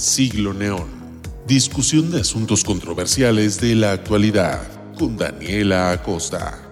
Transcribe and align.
Siglo 0.00 0.54
Neón. 0.54 0.88
Discusión 1.46 2.10
de 2.10 2.22
asuntos 2.22 2.64
controversiales 2.64 3.60
de 3.60 3.74
la 3.74 3.92
actualidad 3.92 4.62
con 4.98 5.18
Daniela 5.18 5.90
Acosta. 5.90 6.69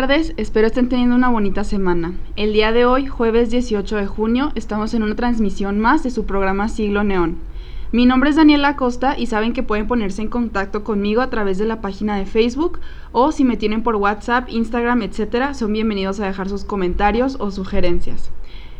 Tardes, 0.00 0.32
espero 0.38 0.66
estén 0.66 0.88
teniendo 0.88 1.14
una 1.14 1.28
bonita 1.28 1.62
semana. 1.62 2.14
El 2.34 2.54
día 2.54 2.72
de 2.72 2.86
hoy, 2.86 3.06
jueves 3.06 3.50
18 3.50 3.96
de 3.96 4.06
junio, 4.06 4.50
estamos 4.54 4.94
en 4.94 5.02
una 5.02 5.14
transmisión 5.14 5.78
más 5.78 6.02
de 6.02 6.10
su 6.10 6.24
programa 6.24 6.70
Siglo 6.70 7.04
Neón. 7.04 7.36
Mi 7.92 8.06
nombre 8.06 8.30
es 8.30 8.36
Daniela 8.36 8.68
Acosta 8.68 9.18
y 9.18 9.26
saben 9.26 9.52
que 9.52 9.62
pueden 9.62 9.86
ponerse 9.86 10.22
en 10.22 10.28
contacto 10.28 10.84
conmigo 10.84 11.20
a 11.20 11.28
través 11.28 11.58
de 11.58 11.66
la 11.66 11.82
página 11.82 12.16
de 12.16 12.24
Facebook 12.24 12.80
o 13.12 13.30
si 13.30 13.44
me 13.44 13.58
tienen 13.58 13.82
por 13.82 13.96
WhatsApp, 13.96 14.48
Instagram, 14.48 15.02
etc., 15.02 15.52
son 15.52 15.74
bienvenidos 15.74 16.18
a 16.18 16.26
dejar 16.26 16.48
sus 16.48 16.64
comentarios 16.64 17.36
o 17.38 17.50
sugerencias. 17.50 18.30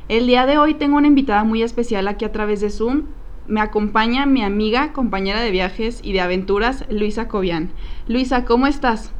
El 0.08 0.26
día 0.26 0.46
de 0.46 0.56
hoy 0.56 0.72
tengo 0.72 0.96
una 0.96 1.08
invitada 1.08 1.44
muy 1.44 1.62
especial 1.62 2.08
aquí 2.08 2.24
a 2.24 2.32
través 2.32 2.62
de 2.62 2.70
Zoom. 2.70 3.02
Me 3.46 3.60
acompaña 3.60 4.24
mi 4.24 4.42
amiga, 4.42 4.94
compañera 4.94 5.42
de 5.42 5.50
viajes 5.50 6.00
y 6.02 6.14
de 6.14 6.22
aventuras, 6.22 6.86
Luisa 6.88 7.28
Cobian. 7.28 7.68
Luisa, 8.08 8.46
¿cómo 8.46 8.66
estás? 8.66 9.12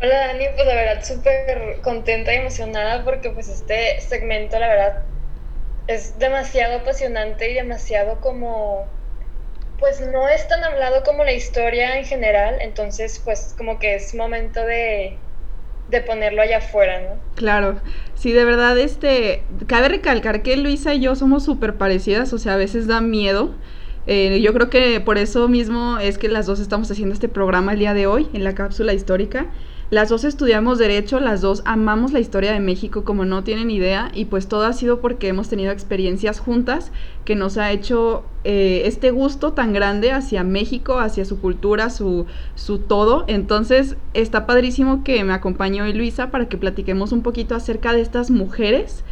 Hola 0.00 0.26
Dani, 0.26 0.44
pues 0.54 0.66
la 0.66 0.74
verdad 0.74 1.04
súper 1.04 1.80
contenta 1.82 2.32
y 2.34 2.36
emocionada 2.36 3.04
porque 3.04 3.30
pues 3.30 3.48
este 3.48 4.00
segmento 4.00 4.58
la 4.58 4.68
verdad 4.68 4.92
es 5.86 6.18
demasiado 6.18 6.78
apasionante 6.78 7.50
y 7.50 7.54
demasiado 7.54 8.20
como, 8.20 8.86
pues 9.78 10.00
no 10.00 10.28
es 10.28 10.46
tan 10.48 10.62
hablado 10.64 11.02
como 11.04 11.24
la 11.24 11.32
historia 11.32 11.98
en 11.98 12.04
general, 12.04 12.56
entonces 12.60 13.20
pues 13.24 13.54
como 13.56 13.78
que 13.78 13.94
es 13.96 14.14
momento 14.14 14.64
de, 14.64 15.18
de 15.88 16.00
ponerlo 16.02 16.42
allá 16.42 16.58
afuera, 16.58 17.00
¿no? 17.00 17.20
Claro, 17.34 17.80
sí, 18.14 18.32
de 18.32 18.44
verdad, 18.44 18.78
este, 18.78 19.42
cabe 19.66 19.88
recalcar 19.88 20.42
que 20.42 20.56
Luisa 20.56 20.94
y 20.94 21.00
yo 21.00 21.16
somos 21.16 21.44
súper 21.44 21.74
parecidas, 21.74 22.32
o 22.32 22.38
sea, 22.38 22.54
a 22.54 22.56
veces 22.56 22.86
da 22.86 23.00
miedo. 23.00 23.54
Eh, 24.06 24.40
yo 24.40 24.52
creo 24.52 24.70
que 24.70 25.00
por 25.00 25.18
eso 25.18 25.48
mismo 25.48 25.98
es 25.98 26.18
que 26.18 26.28
las 26.28 26.46
dos 26.46 26.60
estamos 26.60 26.90
haciendo 26.90 27.14
este 27.14 27.28
programa 27.28 27.72
el 27.72 27.78
día 27.78 27.94
de 27.94 28.06
hoy, 28.06 28.28
en 28.34 28.44
la 28.44 28.54
cápsula 28.54 28.92
histórica. 28.92 29.46
Las 29.94 30.08
dos 30.08 30.24
estudiamos 30.24 30.78
derecho, 30.80 31.20
las 31.20 31.40
dos 31.40 31.62
amamos 31.64 32.12
la 32.12 32.18
historia 32.18 32.52
de 32.52 32.58
México 32.58 33.04
como 33.04 33.24
no 33.24 33.44
tienen 33.44 33.70
idea 33.70 34.10
y 34.12 34.24
pues 34.24 34.48
todo 34.48 34.64
ha 34.64 34.72
sido 34.72 35.00
porque 35.00 35.28
hemos 35.28 35.48
tenido 35.48 35.70
experiencias 35.70 36.40
juntas 36.40 36.90
que 37.24 37.36
nos 37.36 37.58
ha 37.58 37.70
hecho 37.70 38.24
eh, 38.42 38.82
este 38.86 39.12
gusto 39.12 39.52
tan 39.52 39.72
grande 39.72 40.10
hacia 40.10 40.42
México, 40.42 40.98
hacia 40.98 41.24
su 41.24 41.40
cultura, 41.40 41.90
su, 41.90 42.26
su 42.56 42.78
todo. 42.78 43.22
Entonces 43.28 43.96
está 44.14 44.46
padrísimo 44.46 45.04
que 45.04 45.22
me 45.22 45.32
acompañe 45.32 45.80
hoy 45.80 45.92
Luisa 45.92 46.32
para 46.32 46.48
que 46.48 46.58
platiquemos 46.58 47.12
un 47.12 47.22
poquito 47.22 47.54
acerca 47.54 47.92
de 47.92 48.00
estas 48.00 48.32
mujeres 48.32 49.04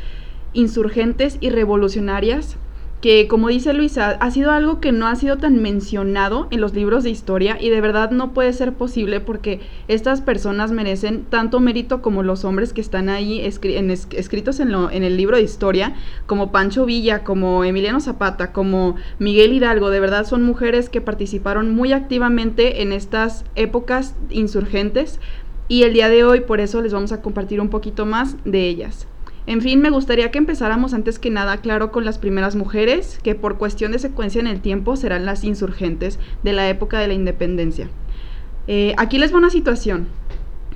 insurgentes 0.52 1.39
y 1.41 1.50
revolucionarias 1.50 2.56
que 3.03 3.27
como 3.27 3.48
dice 3.48 3.72
Luisa, 3.72 4.11
ha 4.20 4.31
sido 4.31 4.53
algo 4.53 4.81
que 4.81 4.92
no 4.92 5.08
ha 5.08 5.17
sido 5.17 5.36
tan 5.36 5.61
mencionado 5.61 6.47
en 6.53 6.61
los 6.61 6.72
libros 6.72 7.03
de 7.03 7.11
historia 7.11 7.58
y 7.61 7.69
de 7.69 7.81
verdad 7.81 8.12
no 8.12 8.33
puede 8.33 8.53
ser 8.53 8.75
posible 8.75 9.19
porque 9.19 9.61
estas 9.89 10.20
personas 10.20 10.70
merecen 10.70 11.25
tanto 11.25 11.58
mérito 11.58 12.00
como 12.00 12.23
los 12.23 12.45
hombres 12.45 12.73
que 12.73 12.80
están 12.80 13.08
ahí 13.08 13.41
escritos 13.41 14.61
en, 14.61 14.70
lo, 14.70 14.89
en 14.89 15.03
el 15.03 15.17
libro 15.17 15.36
de 15.36 15.42
historia, 15.42 15.97
como 16.27 16.53
Pancho 16.53 16.86
Villa, 16.86 17.25
como 17.25 17.64
Emiliano 17.64 17.98
Zapata, 18.00 18.53
como 18.53 18.95
Miguel 19.19 19.52
Hidalgo, 19.52 19.90
de 19.90 19.98
verdad 19.98 20.24
son 20.24 20.45
mujeres 20.45 20.89
que 20.89 21.01
participaron 21.01 21.74
muy 21.74 21.92
activamente 21.92 22.83
en 22.83 22.92
estas 22.92 23.45
épocas 23.57 24.14
insurgentes 24.30 25.19
y 25.67 25.83
el 25.83 25.92
día 25.92 26.08
de 26.08 26.23
hoy 26.23 26.42
por 26.42 26.61
eso 26.61 26.80
les 26.80 26.92
vamos 26.92 27.11
a 27.11 27.20
compartir 27.20 27.61
un 27.61 27.69
poquito 27.69 28.07
más 28.07 28.36
de 28.45 28.69
ellas. 28.69 29.08
En 29.47 29.61
fin, 29.61 29.80
me 29.80 29.91
gustaría 29.91 30.30
que 30.30 30.39
empezáramos 30.39 30.95
antes 30.95 31.19
que 31.19 31.30
nada, 31.30 31.57
claro, 31.57 31.91
con 31.91 32.05
las 32.05 32.19
primeras 32.19 32.55
mujeres, 32.55 33.19
que 33.25 33.35
por 33.35 33.58
cuestión 33.58 33.91
de 33.91 33.98
secuencia 33.98 34.41
en 34.41 34.47
el 34.47 34.61
tiempo 34.61 34.95
serán 34.97 35.25
las 35.25 35.42
insurgentes 35.42 36.20
de 36.45 36.53
la 36.53 36.69
época 36.69 37.01
de 37.01 37.08
la 37.08 37.14
independencia. 37.14 37.89
Eh, 38.69 38.95
aquí 38.98 39.19
les 39.19 39.35
va 39.35 39.39
una 39.39 39.51
situación. 39.51 40.07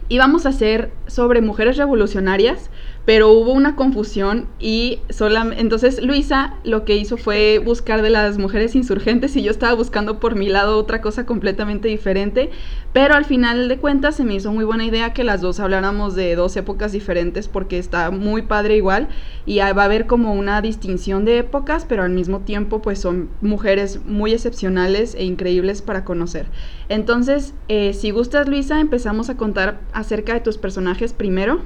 Íbamos 0.09 0.47
a 0.47 0.51
hacer 0.51 0.93
sobre 1.07 1.43
mujeres 1.43 1.77
revolucionarias, 1.77 2.71
pero 3.07 3.31
hubo 3.31 3.53
una 3.53 3.77
confusión 3.77 4.49
y 4.59 4.99
solamente, 5.11 5.63
entonces 5.63 6.03
Luisa 6.03 6.55
lo 6.65 6.85
que 6.85 6.97
hizo 6.97 7.17
fue 7.17 7.61
buscar 7.65 8.03
de 8.03 8.11
las 8.11 8.37
mujeres 8.37 8.75
insurgentes 8.75 9.37
y 9.37 9.43
yo 9.43 9.53
estaba 9.53 9.75
buscando 9.75 10.19
por 10.19 10.35
mi 10.35 10.49
lado 10.49 10.77
otra 10.77 11.01
cosa 11.01 11.25
completamente 11.25 11.87
diferente, 11.87 12.51
pero 12.93 13.15
al 13.15 13.25
final 13.25 13.69
de 13.69 13.79
cuentas 13.79 14.17
se 14.17 14.25
me 14.25 14.35
hizo 14.35 14.53
muy 14.53 14.65
buena 14.65 14.85
idea 14.85 15.13
que 15.13 15.23
las 15.23 15.41
dos 15.41 15.61
habláramos 15.61 16.17
de 16.17 16.35
dos 16.35 16.57
épocas 16.57 16.91
diferentes 16.91 17.47
porque 17.47 17.79
está 17.79 18.11
muy 18.11 18.43
padre 18.43 18.77
igual 18.77 19.07
y 19.47 19.59
va 19.59 19.69
a 19.69 19.85
haber 19.85 20.09
como 20.09 20.35
una 20.35 20.61
distinción 20.61 21.25
de 21.25 21.39
épocas, 21.39 21.87
pero 21.89 22.03
al 22.03 22.11
mismo 22.11 22.41
tiempo 22.41 22.83
pues 22.83 22.99
son 22.99 23.31
mujeres 23.41 24.01
muy 24.05 24.33
excepcionales 24.33 25.15
e 25.15 25.25
increíbles 25.25 25.81
para 25.81 26.05
conocer. 26.05 26.47
Entonces, 26.89 27.55
eh, 27.69 27.93
si 27.95 28.11
gustas 28.11 28.49
Luisa, 28.49 28.81
empezamos 28.81 29.31
a 29.31 29.37
contar 29.37 29.79
acerca 29.93 30.35
de 30.35 30.41
tus 30.41 30.59
personajes 30.59 31.13
primero. 31.13 31.61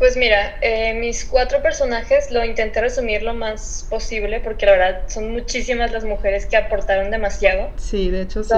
Pues 0.00 0.16
mira, 0.16 0.56
eh, 0.62 0.94
mis 0.94 1.26
cuatro 1.26 1.60
personajes 1.60 2.30
lo 2.30 2.42
intenté 2.42 2.80
resumir 2.80 3.22
lo 3.22 3.34
más 3.34 3.86
posible 3.90 4.40
porque 4.40 4.64
la 4.64 4.72
verdad 4.72 5.04
son 5.08 5.30
muchísimas 5.30 5.92
las 5.92 6.04
mujeres 6.04 6.46
que 6.46 6.56
aportaron 6.56 7.10
demasiado. 7.10 7.70
Sí, 7.76 8.10
de 8.10 8.22
hecho 8.22 8.42
sí. 8.42 8.54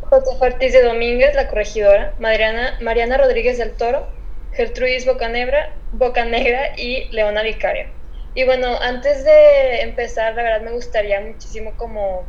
José 0.00 0.36
Ortiz 0.40 0.72
de 0.72 0.82
Domínguez, 0.82 1.36
la 1.36 1.46
corregidora, 1.46 2.16
Mariana, 2.18 2.76
Mariana 2.80 3.18
Rodríguez 3.18 3.58
del 3.58 3.76
Toro, 3.76 4.04
Gertrudis 4.50 5.06
Bocanegra, 5.06 5.64
Bocanegra 5.92 6.72
y 6.76 7.08
Leona 7.14 7.44
Vicario. 7.44 7.86
Y 8.34 8.42
bueno, 8.42 8.76
antes 8.80 9.24
de 9.24 9.82
empezar, 9.82 10.34
la 10.34 10.42
verdad 10.42 10.62
me 10.62 10.72
gustaría 10.72 11.20
muchísimo 11.20 11.76
como, 11.76 12.28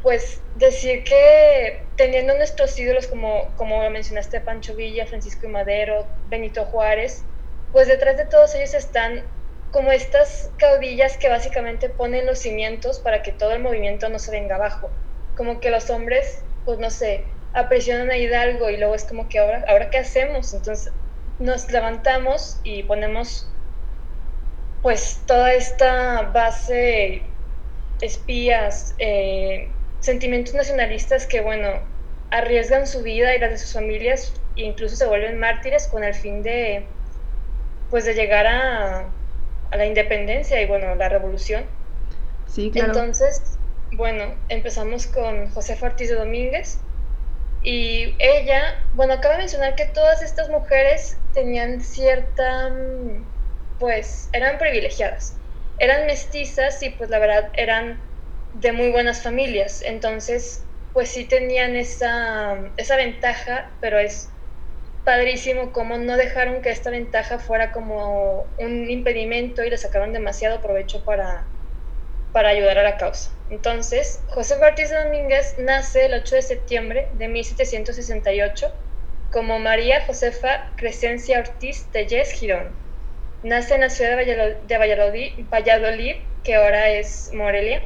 pues, 0.00 0.44
decir 0.54 1.02
que 1.02 1.88
teniendo 1.96 2.36
nuestros 2.36 2.78
ídolos 2.78 3.08
como, 3.08 3.52
como 3.56 3.90
mencionaste, 3.90 4.42
Pancho 4.42 4.76
Villa, 4.76 5.06
Francisco 5.06 5.46
y 5.46 5.50
Madero, 5.50 6.06
Benito 6.22 6.64
Juárez, 6.66 7.26
pues 7.72 7.88
detrás 7.88 8.16
de 8.16 8.26
todos 8.26 8.54
ellos 8.54 8.74
están 8.74 9.22
como 9.70 9.90
estas 9.90 10.50
caudillas 10.58 11.16
que 11.16 11.28
básicamente 11.28 11.88
ponen 11.88 12.26
los 12.26 12.38
cimientos 12.38 13.00
para 13.00 13.22
que 13.22 13.32
todo 13.32 13.52
el 13.52 13.62
movimiento 13.62 14.08
no 14.10 14.18
se 14.18 14.30
venga 14.30 14.56
abajo. 14.56 14.90
Como 15.36 15.60
que 15.60 15.70
los 15.70 15.88
hombres, 15.88 16.44
pues 16.66 16.78
no 16.78 16.90
sé, 16.90 17.24
apresionan 17.54 18.10
a 18.10 18.16
Hidalgo 18.18 18.68
y 18.68 18.76
luego 18.76 18.94
es 18.94 19.04
como 19.04 19.28
que 19.30 19.38
ahora, 19.38 19.64
ahora 19.66 19.88
qué 19.88 19.98
hacemos. 19.98 20.52
Entonces 20.52 20.92
nos 21.38 21.70
levantamos 21.72 22.60
y 22.62 22.82
ponemos 22.82 23.48
pues 24.82 25.20
toda 25.26 25.54
esta 25.54 26.22
base, 26.34 27.22
espías, 28.02 28.94
eh, 28.98 29.70
sentimientos 30.00 30.54
nacionalistas 30.54 31.26
que 31.26 31.40
bueno, 31.40 31.68
arriesgan 32.30 32.86
su 32.86 33.02
vida 33.02 33.34
y 33.34 33.38
la 33.38 33.48
de 33.48 33.56
sus 33.56 33.72
familias 33.72 34.34
e 34.56 34.62
incluso 34.62 34.96
se 34.96 35.06
vuelven 35.06 35.38
mártires 35.38 35.86
con 35.86 36.04
el 36.04 36.12
fin 36.12 36.42
de 36.42 36.84
pues 37.92 38.06
de 38.06 38.14
llegar 38.14 38.46
a, 38.46 39.12
la 39.70 39.86
independencia 39.86 40.60
y 40.62 40.66
bueno, 40.66 40.94
la 40.94 41.10
revolución. 41.10 41.66
Sí, 42.46 42.70
claro. 42.70 42.88
Entonces, 42.88 43.58
bueno, 43.96 44.34
empezamos 44.48 45.06
con 45.06 45.50
José 45.50 45.78
Ortiz 45.80 46.08
de 46.08 46.14
Domínguez 46.14 46.78
y 47.62 48.16
ella, 48.18 48.62
bueno, 48.94 49.12
acaba 49.12 49.34
de 49.34 49.40
mencionar 49.40 49.74
que 49.74 49.84
todas 49.84 50.22
estas 50.22 50.48
mujeres 50.48 51.18
tenían 51.34 51.82
cierta, 51.82 52.70
mm, 52.70 53.26
pues, 53.78 54.30
eran 54.32 54.56
privilegiadas, 54.56 55.36
eran 55.78 56.06
mestizas 56.06 56.82
y 56.82 56.90
pues 56.90 57.10
la 57.10 57.18
verdad 57.18 57.52
eran 57.56 58.00
de 58.54 58.72
muy 58.72 58.90
buenas 58.90 59.22
familias, 59.22 59.82
entonces 59.82 60.64
pues 60.94 61.10
sí 61.10 61.26
tenían 61.26 61.76
esa, 61.76 62.72
esa 62.78 62.96
ventaja, 62.96 63.70
pero 63.80 63.98
es 63.98 64.31
padrísimo 65.04 65.72
cómo 65.72 65.98
no 65.98 66.16
dejaron 66.16 66.62
que 66.62 66.70
esta 66.70 66.90
ventaja 66.90 67.38
fuera 67.38 67.72
como 67.72 68.46
un 68.58 68.88
impedimento 68.90 69.64
y 69.64 69.70
le 69.70 69.78
sacaron 69.78 70.12
demasiado 70.12 70.60
provecho 70.60 71.04
para, 71.04 71.44
para 72.32 72.50
ayudar 72.50 72.78
a 72.78 72.82
la 72.82 72.96
causa. 72.96 73.30
Entonces, 73.50 74.22
José 74.28 74.54
Ortiz 74.54 74.90
Domínguez 74.90 75.56
nace 75.58 76.06
el 76.06 76.14
8 76.14 76.36
de 76.36 76.42
septiembre 76.42 77.08
de 77.14 77.28
1768 77.28 78.72
como 79.32 79.58
María 79.58 80.04
Josefa 80.06 80.70
Crescencia 80.76 81.40
Ortiz 81.40 81.86
Tellez 81.90 82.32
Girón. 82.32 82.68
Nace 83.42 83.74
en 83.74 83.80
la 83.80 83.90
ciudad 83.90 84.16
de 84.16 84.78
Valladolid, 84.78 85.32
Valladolid, 85.50 86.16
que 86.44 86.54
ahora 86.54 86.90
es 86.90 87.32
Morelia, 87.32 87.82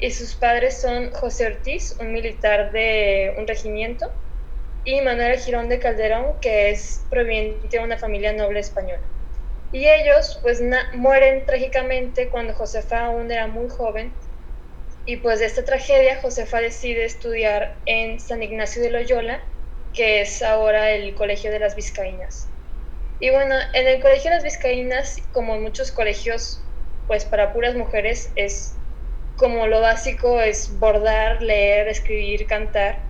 y 0.00 0.10
sus 0.10 0.34
padres 0.34 0.80
son 0.80 1.12
José 1.12 1.46
Ortiz, 1.46 1.96
un 2.00 2.12
militar 2.12 2.72
de 2.72 3.34
un 3.38 3.46
regimiento, 3.46 4.10
y 4.88 5.02
Manuel 5.02 5.38
Girón 5.38 5.68
de 5.68 5.78
Calderón, 5.78 6.40
que 6.40 6.70
es 6.70 7.04
proveniente 7.10 7.68
de 7.68 7.84
una 7.84 7.98
familia 7.98 8.32
noble 8.32 8.60
española. 8.60 9.02
Y 9.70 9.86
ellos 9.86 10.38
pues 10.40 10.62
mueren 10.94 11.44
trágicamente 11.44 12.30
cuando 12.30 12.54
Josefa 12.54 13.04
aún 13.04 13.30
era 13.30 13.48
muy 13.48 13.68
joven. 13.68 14.10
Y 15.04 15.18
pues 15.18 15.40
de 15.40 15.44
esta 15.44 15.62
tragedia 15.62 16.18
Josefa 16.22 16.62
decide 16.62 17.04
estudiar 17.04 17.76
en 17.84 18.18
San 18.18 18.42
Ignacio 18.42 18.80
de 18.80 18.90
Loyola, 18.90 19.42
que 19.92 20.22
es 20.22 20.40
ahora 20.40 20.90
el 20.92 21.14
Colegio 21.14 21.50
de 21.50 21.58
las 21.58 21.76
Vizcaínas. 21.76 22.48
Y 23.20 23.28
bueno, 23.28 23.56
en 23.74 23.86
el 23.88 24.00
Colegio 24.00 24.30
de 24.30 24.36
las 24.36 24.44
Vizcaínas, 24.44 25.20
como 25.32 25.54
en 25.54 25.60
muchos 25.64 25.92
colegios, 25.92 26.62
pues 27.06 27.26
para 27.26 27.52
puras 27.52 27.74
mujeres 27.74 28.32
es 28.36 28.72
como 29.36 29.66
lo 29.66 29.82
básico 29.82 30.40
es 30.40 30.78
bordar, 30.78 31.42
leer, 31.42 31.88
escribir, 31.88 32.46
cantar, 32.46 33.07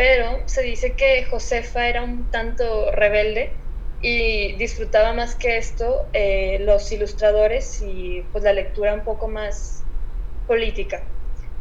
pero 0.00 0.40
se 0.46 0.62
dice 0.62 0.92
que 0.92 1.24
Josefa 1.24 1.86
era 1.86 2.02
un 2.02 2.30
tanto 2.30 2.90
rebelde 2.90 3.52
y 4.00 4.56
disfrutaba 4.56 5.12
más 5.12 5.34
que 5.34 5.58
esto 5.58 6.06
eh, 6.14 6.56
los 6.62 6.90
ilustradores 6.90 7.82
y 7.82 8.24
pues 8.32 8.42
la 8.42 8.54
lectura 8.54 8.94
un 8.94 9.04
poco 9.04 9.28
más 9.28 9.82
política. 10.46 11.02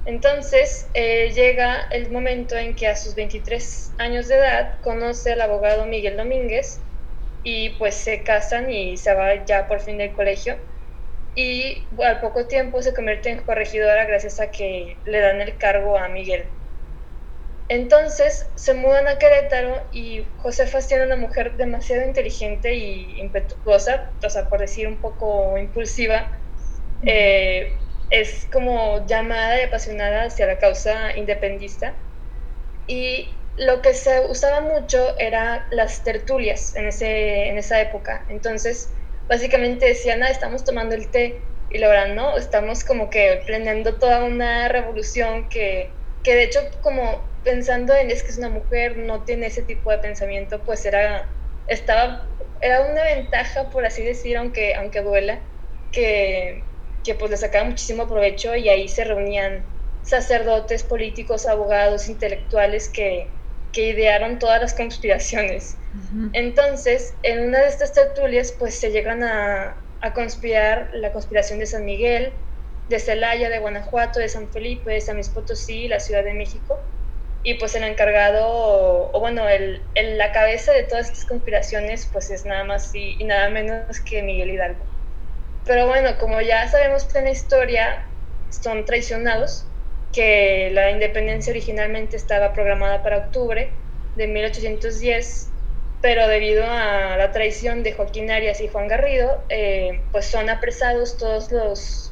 Entonces 0.05 0.87
eh, 0.93 1.33
llega 1.35 1.81
el 1.91 2.11
momento 2.11 2.55
en 2.55 2.77
que 2.77 2.87
a 2.87 2.95
sus 2.95 3.13
23 3.13 3.95
años 3.97 4.29
de 4.29 4.35
edad 4.35 4.79
conoce 4.83 5.33
al 5.33 5.41
abogado 5.41 5.85
Miguel 5.85 6.15
Domínguez 6.15 6.79
y 7.43 7.71
pues 7.71 7.95
se 7.95 8.23
casan 8.23 8.71
y 8.71 8.95
se 8.95 9.13
va 9.15 9.43
ya 9.43 9.67
por 9.67 9.81
fin 9.81 9.97
del 9.97 10.13
colegio 10.13 10.55
y 11.35 11.89
al 12.01 12.21
poco 12.21 12.47
tiempo 12.47 12.81
se 12.81 12.93
convierte 12.93 13.31
en 13.31 13.41
corregidora 13.43 14.05
gracias 14.05 14.39
a 14.39 14.49
que 14.49 14.95
le 15.03 15.19
dan 15.19 15.41
el 15.41 15.57
cargo 15.57 15.97
a 15.97 16.07
Miguel. 16.07 16.45
Entonces 17.69 18.51
se 18.55 18.73
mudan 18.73 19.07
a 19.07 19.19
Querétaro 19.19 19.87
y 19.91 20.25
Josefa 20.37 20.79
tiene 20.79 21.05
una 21.05 21.15
mujer 21.15 21.55
demasiado 21.55 22.03
inteligente 22.03 22.73
y 22.73 23.19
impetuosa, 23.19 24.11
o 24.23 24.29
sea, 24.29 24.49
por 24.49 24.59
decir 24.59 24.87
un 24.87 24.99
poco 24.99 25.55
impulsiva, 25.55 26.31
eh, 27.03 27.77
es 28.09 28.47
como 28.51 29.05
llamada 29.05 29.61
y 29.61 29.65
apasionada 29.65 30.23
hacia 30.23 30.47
la 30.47 30.57
causa 30.57 31.15
independista. 31.15 31.95
Y 32.87 33.29
lo 33.55 33.83
que 33.83 33.93
se 33.93 34.21
usaba 34.21 34.61
mucho 34.61 35.15
era 35.19 35.67
las 35.69 36.03
tertulias 36.03 36.75
en, 36.75 36.87
ese, 36.87 37.49
en 37.49 37.59
esa 37.59 37.79
época. 37.81 38.25
Entonces, 38.29 38.91
básicamente 39.27 39.85
decían, 39.85 40.23
ah, 40.23 40.29
estamos 40.31 40.63
tomando 40.65 40.95
el 40.95 41.11
té, 41.11 41.39
y 41.69 41.77
verdad 41.79 42.15
no, 42.15 42.35
estamos 42.35 42.83
como 42.83 43.11
que 43.11 43.43
planeando 43.45 43.99
toda 43.99 44.23
una 44.23 44.69
revolución 44.69 45.49
que, 45.49 45.98
que 46.23 46.35
de 46.35 46.43
hecho 46.43 46.59
como 46.81 47.21
pensando 47.43 47.95
en 47.95 48.11
es 48.11 48.23
que 48.23 48.31
es 48.31 48.37
una 48.37 48.49
mujer, 48.49 48.97
no 48.97 49.23
tiene 49.23 49.47
ese 49.47 49.61
tipo 49.61 49.91
de 49.91 49.99
pensamiento, 49.99 50.59
pues 50.59 50.85
era, 50.85 51.27
estaba, 51.67 52.27
era 52.61 52.85
una 52.85 53.03
ventaja, 53.03 53.69
por 53.69 53.85
así 53.85 54.03
decir, 54.03 54.37
aunque, 54.37 54.75
aunque 54.75 55.01
duela, 55.01 55.39
que, 55.91 56.63
que 57.03 57.15
pues 57.15 57.31
le 57.31 57.37
sacaba 57.37 57.65
muchísimo 57.65 58.07
provecho 58.07 58.55
y 58.55 58.69
ahí 58.69 58.87
se 58.87 59.03
reunían 59.03 59.63
sacerdotes, 60.03 60.83
políticos, 60.83 61.45
abogados, 61.45 62.09
intelectuales 62.09 62.89
que, 62.89 63.27
que 63.71 63.89
idearon 63.89 64.39
todas 64.39 64.61
las 64.61 64.73
conspiraciones. 64.73 65.77
Entonces, 66.33 67.15
en 67.23 67.47
una 67.47 67.59
de 67.59 67.67
estas 67.67 67.93
tertulias, 67.93 68.53
pues 68.57 68.75
se 68.75 68.91
llegan 68.91 69.23
a, 69.23 69.75
a, 70.01 70.13
conspirar 70.13 70.91
la 70.93 71.11
conspiración 71.11 71.59
de 71.59 71.65
San 71.65 71.83
Miguel, 71.83 72.31
de 72.89 72.99
Celaya, 72.99 73.49
de 73.49 73.59
Guanajuato, 73.59 74.19
de 74.19 74.27
San 74.27 74.49
Felipe, 74.51 74.91
de 74.91 75.01
San 75.01 75.15
Luis 75.15 75.29
Potosí, 75.29 75.87
la 75.87 75.99
Ciudad 75.99 76.23
de 76.23 76.33
México. 76.33 76.79
Y 77.43 77.53
pues 77.53 77.73
el 77.75 77.83
encargado, 77.83 79.11
o, 79.13 79.19
bueno, 79.19 79.47
el, 79.47 79.81
la 79.95 80.31
cabeza 80.33 80.73
de 80.73 80.83
todas 80.83 81.07
estas 81.07 81.25
conspiraciones, 81.25 82.09
pues 82.11 82.29
es 82.31 82.45
nada 82.45 82.65
más 82.65 82.93
y, 82.93 83.23
nada 83.23 83.49
menos 83.49 83.99
que 84.01 84.21
Miguel 84.23 84.49
Hidalgo. 84.49 84.83
Pero 85.65 85.87
bueno, 85.87 86.17
como 86.19 86.41
ya 86.41 86.67
sabemos 86.67 87.07
en 87.15 87.25
la 87.25 87.31
historia, 87.31 88.05
son 88.49 88.83
traicionados 88.83 89.65
que 90.11 90.71
la 90.73 90.89
independencia 90.91 91.51
originalmente 91.51 92.17
estaba 92.17 92.51
programada 92.53 93.03
para 93.03 93.19
octubre 93.19 93.69
de 94.15 94.27
1810, 94.27 95.49
pero 96.01 96.27
debido 96.27 96.65
a 96.65 97.15
la 97.15 97.31
traición 97.31 97.83
de 97.83 97.93
Joaquín 97.93 98.31
Arias 98.31 98.59
y 98.59 98.67
Juan 98.67 98.87
Garrido, 98.87 99.43
eh, 99.49 100.01
pues 100.11 100.25
son 100.25 100.49
apresados 100.49 101.17
todos 101.17 101.51
los 101.51 102.08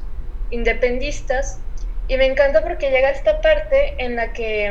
independistas. 0.50 1.60
Y 2.08 2.16
me 2.16 2.26
encanta 2.26 2.62
porque 2.62 2.90
llega 2.90 3.10
esta 3.10 3.40
parte 3.40 3.94
en 3.98 4.16
la 4.16 4.32
que, 4.32 4.66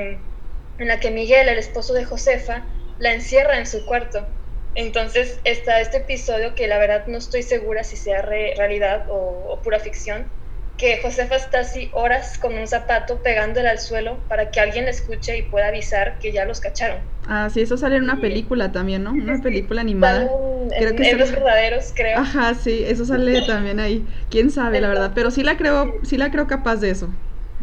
en 0.77 0.87
la 0.87 0.99
que 0.99 1.11
Miguel, 1.11 1.49
el 1.49 1.59
esposo 1.59 1.93
de 1.93 2.05
Josefa, 2.05 2.65
la 2.97 3.13
encierra 3.13 3.57
en 3.57 3.67
su 3.67 3.85
cuarto. 3.85 4.27
Entonces 4.75 5.39
está 5.43 5.79
este 5.81 5.97
episodio 5.97 6.55
que 6.55 6.67
la 6.67 6.77
verdad 6.77 7.05
no 7.07 7.17
estoy 7.17 7.43
segura 7.43 7.83
si 7.83 7.97
sea 7.97 8.21
realidad 8.21 9.05
o 9.09 9.59
pura 9.63 9.79
ficción, 9.79 10.31
que 10.77 10.99
Josefa 11.01 11.35
está 11.35 11.59
así 11.61 11.89
horas 11.93 12.37
con 12.37 12.55
un 12.55 12.67
zapato 12.67 13.17
pegándole 13.23 13.67
al 13.67 13.79
suelo 13.79 14.17
para 14.27 14.51
que 14.51 14.59
alguien 14.59 14.85
le 14.85 14.91
escuche 14.91 15.35
y 15.37 15.41
pueda 15.41 15.67
avisar 15.67 16.19
que 16.19 16.31
ya 16.31 16.45
los 16.45 16.59
cacharon. 16.59 16.99
Ah, 17.27 17.49
sí, 17.51 17.61
eso 17.61 17.77
sale 17.77 17.97
en 17.97 18.03
una 18.03 18.21
película 18.21 18.71
también, 18.71 19.03
¿no? 19.03 19.11
Una 19.11 19.41
película 19.41 19.81
animada. 19.81 20.29
creo 20.77 20.95
que 20.95 21.09
en 21.09 21.17
los 21.17 21.31
verdaderos, 21.31 21.91
creo. 21.95 22.19
Ajá, 22.19 22.53
sí, 22.53 22.83
eso 22.85 23.05
sale 23.05 23.41
también 23.41 23.79
ahí. 23.79 24.05
Quién 24.29 24.51
sabe, 24.51 24.79
la 24.79 24.87
verdad, 24.87 25.11
pero 25.15 25.31
sí 25.31 25.43
la 25.43 25.57
creo, 25.57 25.93
sí 26.03 26.17
la 26.17 26.31
creo 26.31 26.47
capaz 26.47 26.77
de 26.77 26.91
eso. 26.91 27.09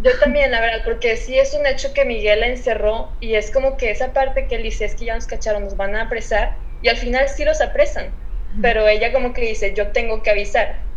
Yo 0.03 0.11
también, 0.19 0.51
la 0.51 0.61
verdad, 0.61 0.83
porque 0.85 1.17
sí 1.17 1.39
es 1.39 1.55
un 1.55 1.67
hecho 1.67 1.95
que 1.95 2.05
Miguel 2.05 2.41
la 2.41 2.49
encerró 2.49 3.11
y 3.21 3.37
es 3.37 3.53
como 3.53 3.77
que 3.77 3.93
esa 3.93 4.13
parte 4.13 4.49
que 4.49 4.57
él 4.57 4.65
dice 4.65 4.87
es 4.87 4.97
que 4.97 5.05
ya 5.05 5.15
nos 5.15 5.27
cacharon, 5.27 5.63
nos 5.63 5.77
van 5.77 5.95
a 5.95 6.03
apresar 6.03 6.57
y 6.83 6.89
al 6.89 6.97
final 6.97 7.29
sí 7.29 7.45
los 7.45 7.61
apresan, 7.61 8.07
pero 8.61 8.89
ella 8.89 9.13
como 9.13 9.33
que 9.33 9.43
dice, 9.43 9.73
yo 9.73 9.93
tengo 9.93 10.23
que 10.23 10.31
avisar 10.31 10.94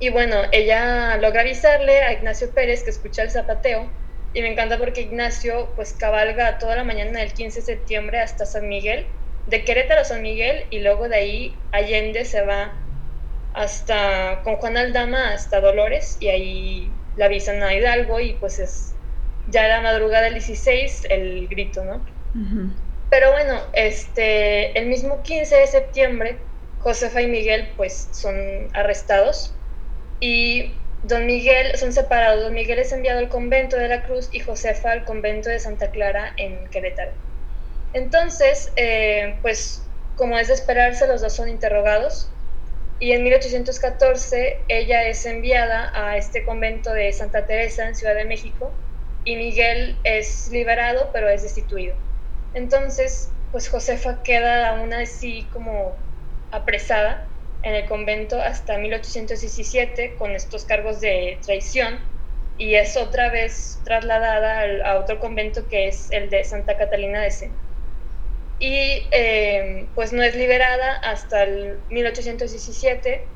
y 0.00 0.08
bueno, 0.08 0.36
ella 0.50 1.18
logra 1.18 1.42
avisarle 1.42 2.02
a 2.02 2.14
Ignacio 2.14 2.50
Pérez 2.50 2.82
que 2.82 2.90
escucha 2.90 3.22
el 3.22 3.30
zapateo. 3.30 3.86
Y 4.32 4.40
me 4.40 4.50
encanta 4.50 4.78
porque 4.78 5.02
Ignacio 5.02 5.72
pues 5.76 5.92
cabalga 5.92 6.58
toda 6.58 6.76
la 6.76 6.84
mañana 6.84 7.20
del 7.20 7.34
15 7.34 7.60
de 7.60 7.66
septiembre 7.66 8.18
hasta 8.18 8.46
San 8.46 8.66
Miguel, 8.68 9.06
de 9.46 9.62
Querétaro 9.62 10.00
a 10.00 10.04
San 10.04 10.22
Miguel 10.22 10.64
y 10.70 10.80
luego 10.80 11.08
de 11.08 11.16
ahí 11.16 11.56
Allende 11.72 12.24
se 12.24 12.40
va 12.40 12.72
hasta 13.52 14.40
con 14.42 14.56
Juan 14.56 14.78
Aldama 14.78 15.34
hasta 15.34 15.60
Dolores 15.60 16.16
y 16.20 16.28
ahí 16.28 16.90
la 17.16 17.26
avisan 17.26 17.62
a 17.62 17.74
Hidalgo 17.74 18.20
y 18.20 18.34
pues 18.34 18.58
es 18.58 18.94
ya 19.48 19.68
la 19.68 19.82
madrugada 19.82 20.24
del 20.24 20.34
16 20.34 21.08
el 21.10 21.48
grito, 21.48 21.84
¿no? 21.84 22.06
Pero 23.10 23.32
bueno, 23.32 23.60
este, 23.74 24.78
el 24.78 24.86
mismo 24.86 25.22
15 25.22 25.56
de 25.56 25.66
septiembre 25.66 26.38
Josefa 26.78 27.20
y 27.20 27.26
Miguel 27.26 27.68
pues 27.76 28.08
son 28.12 28.68
arrestados 28.72 29.54
y 30.20 30.74
don 31.02 31.26
Miguel 31.26 31.76
son 31.76 31.92
separados. 31.92 32.44
Don 32.44 32.54
Miguel 32.54 32.78
es 32.78 32.92
enviado 32.92 33.18
al 33.18 33.28
convento 33.28 33.76
de 33.76 33.88
la 33.88 34.02
Cruz 34.02 34.28
y 34.32 34.40
Josefa 34.40 34.92
al 34.92 35.04
convento 35.04 35.48
de 35.48 35.58
Santa 35.58 35.90
Clara 35.90 36.34
en 36.36 36.68
Querétaro. 36.68 37.12
Entonces, 37.92 38.72
eh, 38.76 39.38
pues 39.42 39.82
como 40.16 40.38
es 40.38 40.48
de 40.48 40.54
esperarse, 40.54 41.06
los 41.06 41.22
dos 41.22 41.32
son 41.32 41.48
interrogados 41.48 42.30
y 42.98 43.12
en 43.12 43.24
1814 43.24 44.58
ella 44.68 45.08
es 45.08 45.24
enviada 45.24 45.90
a 45.94 46.18
este 46.18 46.44
convento 46.44 46.92
de 46.92 47.10
Santa 47.12 47.46
Teresa 47.46 47.88
en 47.88 47.94
Ciudad 47.96 48.14
de 48.14 48.26
México 48.26 48.70
y 49.24 49.36
Miguel 49.36 49.96
es 50.04 50.50
liberado 50.52 51.10
pero 51.12 51.28
es 51.30 51.42
destituido. 51.42 51.96
Entonces, 52.52 53.32
pues 53.50 53.68
Josefa 53.68 54.22
queda 54.22 54.68
aún 54.68 54.92
así 54.92 55.48
como 55.52 55.96
apresada 56.50 57.29
en 57.62 57.74
el 57.74 57.86
convento 57.86 58.40
hasta 58.40 58.78
1817 58.78 60.14
con 60.16 60.32
estos 60.32 60.64
cargos 60.64 61.00
de 61.00 61.38
traición 61.44 61.98
y 62.56 62.74
es 62.74 62.96
otra 62.96 63.30
vez 63.30 63.80
trasladada 63.84 64.64
a 64.84 64.98
otro 64.98 65.18
convento 65.18 65.66
que 65.68 65.88
es 65.88 66.10
el 66.10 66.30
de 66.30 66.44
Santa 66.44 66.76
Catalina 66.76 67.22
de 67.22 67.30
Sena. 67.30 67.54
Y 68.58 69.08
eh, 69.12 69.86
pues 69.94 70.12
no 70.12 70.22
es 70.22 70.36
liberada 70.36 70.96
hasta 70.96 71.44
el 71.44 71.78
1817 71.88 73.26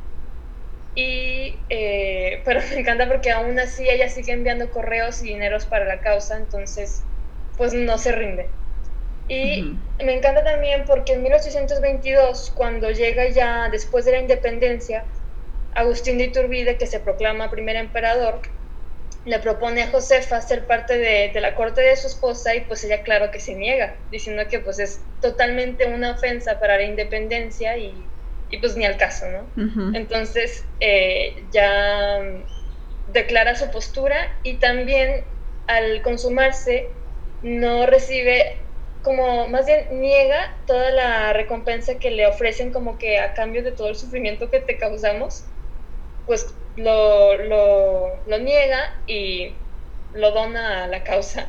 y 0.95 1.59
eh, 1.71 2.43
pero 2.45 2.61
me 2.71 2.81
encanta 2.81 3.09
porque 3.09 3.31
aún 3.31 3.59
así 3.59 3.89
ella 3.89 4.09
sigue 4.09 4.33
enviando 4.33 4.71
correos 4.71 5.23
y 5.23 5.29
dineros 5.29 5.65
para 5.67 5.87
la 5.87 6.01
causa, 6.01 6.37
entonces 6.37 7.03
pues 7.57 7.73
no 7.73 7.97
se 7.99 8.13
rinde. 8.13 8.51
Y 9.29 9.77
me 10.03 10.17
encanta 10.17 10.45
también 10.45 10.85
porque 10.87 11.15
en 11.15 11.23
1822, 11.23 12.53
cuando 12.55 12.91
llega 12.91 13.29
ya 13.29 13.69
después 13.71 14.05
de 14.05 14.13
la 14.13 14.19
independencia, 14.19 15.05
Agustín 15.75 16.19
de 16.19 16.25
Iturbide, 16.25 16.77
que 16.77 16.87
se 16.87 17.01
proclama 17.01 17.51
primer 17.51 17.77
emperador, 17.77 18.41
le 19.25 19.39
propone 19.39 19.83
a 19.83 19.91
Josefa 19.91 20.41
ser 20.43 20.67
parte 20.67 20.99
de, 20.99 21.41
la 21.41 21.55
corte 21.55 21.81
de 21.81 21.97
su 21.97 22.07
esposa 22.07 22.55
y 22.55 22.61
pues 22.61 22.85
ella 22.85 23.03
claro 23.03 23.31
que 23.31 23.41
se 23.41 23.55
niega, 23.55 23.95
diciendo 24.11 24.43
que 24.49 24.59
pues 24.59 24.79
es 24.79 25.01
totalmente 25.23 25.87
una 25.87 26.13
ofensa 26.13 26.61
para 26.61 26.77
la 26.77 26.83
independencia 26.83 27.77
y, 27.79 27.95
pues 28.61 28.77
ni 28.77 28.85
al 28.85 28.99
caso, 28.99 29.27
¿no? 29.29 29.95
Entonces 29.95 30.65
eh, 30.81 31.43
ya 31.51 32.21
declara 33.13 33.57
su 33.57 33.71
postura 33.71 34.37
y 34.43 34.55
también 34.55 35.25
al 35.67 36.03
consumarse 36.03 36.89
no 37.43 37.87
recibe 37.87 38.59
como 39.05 39.47
más 39.49 39.67
bien 39.67 40.01
niega 40.01 40.57
toda 40.67 40.91
la 40.91 41.33
recompensa 41.33 41.99
que 41.99 42.11
le 42.11 42.27
ofrecen 42.27 42.73
como 42.73 42.99
que 42.99 43.19
a 43.21 43.35
cambio 43.35 43.63
de 43.63 43.71
todo 43.71 43.89
el 43.89 43.97
sufrimiento 43.97 44.51
que 44.51 44.61
te 44.61 44.79
causamos, 44.79 45.45
pues 46.27 46.53
lo, 46.77 47.37
lo, 47.37 48.17
lo 48.27 48.39
niega 48.39 49.01
y 49.07 49.55
lo 50.15 50.33
dona 50.33 50.85
a 50.85 50.87
la 50.89 51.05
causa. 51.05 51.49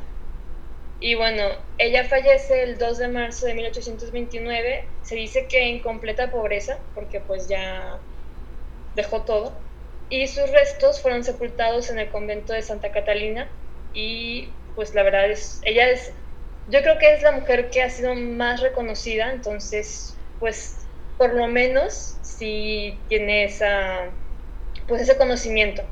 Y 1.00 1.16
bueno, 1.16 1.44
ella 1.78 2.04
fallece 2.06 2.64
el 2.64 2.78
2 2.78 2.98
de 2.98 3.08
marzo 3.08 3.46
de 3.48 3.54
1829, 3.54 4.88
se 5.02 5.16
dice 5.16 5.48
que 5.48 5.70
en 5.70 5.80
completa 5.80 6.32
pobreza, 6.32 6.80
porque 6.94 7.20
pues 7.20 7.48
ya 7.48 8.00
dejó 8.96 9.24
todo, 9.24 9.54
y 10.10 10.28
sus 10.28 10.50
restos 10.52 11.02
fueron 11.02 11.24
sepultados 11.24 11.90
en 11.90 12.00
el 12.00 12.10
convento 12.10 12.54
de 12.54 12.62
Santa 12.62 12.92
Catalina. 12.92 13.50
Y 13.94 14.50
pues 14.76 14.94
la 14.94 15.04
verdad 15.04 15.30
es, 15.30 15.62
ella 15.64 15.90
es 15.90 16.14
yo 16.68 16.82
creo 16.82 16.98
que 16.98 17.14
es 17.14 17.22
la 17.22 17.32
mujer 17.32 17.70
que 17.70 17.82
ha 17.84 17.90
sido 17.90 18.16
más 18.16 18.62
reconocida, 18.62 19.32
entonces, 19.32 20.18
pues, 20.40 20.88
por 21.18 21.34
lo 21.34 21.48
menos 21.48 22.18
sí 22.22 23.00
tiene 23.08 23.46
esa, 23.46 24.10
pues, 24.88 25.04
ese 25.04 25.18
conocimiento. 25.18 25.84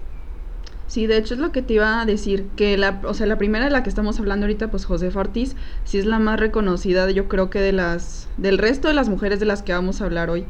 Sí, 0.87 1.07
de 1.07 1.17
hecho 1.17 1.35
es 1.35 1.39
lo 1.39 1.51
que 1.51 1.61
te 1.61 1.75
iba 1.75 2.01
a 2.01 2.05
decir, 2.05 2.47
que 2.55 2.77
la, 2.77 3.01
o 3.05 3.13
sea, 3.13 3.25
la 3.25 3.37
primera 3.37 3.65
de 3.65 3.71
la 3.71 3.83
que 3.83 3.89
estamos 3.89 4.19
hablando 4.19 4.45
ahorita, 4.45 4.69
pues 4.69 4.85
José 4.85 5.09
Ortiz, 5.13 5.55
sí 5.85 5.97
es 5.97 6.05
la 6.05 6.19
más 6.19 6.39
reconocida, 6.39 7.09
yo 7.09 7.27
creo 7.27 7.49
que 7.49 7.59
de 7.59 7.71
las, 7.71 8.27
del 8.37 8.57
resto 8.57 8.87
de 8.87 8.93
las 8.93 9.09
mujeres 9.09 9.39
de 9.39 9.45
las 9.45 9.63
que 9.63 9.73
vamos 9.73 10.01
a 10.01 10.05
hablar 10.05 10.29
hoy. 10.29 10.45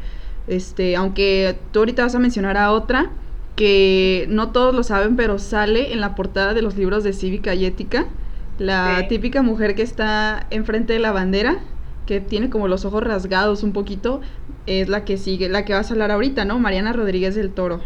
Este, 0.48 0.96
aunque 0.96 1.58
tú 1.72 1.80
ahorita 1.80 2.04
vas 2.04 2.16
a 2.16 2.20
mencionar 2.20 2.58
a 2.58 2.72
otra, 2.72 3.12
que 3.56 4.26
no 4.30 4.52
todos 4.52 4.74
lo 4.74 4.84
saben, 4.84 5.16
pero 5.16 5.38
sale 5.38 5.94
en 5.94 6.02
la 6.02 6.16
portada 6.16 6.54
de 6.54 6.62
los 6.62 6.76
libros 6.76 7.04
de 7.04 7.14
cívica 7.14 7.54
y 7.54 7.66
ética 7.66 8.08
la 8.58 9.08
típica 9.08 9.42
mujer 9.42 9.76
que 9.76 9.82
está 9.82 10.48
enfrente 10.50 10.94
de 10.94 11.00
la 11.00 11.12
bandera, 11.12 11.58
que 12.06 12.20
tiene 12.20 12.50
como 12.50 12.68
los 12.68 12.86
ojos 12.86 13.04
rasgados 13.04 13.64
un 13.64 13.74
poquito, 13.74 14.22
es 14.66 14.90
la 14.90 15.06
que 15.06 15.18
sigue, 15.18 15.50
la 15.50 15.66
que 15.66 15.74
vas 15.74 15.90
a 15.90 15.94
hablar 15.94 16.12
ahorita, 16.12 16.46
¿no? 16.46 16.60
Mariana 16.60 16.94
Rodríguez 16.94 17.36
del 17.36 17.54
Toro. 17.54 17.82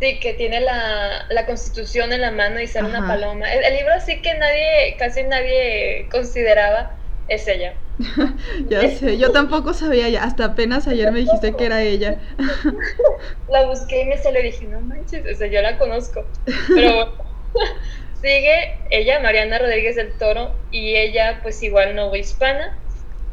Sí, 0.00 0.18
que 0.18 0.34
tiene 0.34 0.60
la, 0.60 1.26
la 1.30 1.46
constitución 1.46 2.12
en 2.12 2.22
la 2.22 2.32
mano 2.32 2.60
y 2.60 2.66
sale 2.66 2.88
una 2.88 3.06
paloma. 3.06 3.52
El, 3.52 3.76
libro 3.76 3.92
sí 4.04 4.20
que 4.20 4.34
nadie, 4.34 4.96
casi 4.98 5.22
nadie 5.22 6.08
consideraba, 6.10 6.96
es 7.28 7.46
ella. 7.46 7.74
ya 8.68 8.88
sé, 8.90 9.16
yo 9.18 9.30
tampoco 9.30 9.74
sabía 9.74 10.08
ya, 10.08 10.24
hasta 10.24 10.46
apenas 10.46 10.88
ayer 10.88 11.12
me 11.12 11.20
dijiste 11.20 11.52
que 11.52 11.66
era 11.66 11.82
ella. 11.82 12.16
la 13.48 13.66
busqué 13.66 14.02
y 14.02 14.06
me 14.06 14.18
se 14.18 14.32
le 14.32 14.42
dije, 14.42 14.64
no 14.64 14.80
manches, 14.80 15.24
o 15.32 15.38
sea, 15.38 15.46
yo 15.46 15.62
la 15.62 15.78
conozco. 15.78 16.26
Pero 16.74 17.14
Sigue 18.22 18.78
ella, 18.90 19.18
Mariana 19.20 19.58
Rodríguez 19.58 19.96
del 19.96 20.12
Toro, 20.12 20.54
y 20.70 20.96
ella 20.96 21.40
pues 21.42 21.62
igual 21.62 21.98
hispana 22.16 22.78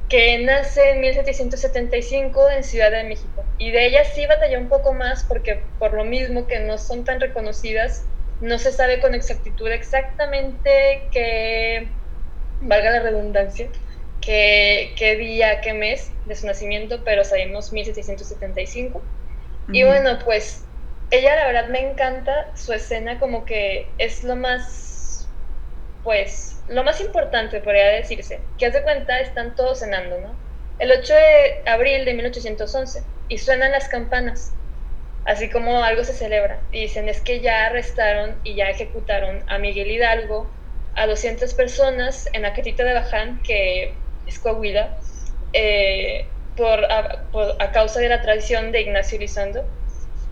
que 0.10 0.40
nace 0.40 0.92
en 0.92 1.02
1775 1.02 2.50
en 2.50 2.64
Ciudad 2.64 2.92
de 2.92 3.04
México. 3.04 3.44
Y 3.60 3.72
de 3.72 3.86
ella 3.86 4.04
sí 4.04 4.26
batalló 4.26 4.60
un 4.60 4.68
poco 4.68 4.94
más 4.94 5.24
porque 5.24 5.62
por 5.78 5.94
lo 5.94 6.04
mismo 6.04 6.48
que 6.48 6.60
no 6.60 6.80
son 6.80 7.06
tan 7.06 7.20
reconocidas, 7.20 8.04
no 8.42 8.58
se 8.58 8.72
sabe 8.72 9.00
con 9.00 9.14
exactitud 9.14 9.70
exactamente 9.70 11.08
qué, 11.12 11.88
valga 12.62 12.90
la 12.90 13.02
redundancia, 13.02 13.70
qué, 14.22 14.94
qué 14.98 15.16
día, 15.16 15.62
qué 15.62 15.74
mes 15.74 16.12
de 16.26 16.36
su 16.36 16.48
nacimiento, 16.48 17.04
pero 17.04 17.24
sabemos 17.24 17.72
1775. 17.72 19.02
Y 19.72 19.84
bueno, 19.84 20.18
pues 20.26 20.66
ella 21.12 21.36
la 21.36 21.48
verdad 21.48 21.68
me 21.70 21.80
encanta 21.80 22.56
su 22.56 22.74
escena 22.74 23.20
como 23.20 23.46
que 23.46 23.88
es 23.98 24.24
lo 24.24 24.36
más, 24.36 25.28
pues, 26.04 26.62
lo 26.68 26.84
más 26.84 27.02
importante 27.02 27.62
podría 27.62 27.88
decirse. 27.88 28.40
Que 28.58 28.68
hace 28.68 28.84
cuenta, 28.84 29.20
están 29.20 29.56
todos 29.56 29.80
cenando, 29.80 30.20
¿no? 30.20 30.36
El 30.78 30.92
8 30.92 31.14
de 31.14 31.70
abril 31.70 32.06
de 32.06 32.14
1811 32.14 33.04
y 33.28 33.38
suenan 33.40 33.72
las 33.72 33.90
campanas, 33.90 34.54
así 35.26 35.50
como 35.50 35.84
algo 35.84 36.04
se 36.04 36.14
celebra. 36.14 36.60
Y 36.72 36.82
dicen 36.82 37.10
es 37.10 37.22
que 37.22 37.42
ya 37.42 37.66
arrestaron 37.66 38.40
y 38.44 38.56
ya 38.56 38.70
ejecutaron 38.70 39.44
a 39.48 39.58
Miguel 39.58 39.92
Hidalgo, 39.92 40.50
a 40.96 41.08
200 41.08 41.54
personas 41.54 42.30
en 42.34 42.46
Aquetita 42.46 42.84
de 42.84 42.94
Baján, 42.94 43.42
que 43.44 43.94
es 44.28 44.40
Coahuila, 44.40 44.98
eh, 45.54 46.28
por, 46.56 46.86
a, 46.86 47.26
a 47.60 47.72
causa 47.72 48.00
de 48.00 48.10
la 48.10 48.22
tradición 48.22 48.72
de 48.72 48.82
Ignacio 48.82 49.18
Elizondo 49.18 49.66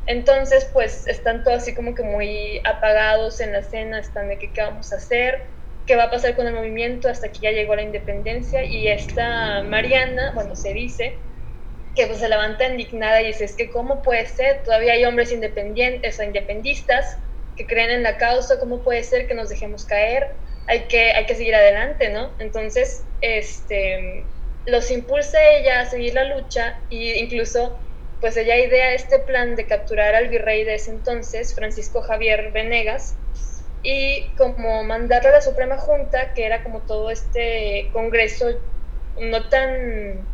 entonces, 0.08 0.70
pues 0.72 1.06
están 1.08 1.44
todos 1.44 1.58
así 1.58 1.76
como 1.76 1.94
que 1.94 2.04
muy 2.04 2.62
apagados 2.64 3.42
en 3.42 3.52
la 3.52 3.60
escena, 3.60 4.00
están 4.00 4.30
de 4.30 4.40
qué 4.40 4.50
vamos 4.58 4.94
a 4.94 4.96
hacer, 4.96 5.44
qué 5.86 5.98
va 5.98 6.06
a 6.06 6.12
pasar 6.12 6.36
con 6.36 6.48
el 6.48 6.54
movimiento 6.54 7.10
hasta 7.10 7.30
que 7.30 7.40
ya 7.40 7.52
llegó 7.52 7.76
la 7.76 7.82
independencia. 7.82 8.64
Y 8.64 8.88
esta 8.88 9.64
Mariana, 9.64 10.32
bueno, 10.34 10.56
se 10.56 10.74
dice 10.74 11.18
que 11.94 12.08
pues 12.08 12.20
se 12.20 12.30
levanta 12.30 12.68
indignada 12.68 13.22
y 13.22 13.28
dice, 13.28 13.44
es 13.44 13.56
que 13.56 13.70
cómo 13.70 14.02
puede 14.02 14.26
ser, 14.28 14.64
todavía 14.64 14.94
hay 14.94 15.04
hombres 15.04 15.32
independientes 15.32 16.20
o 16.20 16.24
independistas 16.24 17.18
que 17.58 17.66
creen 17.66 17.90
en 17.90 18.04
la 18.04 18.18
causa, 18.18 18.60
cómo 18.60 18.84
puede 18.84 19.04
ser 19.04 19.28
que 19.28 19.34
nos 19.34 19.50
dejemos 19.50 19.84
caer, 19.84 20.36
hay 20.68 20.82
que, 20.88 21.12
hay 21.12 21.26
que 21.26 21.36
seguir 21.36 21.56
adelante, 21.56 22.10
¿no? 22.10 22.32
Entonces, 22.40 23.04
este, 23.22 24.24
los 24.66 24.92
impulsa 24.92 25.38
ella 25.50 25.82
a 25.82 25.86
seguir 25.86 26.14
la 26.14 26.24
lucha 26.26 26.80
e 26.92 27.18
incluso 27.18 27.80
pues 28.22 28.36
ella 28.38 28.58
idea 28.58 28.94
este 28.94 29.20
plan 29.20 29.56
de 29.56 29.66
capturar 29.66 30.16
al 30.16 30.30
virrey 30.30 30.64
de 30.64 30.76
ese 30.76 30.92
entonces, 30.92 31.54
Francisco 31.54 32.02
Javier 32.02 32.52
Venegas, 32.52 33.16
y 33.84 34.30
como 34.38 34.84
mandarle 34.84 35.30
a 35.30 35.34
la 35.34 35.42
Suprema 35.42 35.78
Junta, 35.78 36.34
que 36.34 36.46
era 36.46 36.64
como 36.64 36.82
todo 36.82 37.12
este 37.12 37.90
congreso 37.94 38.60
no 39.20 39.48
tan... 39.50 40.26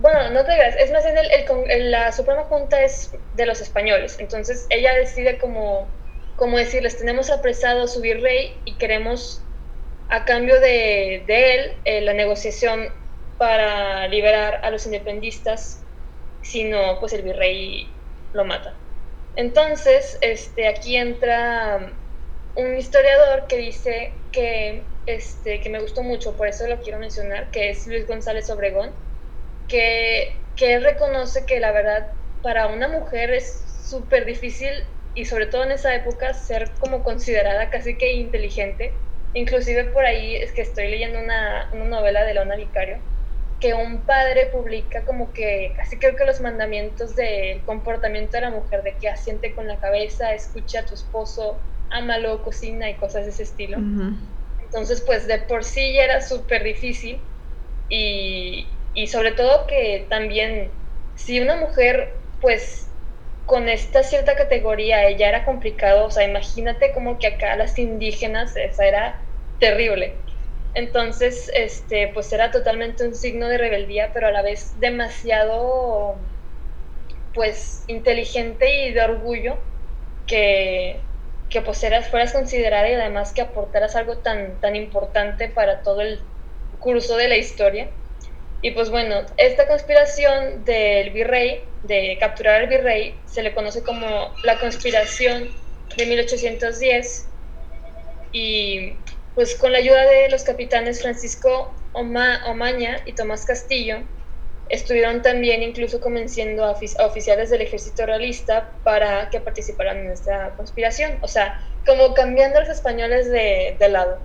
Bueno, 0.00 0.30
no 0.30 0.44
te 0.44 0.52
digas, 0.52 0.76
es 0.78 0.92
más 0.92 1.04
bien 1.04 1.16
el, 1.68 1.90
la 1.90 2.12
Suprema 2.12 2.44
Junta 2.44 2.82
es 2.82 3.12
de 3.34 3.46
los 3.46 3.60
españoles, 3.60 4.16
entonces 4.20 4.66
ella 4.70 4.94
decide 4.94 5.38
como, 5.38 5.88
como 6.36 6.56
decirles, 6.56 6.96
tenemos 6.96 7.30
apresado 7.30 7.82
a 7.82 7.88
su 7.88 8.00
virrey 8.00 8.56
y 8.64 8.76
queremos 8.76 9.42
a 10.08 10.24
cambio 10.24 10.60
de, 10.60 11.24
él 11.26 11.72
eh, 11.84 12.00
la 12.02 12.14
negociación 12.14 12.92
para 13.38 14.06
liberar 14.06 14.60
a 14.62 14.70
los 14.70 14.86
independistas 14.86 15.82
sino 16.48 16.98
pues 16.98 17.12
el 17.12 17.22
virrey 17.22 17.86
lo 18.32 18.44
mata. 18.44 18.72
Entonces, 19.36 20.18
este, 20.22 20.66
aquí 20.66 20.96
entra 20.96 21.92
un 22.56 22.76
historiador 22.76 23.46
que 23.46 23.58
dice 23.58 24.12
que, 24.32 24.82
este, 25.06 25.60
que 25.60 25.68
me 25.68 25.78
gustó 25.78 26.02
mucho, 26.02 26.36
por 26.36 26.48
eso 26.48 26.66
lo 26.66 26.80
quiero 26.80 26.98
mencionar, 26.98 27.50
que 27.50 27.68
es 27.70 27.86
Luis 27.86 28.06
González 28.06 28.48
Obregón, 28.48 28.90
que, 29.68 30.32
que 30.56 30.80
reconoce 30.80 31.44
que 31.44 31.60
la 31.60 31.70
verdad 31.70 32.12
para 32.42 32.66
una 32.68 32.88
mujer 32.88 33.30
es 33.30 33.62
súper 33.84 34.24
difícil 34.24 34.70
y 35.14 35.26
sobre 35.26 35.46
todo 35.46 35.64
en 35.64 35.72
esa 35.72 35.94
época 35.94 36.32
ser 36.32 36.70
como 36.80 37.04
considerada 37.04 37.68
casi 37.68 37.96
que 37.98 38.14
inteligente. 38.14 38.94
Inclusive 39.34 39.84
por 39.84 40.06
ahí 40.06 40.36
es 40.36 40.52
que 40.52 40.62
estoy 40.62 40.88
leyendo 40.88 41.20
una, 41.20 41.68
una 41.74 41.84
novela 41.84 42.24
de 42.24 42.32
Leona 42.32 42.56
Vicario 42.56 42.98
que 43.60 43.74
un 43.74 44.06
padre 44.06 44.46
publica 44.46 45.04
como 45.04 45.32
que 45.32 45.74
casi 45.76 45.98
creo 45.98 46.16
que 46.16 46.24
los 46.24 46.40
mandamientos 46.40 47.16
del 47.16 47.64
comportamiento 47.64 48.36
de 48.36 48.42
la 48.42 48.50
mujer, 48.50 48.82
de 48.82 48.96
que 48.98 49.08
asiente 49.08 49.54
con 49.54 49.66
la 49.66 49.80
cabeza, 49.80 50.34
escucha 50.34 50.80
a 50.80 50.86
tu 50.86 50.94
esposo, 50.94 51.60
ámalo, 51.90 52.42
cocina 52.42 52.88
y 52.90 52.96
cosas 52.96 53.24
de 53.24 53.30
ese 53.30 53.42
estilo. 53.44 53.78
Entonces, 54.58 55.02
pues 55.02 55.26
de 55.26 55.38
por 55.40 55.64
sí 55.64 55.94
ya 55.94 56.04
era 56.04 56.20
súper 56.20 56.62
difícil 56.62 57.32
y, 57.88 58.80
y 58.94 59.06
sobre 59.08 59.32
todo 59.32 59.66
que 59.66 60.06
también 60.10 60.70
si 61.14 61.40
una 61.40 61.56
mujer, 61.56 62.22
pues 62.40 62.94
con 63.44 63.68
esta 63.68 64.02
cierta 64.02 64.36
categoría 64.36 65.08
ella 65.08 65.28
era 65.28 65.44
complicado, 65.44 66.06
o 66.06 66.10
sea, 66.10 66.24
imagínate 66.24 66.92
como 66.92 67.18
que 67.18 67.28
acá 67.28 67.56
las 67.56 67.78
indígenas, 67.78 68.56
esa 68.56 68.86
era 68.86 69.20
terrible. 69.58 70.27
Entonces, 70.78 71.50
este, 71.54 72.06
pues 72.14 72.32
era 72.32 72.52
totalmente 72.52 73.04
un 73.04 73.12
signo 73.12 73.48
de 73.48 73.58
rebeldía, 73.58 74.12
pero 74.14 74.28
a 74.28 74.30
la 74.30 74.42
vez 74.42 74.78
demasiado, 74.78 76.14
pues, 77.34 77.82
inteligente 77.88 78.86
y 78.86 78.92
de 78.92 79.02
orgullo 79.02 79.56
que, 80.28 81.00
que 81.50 81.62
pues 81.62 81.84
fueras 82.08 82.32
considerada 82.32 82.88
y 82.88 82.92
además 82.92 83.32
que 83.32 83.40
aportaras 83.40 83.96
algo 83.96 84.18
tan, 84.18 84.60
tan 84.60 84.76
importante 84.76 85.48
para 85.48 85.82
todo 85.82 86.00
el 86.00 86.20
curso 86.78 87.16
de 87.16 87.26
la 87.26 87.36
historia. 87.36 87.88
Y 88.62 88.70
pues 88.70 88.88
bueno, 88.88 89.22
esta 89.36 89.66
conspiración 89.66 90.64
del 90.64 91.10
virrey, 91.10 91.64
de 91.82 92.18
capturar 92.20 92.60
al 92.60 92.68
virrey, 92.68 93.16
se 93.26 93.42
le 93.42 93.52
conoce 93.52 93.82
como 93.82 94.32
la 94.44 94.60
conspiración 94.60 95.48
de 95.96 96.06
1810 96.06 97.28
y 98.30 98.92
pues 99.38 99.54
con 99.54 99.70
la 99.70 99.78
ayuda 99.78 100.02
de 100.02 100.28
los 100.30 100.42
capitanes 100.42 101.00
Francisco 101.00 101.72
Omaña 101.92 102.96
y 103.06 103.12
Tomás 103.12 103.46
Castillo, 103.46 103.98
estuvieron 104.68 105.22
también 105.22 105.62
incluso 105.62 106.00
convenciendo 106.00 106.64
a, 106.64 106.72
oficiales 106.72 107.48
del 107.48 107.60
ejército 107.60 108.04
realista 108.04 108.72
para 108.82 109.30
que 109.30 109.38
participaran 109.38 109.98
en 109.98 110.10
esta 110.10 110.54
conspiración, 110.56 111.18
o 111.20 111.28
sea, 111.28 111.64
como 111.86 112.14
cambiando 112.14 112.58
a 112.58 112.62
los 112.62 112.70
españoles 112.70 113.30
de, 113.30 113.76
lado. 113.88 114.18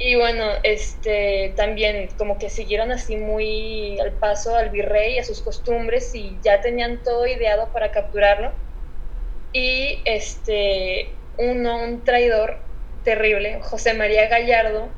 Y 0.00 0.16
bueno, 0.16 0.46
este, 0.64 1.52
también 1.54 2.08
como 2.18 2.38
que 2.38 2.50
siguieron 2.50 2.90
así 2.90 3.16
muy 3.16 4.00
al 4.00 4.10
paso 4.10 4.56
al 4.56 4.70
virrey, 4.70 5.20
a 5.20 5.24
sus 5.24 5.42
costumbres 5.42 6.12
y 6.16 6.36
ya 6.42 6.60
tenían 6.60 7.04
todo 7.04 7.24
ideado 7.24 7.68
para 7.72 7.92
capturarlo. 7.92 8.50
Y 9.52 10.02
este, 10.04 11.08
uno, 11.36 11.84
un 11.84 12.02
traidor 12.02 12.66
terrible, 13.08 13.60
José 13.62 13.94
María 13.94 14.28
Gallardo, 14.28 14.90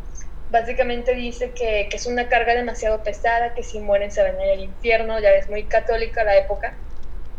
básicamente 0.50 1.14
dice 1.14 1.52
que, 1.52 1.87
que, 1.88 1.97
es 1.97 2.07
una 2.07 2.29
carga 2.29 2.57
demasiado 2.57 3.05
pesada, 3.05 3.55
que 3.55 3.62
si 3.62 3.79
mueren 3.79 4.11
se 4.11 4.21
van 4.21 4.37
a 4.37 4.47
ir 4.47 4.50
al 4.50 4.64
infierno, 4.64 5.21
ya 5.21 5.31
es 5.31 5.49
muy 5.49 5.62
católica 5.62 6.25
la 6.25 6.37
época, 6.37 6.75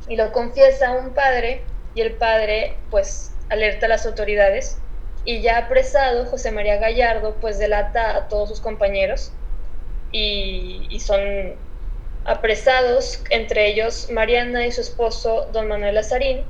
y 0.07 0.15
lo 0.15 0.31
confiesa 0.31 0.87
a 0.87 0.91
un 0.93 1.13
padre, 1.13 1.61
y 1.93 1.99
el 1.99 2.13
padre 2.13 2.77
pues 2.89 3.33
alerta 3.49 3.87
a 3.87 3.89
las 3.89 4.05
autoridades, 4.05 4.77
y 5.25 5.41
ya 5.41 5.57
apresado, 5.57 6.25
José 6.25 6.53
María 6.53 6.77
Gallardo 6.77 7.35
pues 7.41 7.59
delata 7.59 8.15
a 8.15 8.29
todos 8.29 8.47
sus 8.47 8.61
compañeros, 8.61 9.33
y, 10.13 10.97
son 11.01 11.55
apresados, 12.23 13.21
entre 13.29 13.67
ellos 13.67 14.09
Mariana 14.09 14.65
y 14.65 14.71
su 14.71 14.79
esposo, 14.79 15.49
don 15.51 15.67
Manuel 15.67 15.97
Azarín, 15.97 16.45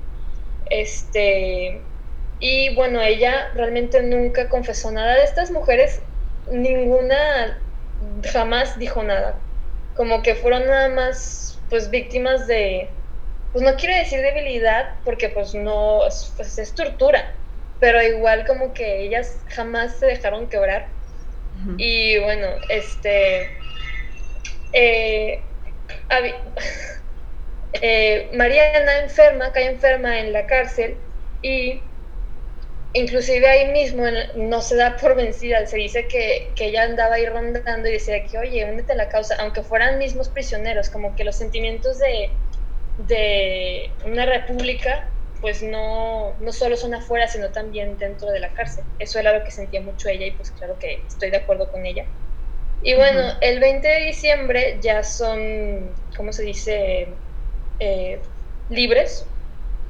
este, 0.70 1.82
y 2.42 2.74
bueno, 2.74 3.00
ella 3.02 3.52
realmente 3.54 4.02
nunca 4.02 4.50
confesó 4.50 4.92
nada 4.92 5.14
de 5.14 5.24
estas 5.24 5.52
mujeres 5.52 6.02
ninguna 6.50 7.58
jamás 8.32 8.78
dijo 8.80 9.04
nada. 9.04 9.36
Como 9.96 10.24
que 10.24 10.34
fueron 10.34 10.66
nada 10.66 10.90
más, 10.90 11.60
pues, 11.70 11.90
víctimas 11.90 12.48
de, 12.48 12.90
pues 13.52 13.64
no 13.64 13.76
quiero 13.76 13.96
decir 13.96 14.22
debilidad, 14.22 14.96
porque 15.06 15.30
pues 15.30 15.54
no, 15.54 16.06
es, 16.08 16.34
pues, 16.36 16.58
es 16.58 16.74
tortura, 16.74 17.32
pero 17.80 18.02
igual 18.02 18.46
como 18.48 18.74
que 18.74 19.04
ellas 19.04 19.38
jamás 19.50 19.98
se 19.98 20.08
dejaron 20.08 20.48
quebrar. 20.48 20.88
Y 21.78 22.18
bueno, 22.18 22.48
este, 22.70 23.48
eh, 24.74 25.42
eh, 27.74 28.32
Mariana 28.34 29.00
enferma, 29.00 29.52
cae 29.52 29.68
enferma 29.68 30.20
en 30.20 30.34
la 30.34 30.48
cárcel 30.48 30.98
y 31.44 31.84
inclusive 32.94 33.48
ahí 33.48 33.72
mismo 33.72 34.04
no 34.36 34.62
se 34.62 34.76
da 34.76 34.98
por 34.98 35.16
vencida, 35.16 35.66
se 35.66 35.78
dice 35.78 36.08
que, 36.08 36.52
que, 36.56 36.66
ella 36.66 36.84
andaba 36.84 37.16
ahí 37.16 37.26
rondando 37.26 37.88
y 37.88 37.94
decía 37.94 38.24
que, 38.26 38.38
oye, 38.38 38.66
únete 38.66 38.94
a 38.94 38.96
la 38.96 39.10
causa, 39.10 39.36
aunque 39.40 39.64
fueran 39.64 39.98
mismos 39.98 40.30
prisioneros, 40.30 40.90
como 40.90 41.16
que 41.16 41.24
los 41.24 41.36
sentimientos 41.36 42.00
de, 42.00 42.30
de 43.08 43.90
una 44.06 44.26
república, 44.26 45.08
pues 45.40 45.64
no, 45.64 46.34
no 46.40 46.52
solo 46.52 46.76
son 46.76 46.94
afuera, 46.94 47.28
sino 47.28 47.50
también 47.50 47.98
dentro 47.98 48.30
de 48.30 48.40
la 48.40 48.50
cárcel. 48.50 48.84
Eso 49.00 49.20
era 49.20 49.38
lo 49.38 49.44
que 49.44 49.52
sentía 49.52 49.82
mucho 49.82 50.10
ella 50.10 50.28
y 50.28 50.32
pues 50.32 50.52
claro 50.52 50.78
que 50.78 51.02
estoy 51.08 51.32
de 51.32 51.38
acuerdo 51.38 51.72
con 51.72 51.86
ella. 51.86 52.06
Y 52.84 52.96
bueno, 52.96 53.22
el 53.42 53.60
20 53.60 53.88
de 53.88 54.06
diciembre 54.06 54.78
ya 54.82 55.04
son, 55.04 55.92
¿cómo 56.18 56.34
se 56.34 56.44
dice? 56.44 57.08
Eh, 57.80 58.20
libres, 58.70 59.26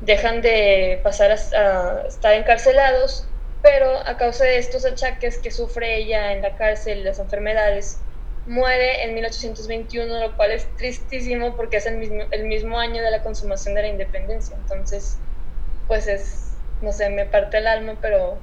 dejan 0.01 0.41
de 0.41 1.00
pasar 1.03 1.31
a, 1.31 2.08
estar 2.08 2.34
encarcelados, 2.34 3.27
pero 3.62 3.98
a 4.05 4.17
causa 4.17 4.43
de 4.43 4.58
estos 4.58 4.86
achaques 4.86 5.38
que 5.38 5.51
sufre 5.51 5.98
ella 5.98 6.34
en 6.34 6.41
la 6.41 6.55
cárcel, 6.55 7.03
las 7.03 7.20
enfermedades, 7.20 8.00
muere 8.48 9.03
en 9.03 9.13
1821, 9.13 10.20
lo 10.20 10.36
cual 10.36 10.51
es 10.51 10.67
tristísimo 10.77 11.55
porque 11.55 11.77
es 11.77 11.86
el 11.86 11.98
mismo, 11.98 12.24
el 12.31 12.46
mismo 12.46 12.79
año 12.79 13.03
de 13.03 13.12
la 13.12 13.22
consumación 13.22 13.75
de 13.75 13.84
la 13.84 13.88
independencia. 13.89 14.55
Entonces, 14.58 15.17
pues 15.88 16.08
es, 16.08 16.53
no 16.81 16.91
sé, 16.91 17.10
me 17.10 17.25
parte 17.25 17.58
el 17.58 17.67
alma, 17.67 17.98
pero, 18.01 18.39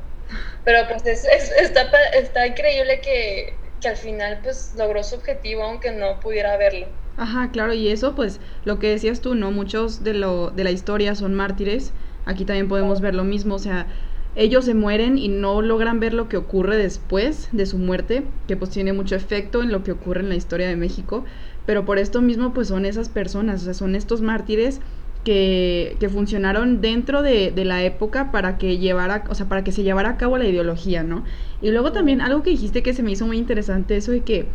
pero 0.64 0.86
pues 0.88 1.04
es, 1.04 1.24
está, 1.24 1.90
está 2.14 2.46
increíble 2.46 3.00
que, 3.00 3.54
que 3.80 3.88
al 3.88 3.96
final 3.96 4.38
pues 4.44 4.72
logró 4.76 5.02
su 5.02 5.16
objetivo, 5.16 5.64
aunque 5.64 5.90
no 5.90 6.20
pudiera 6.20 6.56
verlo. 6.56 6.86
Ajá, 7.18 7.50
claro, 7.50 7.74
y 7.74 7.88
eso 7.88 8.14
pues 8.14 8.38
lo 8.64 8.78
que 8.78 8.90
decías 8.90 9.20
tú, 9.20 9.34
¿no? 9.34 9.50
Muchos 9.50 10.04
de, 10.04 10.14
lo, 10.14 10.50
de 10.50 10.62
la 10.62 10.70
historia 10.70 11.16
son 11.16 11.34
mártires, 11.34 11.92
aquí 12.26 12.44
también 12.44 12.68
podemos 12.68 13.00
ver 13.00 13.16
lo 13.16 13.24
mismo, 13.24 13.56
o 13.56 13.58
sea, 13.58 13.88
ellos 14.36 14.64
se 14.66 14.74
mueren 14.74 15.18
y 15.18 15.26
no 15.26 15.60
logran 15.60 15.98
ver 15.98 16.14
lo 16.14 16.28
que 16.28 16.36
ocurre 16.36 16.76
después 16.76 17.48
de 17.50 17.66
su 17.66 17.76
muerte, 17.76 18.22
que 18.46 18.56
pues 18.56 18.70
tiene 18.70 18.92
mucho 18.92 19.16
efecto 19.16 19.64
en 19.64 19.72
lo 19.72 19.82
que 19.82 19.90
ocurre 19.90 20.20
en 20.20 20.28
la 20.28 20.36
historia 20.36 20.68
de 20.68 20.76
México, 20.76 21.24
pero 21.66 21.84
por 21.84 21.98
esto 21.98 22.22
mismo 22.22 22.54
pues 22.54 22.68
son 22.68 22.84
esas 22.86 23.08
personas, 23.08 23.62
o 23.62 23.64
sea, 23.64 23.74
son 23.74 23.96
estos 23.96 24.22
mártires 24.22 24.80
que, 25.24 25.96
que 25.98 26.08
funcionaron 26.08 26.80
dentro 26.80 27.22
de, 27.22 27.50
de, 27.50 27.64
la 27.64 27.82
época 27.82 28.30
para 28.30 28.58
que 28.58 28.78
llevara, 28.78 29.24
o 29.28 29.34
sea, 29.34 29.48
para 29.48 29.64
que 29.64 29.72
se 29.72 29.82
llevara 29.82 30.10
a 30.10 30.16
cabo 30.18 30.38
la 30.38 30.46
ideología, 30.46 31.02
¿no? 31.02 31.24
Y 31.60 31.72
luego 31.72 31.90
también 31.90 32.20
algo 32.20 32.44
que 32.44 32.50
dijiste 32.50 32.84
que 32.84 32.94
se 32.94 33.02
me 33.02 33.10
hizo 33.10 33.26
muy 33.26 33.38
interesante, 33.38 33.96
eso 33.96 34.12
de 34.12 34.20
que 34.20 34.46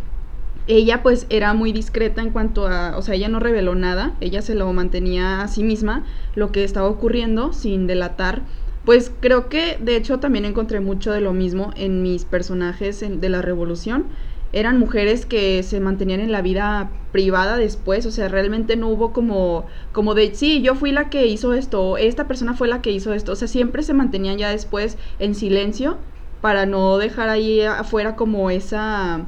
ella 0.68 1.04
pues 1.04 1.26
era 1.30 1.54
muy 1.54 1.74
discreta 1.74 2.22
en 2.22 2.30
cuanto 2.30 2.68
a, 2.68 2.98
o 2.98 3.02
sea, 3.02 3.16
ella 3.16 3.28
no 3.28 3.40
reveló 3.40 3.76
nada, 3.76 4.14
ella 4.22 4.42
se 4.42 4.56
lo 4.56 4.72
mantenía 4.72 5.42
a 5.42 5.48
sí 5.48 5.64
misma, 5.64 6.06
lo 6.36 6.52
que 6.52 6.64
estaba 6.64 6.88
ocurriendo 6.88 7.54
sin 7.54 7.88
delatar. 7.88 8.42
Pues 8.86 9.12
creo 9.20 9.50
que 9.50 9.78
de 9.80 9.96
hecho 9.96 10.20
también 10.20 10.46
encontré 10.46 10.80
mucho 10.80 11.12
de 11.12 11.22
lo 11.22 11.34
mismo 11.34 11.72
en 11.76 12.02
mis 12.02 12.26
personajes 12.26 13.00
de 13.00 13.30
la 13.30 13.42
revolución. 13.42 14.08
Eran 14.52 14.78
mujeres 14.78 15.26
que 15.26 15.64
se 15.64 15.80
mantenían 15.80 16.20
en 16.20 16.32
la 16.32 16.42
vida 16.42 16.92
privada 17.12 17.58
después, 17.58 18.06
o 18.06 18.12
sea, 18.12 18.28
realmente 18.28 18.76
no 18.76 18.90
hubo 18.90 19.12
como, 19.12 19.66
como 19.92 20.14
de, 20.14 20.36
sí, 20.36 20.62
yo 20.62 20.76
fui 20.76 20.92
la 20.92 21.10
que 21.10 21.26
hizo 21.26 21.54
esto, 21.54 21.98
esta 21.98 22.28
persona 22.28 22.54
fue 22.54 22.68
la 22.68 22.82
que 22.82 22.92
hizo 22.92 23.14
esto, 23.14 23.32
o 23.32 23.36
sea, 23.36 23.48
siempre 23.48 23.84
se 23.84 23.94
mantenían 23.94 24.38
ya 24.38 24.50
después 24.50 24.98
en 25.18 25.34
silencio 25.34 25.98
para 26.42 26.66
no 26.66 26.98
dejar 26.98 27.30
ahí 27.30 27.62
afuera 27.62 28.16
como 28.16 28.52
esa 28.52 29.26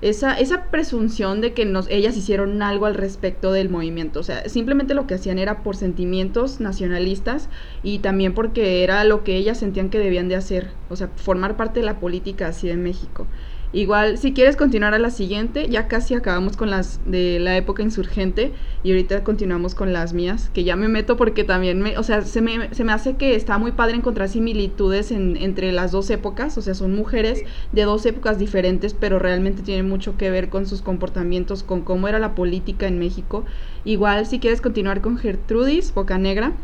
esa, 0.00 0.38
esa 0.38 0.64
presunción 0.70 1.40
de 1.40 1.52
que 1.54 1.64
nos, 1.64 1.88
ellas 1.90 2.16
hicieron 2.16 2.62
algo 2.62 2.86
al 2.86 2.94
respecto 2.94 3.52
del 3.52 3.68
movimiento. 3.68 4.20
O 4.20 4.22
sea, 4.22 4.48
simplemente 4.48 4.94
lo 4.94 5.06
que 5.06 5.14
hacían 5.14 5.38
era 5.38 5.62
por 5.62 5.76
sentimientos 5.76 6.60
nacionalistas 6.60 7.48
y 7.82 7.98
también 7.98 8.34
porque 8.34 8.84
era 8.84 9.02
lo 9.04 9.24
que 9.24 9.36
ellas 9.36 9.58
sentían 9.58 9.90
que 9.90 9.98
debían 9.98 10.28
de 10.28 10.36
hacer. 10.36 10.70
O 10.88 10.96
sea, 10.96 11.08
formar 11.16 11.56
parte 11.56 11.80
de 11.80 11.86
la 11.86 11.98
política 11.98 12.48
así 12.48 12.68
de 12.68 12.76
México. 12.76 13.26
Igual, 13.70 14.16
si 14.16 14.32
quieres 14.32 14.56
continuar 14.56 14.94
a 14.94 14.98
la 14.98 15.10
siguiente, 15.10 15.68
ya 15.68 15.88
casi 15.88 16.14
acabamos 16.14 16.56
con 16.56 16.70
las 16.70 17.00
de 17.04 17.38
la 17.38 17.54
época 17.54 17.82
insurgente 17.82 18.54
y 18.82 18.92
ahorita 18.92 19.22
continuamos 19.24 19.74
con 19.74 19.92
las 19.92 20.14
mías, 20.14 20.48
que 20.54 20.64
ya 20.64 20.74
me 20.74 20.88
meto 20.88 21.18
porque 21.18 21.44
también 21.44 21.82
me, 21.82 21.98
o 21.98 22.02
sea, 22.02 22.22
se 22.22 22.40
me, 22.40 22.72
se 22.74 22.84
me 22.84 22.92
hace 22.92 23.16
que 23.16 23.34
está 23.34 23.58
muy 23.58 23.72
padre 23.72 23.96
encontrar 23.96 24.30
similitudes 24.30 25.10
en, 25.10 25.36
entre 25.36 25.70
las 25.72 25.92
dos 25.92 26.08
épocas, 26.08 26.56
o 26.56 26.62
sea, 26.62 26.74
son 26.74 26.94
mujeres 26.94 27.44
de 27.72 27.82
dos 27.82 28.06
épocas 28.06 28.38
diferentes, 28.38 28.94
pero 28.94 29.18
realmente 29.18 29.62
tienen 29.62 29.86
mucho 29.86 30.16
que 30.16 30.30
ver 30.30 30.48
con 30.48 30.64
sus 30.64 30.80
comportamientos, 30.80 31.62
con 31.62 31.82
cómo 31.82 32.08
era 32.08 32.18
la 32.18 32.34
política 32.34 32.86
en 32.86 32.98
México. 32.98 33.44
Igual, 33.84 34.24
si 34.24 34.40
quieres 34.40 34.62
continuar 34.62 35.02
con 35.02 35.18
Gertrudis, 35.18 35.92
Boca 35.92 36.16
Negra. 36.16 36.54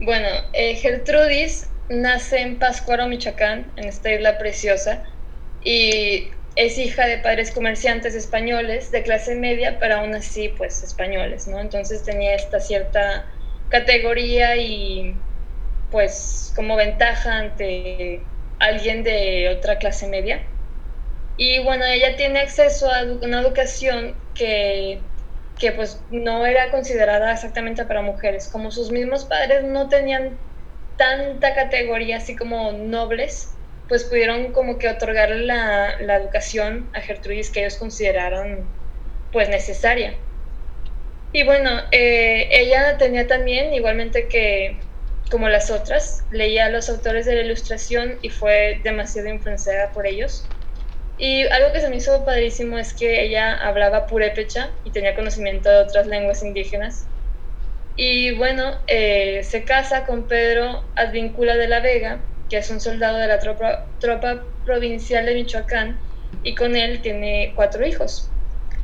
Bueno, 0.00 0.28
eh, 0.52 0.76
Gertrudis 0.76 1.68
nace 1.88 2.40
en 2.40 2.58
Pascuaro, 2.58 3.06
Michoacán, 3.06 3.72
en 3.76 3.84
esta 3.88 4.12
isla 4.12 4.38
preciosa, 4.38 5.04
y 5.62 6.30
es 6.56 6.78
hija 6.78 7.06
de 7.06 7.18
padres 7.18 7.50
comerciantes 7.50 8.14
españoles 8.14 8.90
de 8.90 9.02
clase 9.02 9.34
media, 9.34 9.78
pero 9.78 9.96
aún 9.96 10.14
así, 10.14 10.48
pues, 10.48 10.82
españoles, 10.82 11.46
¿no? 11.48 11.60
Entonces 11.60 12.04
tenía 12.04 12.34
esta 12.34 12.60
cierta 12.60 13.26
categoría 13.68 14.56
y, 14.56 15.14
pues, 15.90 16.52
como 16.56 16.76
ventaja 16.76 17.38
ante 17.38 18.22
alguien 18.58 19.02
de 19.04 19.54
otra 19.56 19.78
clase 19.78 20.08
media. 20.08 20.42
Y 21.36 21.60
bueno, 21.62 21.84
ella 21.84 22.16
tiene 22.16 22.40
acceso 22.40 22.90
a 22.90 23.04
una 23.04 23.40
educación 23.40 24.16
que, 24.34 25.00
que 25.58 25.72
pues 25.72 26.04
no 26.10 26.44
era 26.46 26.70
considerada 26.70 27.32
exactamente 27.32 27.84
para 27.84 28.02
mujeres. 28.02 28.48
Como 28.48 28.72
sus 28.72 28.90
mismos 28.90 29.24
padres 29.24 29.62
no 29.64 29.88
tenían 29.88 30.38
tanta 30.98 31.54
categoría 31.54 32.18
así 32.18 32.36
como 32.36 32.72
nobles, 32.72 33.60
pues 33.88 34.04
pudieron 34.04 34.52
como 34.52 34.78
que 34.78 34.90
otorgarle 34.90 35.46
la, 35.46 36.00
la 36.00 36.16
educación 36.16 36.90
a 36.94 37.00
Gertrudis 37.02 37.50
que 37.52 37.60
ellos 37.62 37.78
consideraron 37.78 38.78
pues 39.32 39.48
necesaria. 39.50 40.26
Y 41.32 41.44
bueno, 41.44 41.70
eh, 41.92 42.48
ella 42.52 42.96
tenía 42.98 43.26
también, 43.26 43.74
igualmente 43.74 44.28
que 44.28 44.88
como 45.30 45.48
las 45.48 45.70
otras, 45.70 46.26
leía 46.30 46.66
a 46.66 46.70
los 46.70 46.88
autores 46.90 47.26
de 47.26 47.34
la 47.36 47.42
ilustración 47.42 48.18
y 48.22 48.30
fue 48.30 48.80
demasiado 48.84 49.28
influenciada 49.28 49.92
por 49.92 50.06
ellos. 50.06 50.54
Y 51.18 51.46
algo 51.48 51.72
que 51.72 51.80
se 51.80 51.90
me 51.90 51.96
hizo 51.96 52.24
padrísimo 52.24 52.78
es 52.78 52.94
que 52.94 53.22
ella 53.24 53.54
hablaba 53.54 54.06
purépecha 54.06 54.78
y 54.84 54.92
tenía 54.92 55.14
conocimiento 55.16 55.70
de 55.70 55.78
otras 55.82 56.06
lenguas 56.06 56.42
indígenas. 56.42 57.10
Y 57.98 58.30
bueno, 58.36 58.78
eh, 58.86 59.42
se 59.42 59.64
casa 59.64 60.06
con 60.06 60.26
Pedro 60.26 60.84
Advíncula 60.94 61.56
de 61.56 61.68
la 61.68 61.80
Vega, 61.80 62.20
que 62.48 62.56
es 62.56 62.70
un 62.70 62.80
soldado 62.80 63.18
de 63.18 63.26
la 63.26 63.38
tropa, 63.40 63.84
tropa 63.98 64.42
provincial 64.64 65.26
de 65.26 65.34
Michoacán, 65.34 65.98
y 66.44 66.54
con 66.54 66.76
él 66.76 67.02
tiene 67.02 67.52
cuatro 67.54 67.86
hijos. 67.86 68.30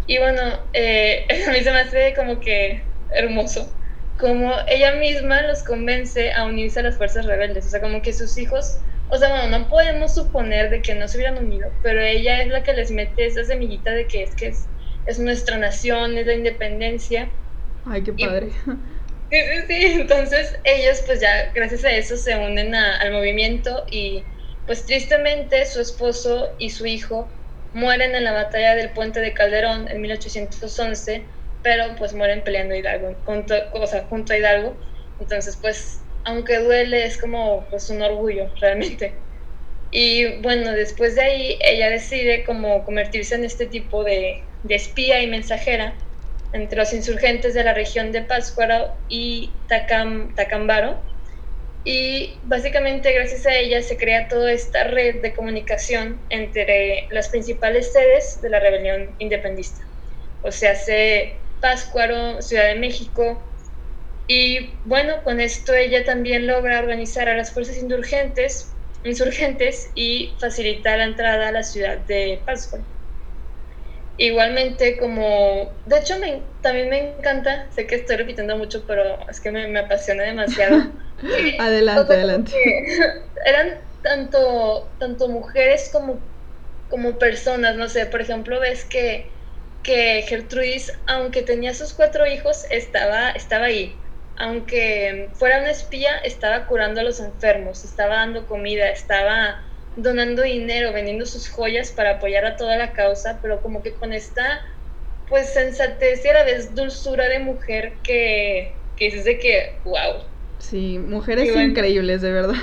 Y 0.07 0.19
bueno, 0.19 0.43
eh, 0.73 1.27
a 1.49 1.53
mí 1.53 1.61
se 1.61 1.71
me 1.71 1.79
hace 1.79 2.13
como 2.15 2.41
que 2.41 2.83
hermoso, 3.15 3.73
como 4.19 4.53
ella 4.67 4.97
misma 4.97 5.43
los 5.43 5.63
convence 5.63 6.33
a 6.33 6.45
unirse 6.45 6.81
a 6.81 6.83
las 6.83 6.97
fuerzas 6.97 7.25
rebeldes, 7.25 7.67
o 7.67 7.69
sea, 7.71 7.81
como 7.81 8.03
que 8.03 8.13
sus 8.13 8.37
hijos 8.37 8.81
o 9.11 9.17
sea, 9.17 9.29
bueno, 9.29 9.59
no 9.59 9.69
podemos 9.69 10.15
suponer 10.15 10.71
de 10.71 10.83
que 10.83 10.95
no 10.95 11.07
se 11.09 11.19
hubieran 11.19 11.39
unido, 11.39 11.71
pero 11.83 12.01
ella 12.01 12.43
es 12.43 12.49
la 12.49 12.63
que 12.63 12.73
les 12.73 12.91
mete 12.91 13.27
esa 13.27 13.45
semillita 13.45 13.93
de 13.93 14.07
que 14.07 14.23
es 14.23 14.35
que 14.35 14.49
es, 14.49 14.67
es 15.07 15.19
nuestra 15.19 15.59
nación, 15.59 16.17
es 16.17 16.27
la 16.27 16.35
independencia. 16.35 17.29
Ay, 17.87 18.03
qué 18.03 18.13
padre. 18.13 18.49
Sí, 19.35 19.67
sí, 19.69 19.75
sí, 19.81 19.87
entonces 20.01 20.59
ellos 20.65 21.03
pues 21.07 21.21
ya 21.21 21.53
gracias 21.55 21.85
a 21.85 21.91
eso 21.93 22.17
se 22.17 22.37
unen 22.37 22.75
al 22.75 23.13
movimiento 23.13 23.85
y 23.91 24.25
pues 24.67 24.87
tristemente 24.87 25.67
su 25.67 25.81
esposo 25.81 26.55
y 26.59 26.71
su 26.71 26.87
hijo 26.87 27.37
mueren 27.73 28.15
en 28.15 28.25
la 28.25 28.33
batalla 28.33 28.75
del 28.77 28.93
puente 28.93 29.21
de 29.21 29.35
Calderón 29.35 29.89
en 29.89 30.01
1811, 30.01 31.29
pero 31.63 31.97
pues 31.97 32.15
mueren 32.15 32.45
peleando 32.45 32.75
Hidalgo, 32.75 33.21
junto, 33.25 33.55
o 33.73 33.87
sea, 33.87 34.05
junto 34.07 34.33
a 34.33 34.39
Hidalgo. 34.39 34.79
Entonces 35.19 35.59
pues 35.61 36.07
aunque 36.25 36.59
duele 36.59 37.05
es 37.05 37.19
como 37.19 37.69
pues 37.69 37.91
un 37.91 38.03
orgullo 38.03 38.53
realmente. 38.61 39.27
Y 39.91 40.41
bueno, 40.43 40.73
después 40.73 41.15
de 41.15 41.23
ahí 41.23 41.59
ella 41.63 41.91
decide 41.91 42.45
como 42.45 42.85
convertirse 42.85 43.35
en 43.37 43.45
este 43.45 43.67
tipo 43.67 44.05
de, 44.05 44.51
de 44.63 44.75
espía 44.75 45.23
y 45.23 45.29
mensajera 45.29 45.99
entre 46.55 46.79
los 46.79 46.93
insurgentes 46.95 47.53
de 47.53 47.65
la 47.65 47.75
región 47.75 48.13
de 48.13 48.23
Pátzcuaro 48.23 48.95
y 49.09 49.51
Tacam, 49.69 50.35
Tacambaro 50.35 50.99
y 51.85 52.39
básicamente 52.45 53.13
gracias 53.13 53.45
a 53.45 53.55
ella 53.55 53.83
se 53.83 53.99
crea 53.99 54.29
toda 54.29 54.51
esta 54.53 54.85
red 54.85 55.21
de 55.21 55.35
comunicación 55.35 56.19
entre 56.31 57.07
las 57.11 57.29
principales 57.29 57.93
sedes 57.93 58.41
de 58.41 58.49
la 58.49 58.59
rebelión 58.59 59.15
independista. 59.19 59.85
O 60.43 60.51
sea, 60.51 60.73
hace 60.73 61.37
Páscuaro, 61.61 62.41
Ciudad 62.41 62.69
de 62.69 62.77
México. 62.77 63.43
Y 64.29 64.71
bueno, 64.85 65.23
con 65.25 65.41
esto 65.41 65.75
ella 65.75 66.05
también 66.05 66.47
logra 66.47 66.79
organizar 66.79 67.29
a 67.29 67.37
las 67.37 67.53
fuerzas 67.53 67.77
insurgentes, 67.77 68.73
insurgentes 69.03 69.91
y 69.95 70.37
facilitar 70.41 70.99
la 70.99 71.05
entrada 71.05 71.49
a 71.49 71.53
la 71.53 71.63
ciudad 71.63 71.99
de 71.99 72.41
Páscuaro. 72.47 72.85
Igualmente, 74.17 74.97
como, 74.97 75.73
de 75.87 75.99
hecho, 75.99 76.19
me, 76.19 76.43
también 76.61 76.89
me 76.89 77.17
encanta, 77.19 77.67
sé 77.73 77.87
que 77.87 77.97
estoy 77.97 78.17
repitiendo 78.17 78.57
mucho, 78.57 78.85
pero 78.87 79.29
es 79.29 79.41
que 79.41 79.51
me, 79.51 79.67
me 79.67 79.81
apasiona 79.81 80.23
demasiado. 80.23 80.93
adelante, 81.59 82.13
adelante. 82.15 82.53
Eran 83.45 83.81
tanto, 84.03 84.89
tanto 85.01 85.29
mujeres 85.29 85.91
como, 85.93 86.21
como 86.89 87.19
personas, 87.19 87.75
no 87.77 87.89
sé, 87.89 88.07
por 88.07 88.21
ejemplo, 88.21 88.61
ves 88.61 88.85
que, 88.85 89.33
que 89.83 90.25
Gertrudis, 90.29 90.93
aunque 91.07 91.43
tenía 91.43 91.75
sus 91.75 91.93
cuatro 91.93 92.25
hijos, 92.27 92.65
estaba, 92.71 93.31
estaba 93.31 93.67
ahí. 93.67 94.01
Aunque 94.37 95.31
fuera 95.35 95.59
una 95.59 95.71
espía, 95.71 96.19
estaba 96.19 96.67
curando 96.67 97.01
a 97.01 97.05
los 97.05 97.19
enfermos, 97.19 97.85
estaba 97.85 98.17
dando 98.17 98.47
comida, 98.47 98.91
estaba 98.91 99.61
donando 99.97 100.43
dinero, 100.43 100.93
vendiendo 100.93 101.27
sus 101.27 101.49
joyas 101.49 101.93
para 101.93 102.13
apoyar 102.13 102.45
a 102.47 102.57
toda 102.57 102.77
la 102.77 102.93
causa, 102.93 103.41
pero 103.43 103.61
como 103.63 103.83
que 103.83 103.97
con 103.97 104.13
esta 104.13 104.63
pues 105.27 105.53
sensatez 105.53 106.25
y 106.25 106.29
a 106.29 106.35
la 106.35 106.45
vez 106.45 106.75
dulzura 106.75 107.29
de 107.29 107.39
mujer 107.41 108.01
que, 108.03 108.85
que 108.97 109.07
dices 109.07 109.25
de 109.25 109.39
que, 109.39 109.81
wow. 109.85 110.23
Sí, 110.59 110.99
mujeres 110.99 111.55
increíbles, 111.55 112.23
de 112.23 112.33
verdad. 112.33 112.55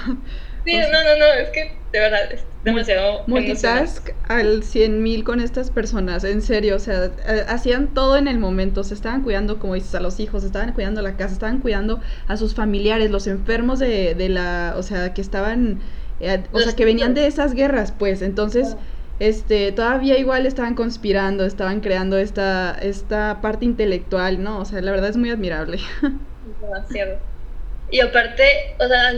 Sí, 0.63 0.77
no, 0.77 1.03
no, 1.03 1.17
no, 1.17 1.25
es 1.33 1.49
que 1.49 1.85
de 1.91 1.99
verdad 1.99 2.31
es 2.31 2.47
demasiado. 2.63 3.25
Multitask 3.27 4.09
al 4.27 4.63
100 4.63 5.01
mil 5.03 5.23
con 5.23 5.39
estas 5.39 5.69
personas, 5.71 6.23
en 6.23 6.41
serio, 6.41 6.75
o 6.75 6.79
sea, 6.79 7.05
eh, 7.25 7.45
hacían 7.47 7.93
todo 7.93 8.17
en 8.17 8.27
el 8.27 8.39
momento, 8.39 8.83
se 8.83 8.93
estaban 8.93 9.21
cuidando, 9.23 9.59
como 9.59 9.75
dices, 9.75 9.93
a 9.95 9.99
los 9.99 10.19
hijos, 10.19 10.43
estaban 10.43 10.73
cuidando 10.73 11.01
la 11.01 11.17
casa, 11.17 11.33
estaban 11.33 11.59
cuidando 11.59 12.01
a 12.27 12.37
sus 12.37 12.55
familiares, 12.55 13.11
los 13.11 13.27
enfermos 13.27 13.79
de, 13.79 14.15
de 14.15 14.29
la, 14.29 14.75
o 14.77 14.83
sea, 14.83 15.13
que 15.13 15.21
estaban 15.21 15.81
eh, 16.21 16.43
o 16.51 16.59
sea, 16.59 16.75
que 16.75 16.85
venían 16.85 17.13
de 17.13 17.27
esas 17.27 17.53
guerras, 17.53 17.91
pues, 17.91 18.21
entonces, 18.21 18.77
este, 19.19 19.71
todavía 19.71 20.17
igual 20.17 20.45
estaban 20.45 20.75
conspirando, 20.75 21.45
estaban 21.45 21.81
creando 21.81 22.17
esta, 22.17 22.77
esta 22.81 23.39
parte 23.41 23.65
intelectual, 23.65 24.41
¿no? 24.41 24.59
O 24.59 24.65
sea, 24.65 24.81
la 24.81 24.91
verdad 24.91 25.09
es 25.09 25.17
muy 25.17 25.29
admirable. 25.29 25.79
Demasiado. 26.61 27.19
Y 27.91 27.99
aparte, 27.99 28.43
o 28.79 28.87
sea, 28.87 29.11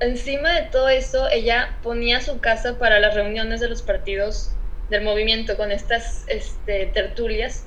encima 0.00 0.50
de 0.50 0.62
todo 0.62 0.88
eso, 0.88 1.28
ella 1.30 1.76
ponía 1.82 2.20
su 2.20 2.40
casa 2.40 2.76
para 2.76 2.98
las 2.98 3.14
reuniones 3.14 3.60
de 3.60 3.68
los 3.68 3.82
partidos 3.82 4.52
del 4.90 5.04
movimiento 5.04 5.56
con 5.56 5.70
estas 5.70 6.24
este, 6.28 6.86
tertulias, 6.86 7.64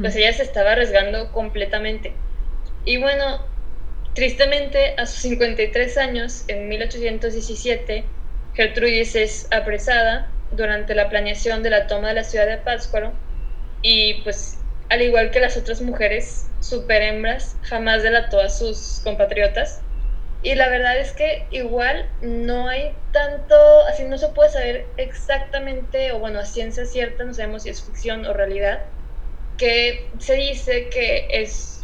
pues 0.00 0.14
ella 0.14 0.32
se 0.32 0.42
estaba 0.42 0.72
arriesgando 0.72 1.32
completamente. 1.32 2.12
Y 2.84 2.98
bueno, 2.98 3.40
Tristemente, 4.14 4.94
a 4.98 5.06
sus 5.06 5.20
53 5.20 5.96
años, 5.98 6.44
en 6.48 6.68
1817, 6.68 8.04
Gertrudis 8.54 9.14
es 9.14 9.46
apresada 9.52 10.30
durante 10.50 10.94
la 10.94 11.08
planeación 11.08 11.62
de 11.62 11.70
la 11.70 11.86
toma 11.86 12.08
de 12.08 12.14
la 12.14 12.24
ciudad 12.24 12.46
de 12.46 12.56
Pátzcuaro 12.58 13.12
y 13.82 14.22
pues 14.22 14.58
al 14.88 15.02
igual 15.02 15.30
que 15.30 15.38
las 15.38 15.56
otras 15.56 15.80
mujeres 15.80 16.48
super 16.58 17.00
hembras, 17.00 17.56
jamás 17.62 18.02
delató 18.02 18.40
a 18.40 18.50
sus 18.50 19.00
compatriotas. 19.04 19.80
Y 20.42 20.54
la 20.54 20.68
verdad 20.68 20.98
es 20.98 21.12
que 21.12 21.46
igual 21.50 22.08
no 22.22 22.68
hay 22.68 22.92
tanto, 23.12 23.54
así 23.86 24.04
no 24.04 24.18
se 24.18 24.28
puede 24.28 24.50
saber 24.50 24.86
exactamente, 24.96 26.12
o 26.12 26.18
bueno, 26.18 26.40
a 26.40 26.44
ciencia 26.44 26.84
cierta, 26.86 27.24
no 27.24 27.34
sabemos 27.34 27.62
si 27.62 27.68
es 27.68 27.82
ficción 27.84 28.26
o 28.26 28.32
realidad, 28.32 28.80
que 29.58 30.08
se 30.18 30.34
dice 30.34 30.88
que 30.88 31.28
es 31.30 31.79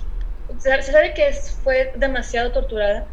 se, 0.67 0.93
sabe 0.93 1.15
que 1.15 1.33
fue 1.63 1.93
demasiado 1.97 2.53
torturada, 2.53 3.07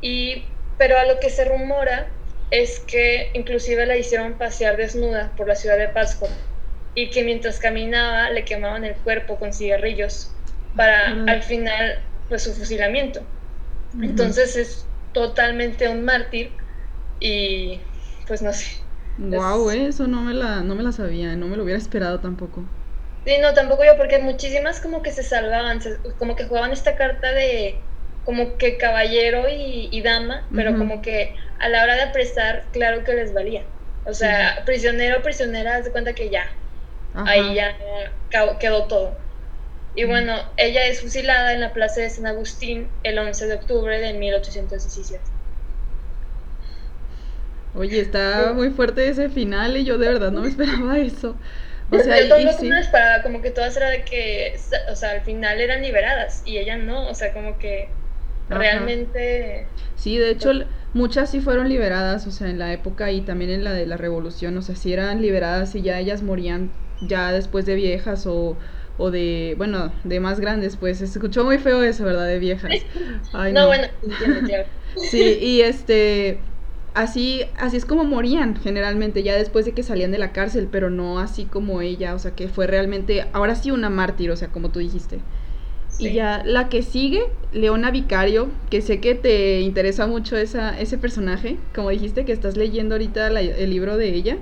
y, 0.00 0.44
pero 0.78 0.98
a 0.98 1.04
lo 1.04 1.18
que 1.18 1.30
se 1.30 1.44
rumora 1.44 2.08
es 2.50 2.80
que 2.80 3.30
inclusive 3.34 3.86
la 3.86 3.96
hicieron 3.96 4.34
pasear 4.34 4.76
desnuda 4.76 5.32
por 5.36 5.48
la 5.48 5.56
ciudad 5.56 5.78
de 5.78 5.88
Pascua 5.88 6.28
y 6.94 7.10
que 7.10 7.24
mientras 7.24 7.58
caminaba 7.58 8.30
le 8.30 8.44
quemaban 8.44 8.84
el 8.84 8.94
cuerpo 8.96 9.36
con 9.38 9.52
cigarrillos 9.52 10.30
para 10.76 11.24
al 11.26 11.42
final 11.42 11.98
pues 12.28 12.42
su 12.42 12.52
fusilamiento. 12.52 13.20
Entonces 14.00 14.56
es 14.56 14.86
totalmente 15.12 15.88
un 15.88 16.04
mártir 16.04 16.50
y 17.18 17.80
pues 18.26 18.42
no 18.42 18.52
sé. 18.52 18.66
Wow, 19.18 19.70
eso 19.70 20.06
no 20.06 20.22
me 20.22 20.34
la 20.34 20.60
no 20.62 20.74
me 20.74 20.82
la 20.82 20.92
sabía, 20.92 21.34
no 21.36 21.48
me 21.48 21.56
lo 21.56 21.64
hubiera 21.64 21.78
esperado 21.78 22.20
tampoco. 22.20 22.62
Sí, 23.24 23.38
no, 23.40 23.54
tampoco 23.54 23.84
yo, 23.84 23.96
porque 23.96 24.18
muchísimas 24.18 24.80
como 24.80 25.02
que 25.02 25.10
se 25.10 25.22
salvaban, 25.22 25.80
como 26.18 26.36
que 26.36 26.44
jugaban 26.44 26.72
esta 26.72 26.94
carta 26.94 27.32
de 27.32 27.80
como 28.24 28.56
que 28.56 28.76
caballero 28.76 29.44
y, 29.48 30.00
dama, 30.02 30.46
pero 30.54 30.76
como 30.76 31.02
que 31.02 31.34
a 31.58 31.68
la 31.68 31.82
hora 31.82 31.94
de 31.94 32.02
apresar, 32.02 32.64
claro 32.72 33.04
que 33.04 33.14
les 33.14 33.32
valía. 33.32 33.62
O 34.06 34.12
sea, 34.12 34.62
prisionero 34.66 35.18
o 35.18 35.22
prisionera, 35.22 35.76
haz 35.76 35.84
de 35.84 35.90
cuenta 35.90 36.14
que 36.14 36.30
ya, 36.30 36.46
ahí 37.14 37.54
ya 37.54 37.76
quedó 38.58 38.84
todo. 38.84 39.16
Y 39.96 40.04
bueno, 40.04 40.34
ella 40.56 40.86
es 40.86 41.00
fusilada 41.00 41.52
en 41.52 41.60
la 41.60 41.72
plaza 41.72 42.00
de 42.00 42.10
San 42.10 42.26
Agustín 42.26 42.88
el 43.04 43.18
11 43.18 43.46
de 43.46 43.54
octubre 43.54 44.00
de 44.00 44.12
1817. 44.14 45.20
Oye, 47.76 48.00
está 48.00 48.52
muy 48.54 48.70
fuerte 48.70 49.08
ese 49.08 49.28
final 49.28 49.76
y 49.76 49.84
yo 49.84 49.98
de 49.98 50.08
verdad 50.08 50.32
no 50.32 50.42
me 50.42 50.48
esperaba 50.50 50.98
eso. 50.98 51.36
O 51.90 51.98
sea, 51.98 52.20
yo 52.20 52.28
también 52.28 52.54
sí. 52.58 52.68
esperaba, 52.68 53.22
como 53.22 53.42
que 53.42 53.50
todas 53.50 53.76
era 53.76 53.90
de 53.90 54.04
que, 54.04 54.56
o 54.90 54.96
sea, 54.96 55.10
al 55.10 55.20
final 55.20 55.60
eran 55.60 55.82
liberadas 55.82 56.42
y 56.44 56.58
ella 56.58 56.76
no, 56.76 57.08
o 57.08 57.14
sea, 57.14 57.32
como 57.32 57.58
que 57.58 57.88
realmente... 58.48 59.66
Sí, 59.96 60.18
de 60.18 60.30
hecho, 60.30 60.50
muchas 60.92 61.30
sí 61.30 61.40
fueron 61.40 61.68
liberadas, 61.68 62.26
o 62.26 62.30
sea, 62.30 62.48
en 62.48 62.58
la 62.58 62.72
época 62.72 63.10
y 63.10 63.20
también 63.20 63.50
en 63.50 63.64
la 63.64 63.72
de 63.72 63.86
la 63.86 63.96
revolución, 63.96 64.56
o 64.56 64.62
sea, 64.62 64.76
sí 64.76 64.92
eran 64.92 65.22
liberadas 65.22 65.74
y 65.74 65.82
ya 65.82 65.98
ellas 65.98 66.22
morían 66.22 66.70
ya 67.02 67.32
después 67.32 67.66
de 67.66 67.74
viejas 67.74 68.26
o, 68.26 68.56
o 68.98 69.10
de, 69.10 69.54
bueno, 69.58 69.92
de 70.04 70.20
más 70.20 70.40
grandes, 70.40 70.76
pues, 70.76 70.98
se 70.98 71.04
escuchó 71.04 71.44
muy 71.44 71.58
feo 71.58 71.82
eso, 71.82 72.04
¿verdad? 72.04 72.26
De 72.26 72.38
viejas. 72.38 72.72
no, 73.32 73.50
no, 73.50 73.66
bueno, 73.66 73.88
Sí, 74.96 75.38
y 75.40 75.60
este 75.62 76.38
así, 76.94 77.42
así 77.58 77.76
es 77.76 77.84
como 77.84 78.04
morían 78.04 78.56
generalmente, 78.56 79.22
ya 79.22 79.34
después 79.34 79.64
de 79.64 79.72
que 79.72 79.82
salían 79.82 80.12
de 80.12 80.18
la 80.18 80.32
cárcel, 80.32 80.68
pero 80.70 80.90
no 80.90 81.18
así 81.18 81.44
como 81.44 81.80
ella, 81.80 82.14
o 82.14 82.18
sea, 82.18 82.32
que 82.32 82.48
fue 82.48 82.66
realmente, 82.66 83.26
ahora 83.32 83.54
sí 83.54 83.70
una 83.70 83.90
mártir, 83.90 84.30
o 84.30 84.36
sea, 84.36 84.48
como 84.48 84.70
tú 84.70 84.78
dijiste. 84.78 85.18
Y 85.98 86.12
ya 86.12 86.42
la 86.44 86.68
que 86.68 86.82
sigue, 86.82 87.22
Leona 87.52 87.90
Vicario, 87.90 88.48
que 88.68 88.80
sé 88.80 89.00
que 89.00 89.14
te 89.14 89.60
interesa 89.60 90.06
mucho 90.06 90.36
esa, 90.36 90.78
ese 90.80 90.98
personaje, 90.98 91.56
como 91.74 91.90
dijiste 91.90 92.24
que 92.24 92.32
estás 92.32 92.56
leyendo 92.56 92.96
ahorita 92.96 93.28
el 93.28 93.70
libro 93.70 93.96
de 93.96 94.12
ella. 94.12 94.38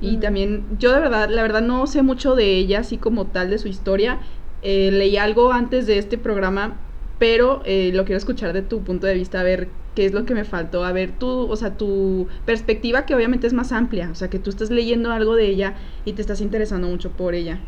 Y 0.00 0.16
también, 0.18 0.64
yo 0.78 0.92
de 0.92 1.00
verdad, 1.00 1.28
la 1.28 1.42
verdad 1.42 1.60
no 1.60 1.86
sé 1.86 2.02
mucho 2.02 2.36
de 2.36 2.56
ella, 2.56 2.80
así 2.80 2.96
como 2.96 3.26
tal, 3.26 3.50
de 3.50 3.58
su 3.58 3.68
historia. 3.68 4.20
Eh, 4.62 4.90
leí 4.92 5.16
algo 5.16 5.52
antes 5.52 5.86
de 5.86 5.98
este 5.98 6.16
programa, 6.16 6.78
pero 7.18 7.62
eh, 7.64 7.90
lo 7.92 8.04
quiero 8.04 8.16
escuchar 8.16 8.52
de 8.52 8.62
tu 8.62 8.82
punto 8.82 9.06
de 9.06 9.14
vista, 9.14 9.40
a 9.40 9.42
ver 9.42 9.68
qué 9.98 10.06
es 10.06 10.12
lo 10.12 10.24
que 10.24 10.32
me 10.32 10.44
faltó, 10.44 10.84
a 10.84 10.92
ver 10.92 11.10
tú, 11.18 11.50
o 11.50 11.56
sea, 11.56 11.76
tu 11.76 12.28
perspectiva 12.46 13.04
que 13.04 13.16
obviamente 13.16 13.48
es 13.48 13.52
más 13.52 13.72
amplia, 13.72 14.10
o 14.12 14.14
sea, 14.14 14.30
que 14.30 14.38
tú 14.38 14.48
estás 14.48 14.70
leyendo 14.70 15.10
algo 15.10 15.34
de 15.34 15.46
ella 15.46 15.74
y 16.04 16.12
te 16.12 16.22
estás 16.22 16.40
interesando 16.40 16.86
mucho 16.86 17.10
por 17.10 17.34
ella. 17.34 17.58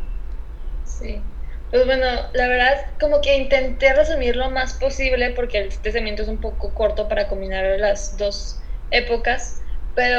Sí. 0.85 1.21
Pues 1.73 1.87
bueno, 1.87 2.07
la 2.33 2.47
verdad, 2.47 2.77
como 3.01 3.21
que 3.21 3.37
intenté 3.37 3.93
resumir 3.95 4.37
lo 4.37 4.49
más 4.49 4.75
posible 4.75 5.31
porque 5.31 5.59
el 5.59 5.77
testamiento 5.81 6.23
es 6.23 6.29
un 6.29 6.41
poco 6.41 6.73
corto 6.73 7.09
para 7.09 7.27
combinar 7.27 7.81
las 7.81 8.17
dos 8.17 8.61
épocas, 8.93 9.61
pero 9.97 10.15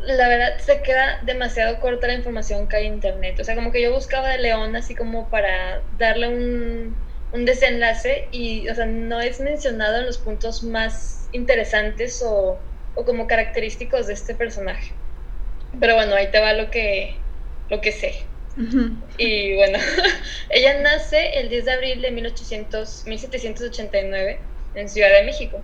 la 0.00 0.28
verdad 0.28 0.58
se 0.58 0.82
queda 0.82 1.20
demasiado 1.22 1.80
corta 1.80 2.08
la 2.08 2.14
información 2.14 2.68
que 2.68 2.76
hay 2.76 2.86
en 2.88 2.94
internet. 2.96 3.40
O 3.40 3.44
sea, 3.44 3.54
como 3.54 3.72
que 3.72 3.80
yo 3.80 3.94
buscaba 3.94 4.28
de 4.28 4.38
León 4.38 4.76
así 4.76 4.94
como 4.94 5.30
para 5.30 5.80
darle 5.96 6.28
un, 6.28 6.94
un 7.34 7.44
desenlace 7.44 8.28
y, 8.30 8.68
o 8.68 8.74
sea, 8.74 8.86
no 8.86 9.20
es 9.20 9.40
mencionado 9.40 9.98
en 9.98 10.06
los 10.06 10.18
puntos 10.18 10.62
más 10.62 11.28
interesantes 11.32 12.22
o, 12.24 12.58
o 12.94 13.04
como 13.04 13.26
característicos 13.26 14.06
de 14.06 14.14
este 14.14 14.36
personaje. 14.36 14.92
Pero 15.80 15.96
bueno, 15.96 16.14
ahí 16.14 16.28
te 16.30 16.38
va 16.38 16.52
lo 16.52 16.70
que, 16.70 17.16
lo 17.68 17.80
que 17.80 17.90
sé. 17.90 18.14
Y 19.18 19.56
bueno, 19.56 19.80
ella 20.50 20.80
nace 20.80 21.40
el 21.40 21.48
10 21.48 21.64
de 21.64 21.72
abril 21.72 22.02
de 22.02 22.12
1800, 22.12 23.04
1789 23.04 24.38
en 24.76 24.88
Ciudad 24.88 25.10
de 25.10 25.24
México. 25.24 25.60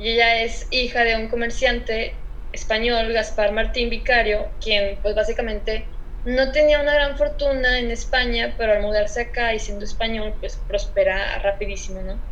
Y 0.00 0.08
ella 0.08 0.42
es 0.42 0.66
hija 0.72 1.04
de 1.04 1.14
un 1.14 1.28
comerciante 1.28 2.12
español, 2.52 3.12
Gaspar 3.12 3.52
Martín 3.52 3.88
Vicario, 3.88 4.48
quien 4.60 4.98
pues 5.00 5.14
básicamente 5.14 5.84
no 6.24 6.52
tenía 6.52 6.80
una 6.80 6.94
gran 6.94 7.16
fortuna 7.18 7.78
en 7.78 7.90
España, 7.90 8.54
pero 8.58 8.72
al 8.72 8.82
mudarse 8.82 9.22
acá 9.22 9.54
y 9.54 9.58
siendo 9.58 9.84
español, 9.84 10.36
pues 10.40 10.56
prospera 10.66 11.38
rapidísimo, 11.40 12.02
¿no? 12.02 12.26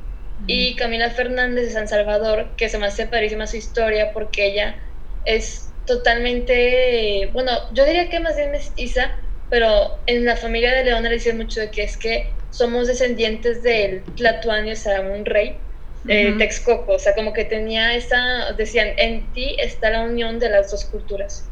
Y 0.46 0.76
Camila 0.76 1.10
Fernández 1.10 1.66
de 1.66 1.72
San 1.72 1.88
Salvador, 1.88 2.56
que 2.56 2.68
se 2.68 2.78
me 2.78 2.86
hace 2.86 3.06
padrísima 3.06 3.46
su 3.46 3.56
historia 3.56 4.12
porque 4.12 4.46
ella 4.46 4.82
es 5.24 5.76
totalmente, 5.86 7.30
bueno, 7.32 7.52
yo 7.72 7.84
diría 7.84 8.08
que 8.10 8.20
más 8.20 8.36
bien 8.36 8.50
mestiza, 8.50 9.12
pero 9.48 10.02
en 10.06 10.24
la 10.24 10.36
familia 10.36 10.72
de 10.74 10.84
Leona 10.84 11.08
le 11.08 11.16
dicen 11.16 11.36
mucho 11.36 11.60
de 11.60 11.70
que 11.70 11.84
es 11.84 11.96
que 11.98 12.40
somos 12.50 12.88
descendientes 12.88 13.62
del 13.62 14.14
Tlatuani, 14.14 14.72
o 14.72 14.76
sea, 14.76 15.00
un 15.02 15.24
rey, 15.24 15.66
eh, 16.08 16.36
Texcoco, 16.38 16.94
o 16.94 16.98
sea, 16.98 17.14
como 17.14 17.32
que 17.32 17.44
tenía 17.44 17.94
esa, 17.94 18.52
decían, 18.56 18.88
en 18.98 19.32
ti 19.32 19.56
está 19.60 19.90
la 19.90 20.02
unión 20.02 20.38
de 20.38 20.48
las 20.50 20.70
dos 20.70 20.86
culturas. 20.86 21.51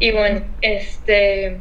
Y 0.00 0.12
bueno, 0.12 0.44
este, 0.60 1.60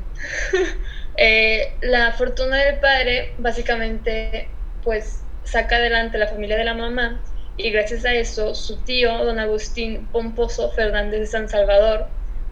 eh, 1.18 1.74
la 1.82 2.12
fortuna 2.12 2.58
del 2.58 2.80
padre 2.80 3.34
básicamente, 3.38 4.48
pues, 4.84 5.24
saca 5.44 5.78
adelante 5.78 6.18
la 6.18 6.28
familia 6.28 6.58
de 6.58 6.66
la 6.66 6.74
mamá 6.74 7.22
y 7.58 7.72
gracias 7.72 8.04
a 8.06 8.14
eso 8.14 8.54
su 8.54 8.78
tío, 8.84 9.24
don 9.24 9.40
Agustín 9.40 10.08
Pomposo 10.12 10.72
Fernández 10.72 11.22
de 11.22 11.28
San 11.28 11.48
Salvador, 11.48 12.08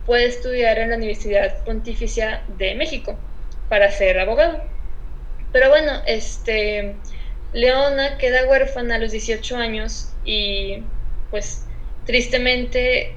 puede 0.06 0.25
estudiar 0.25 0.77
en 0.79 0.91
la 0.91 0.95
Universidad 0.95 1.63
Pontificia 1.65 2.43
de 2.58 2.75
México 2.75 3.17
para 3.69 3.91
ser 3.91 4.19
abogado. 4.19 4.62
Pero 5.51 5.69
bueno, 5.69 6.01
este, 6.06 6.95
Leona 7.53 8.17
queda 8.17 8.47
huérfana 8.47 8.95
a 8.95 8.99
los 8.99 9.12
18 9.12 9.58
años 9.58 10.13
y 10.23 10.84
pues 11.29 11.65
tristemente 12.06 13.15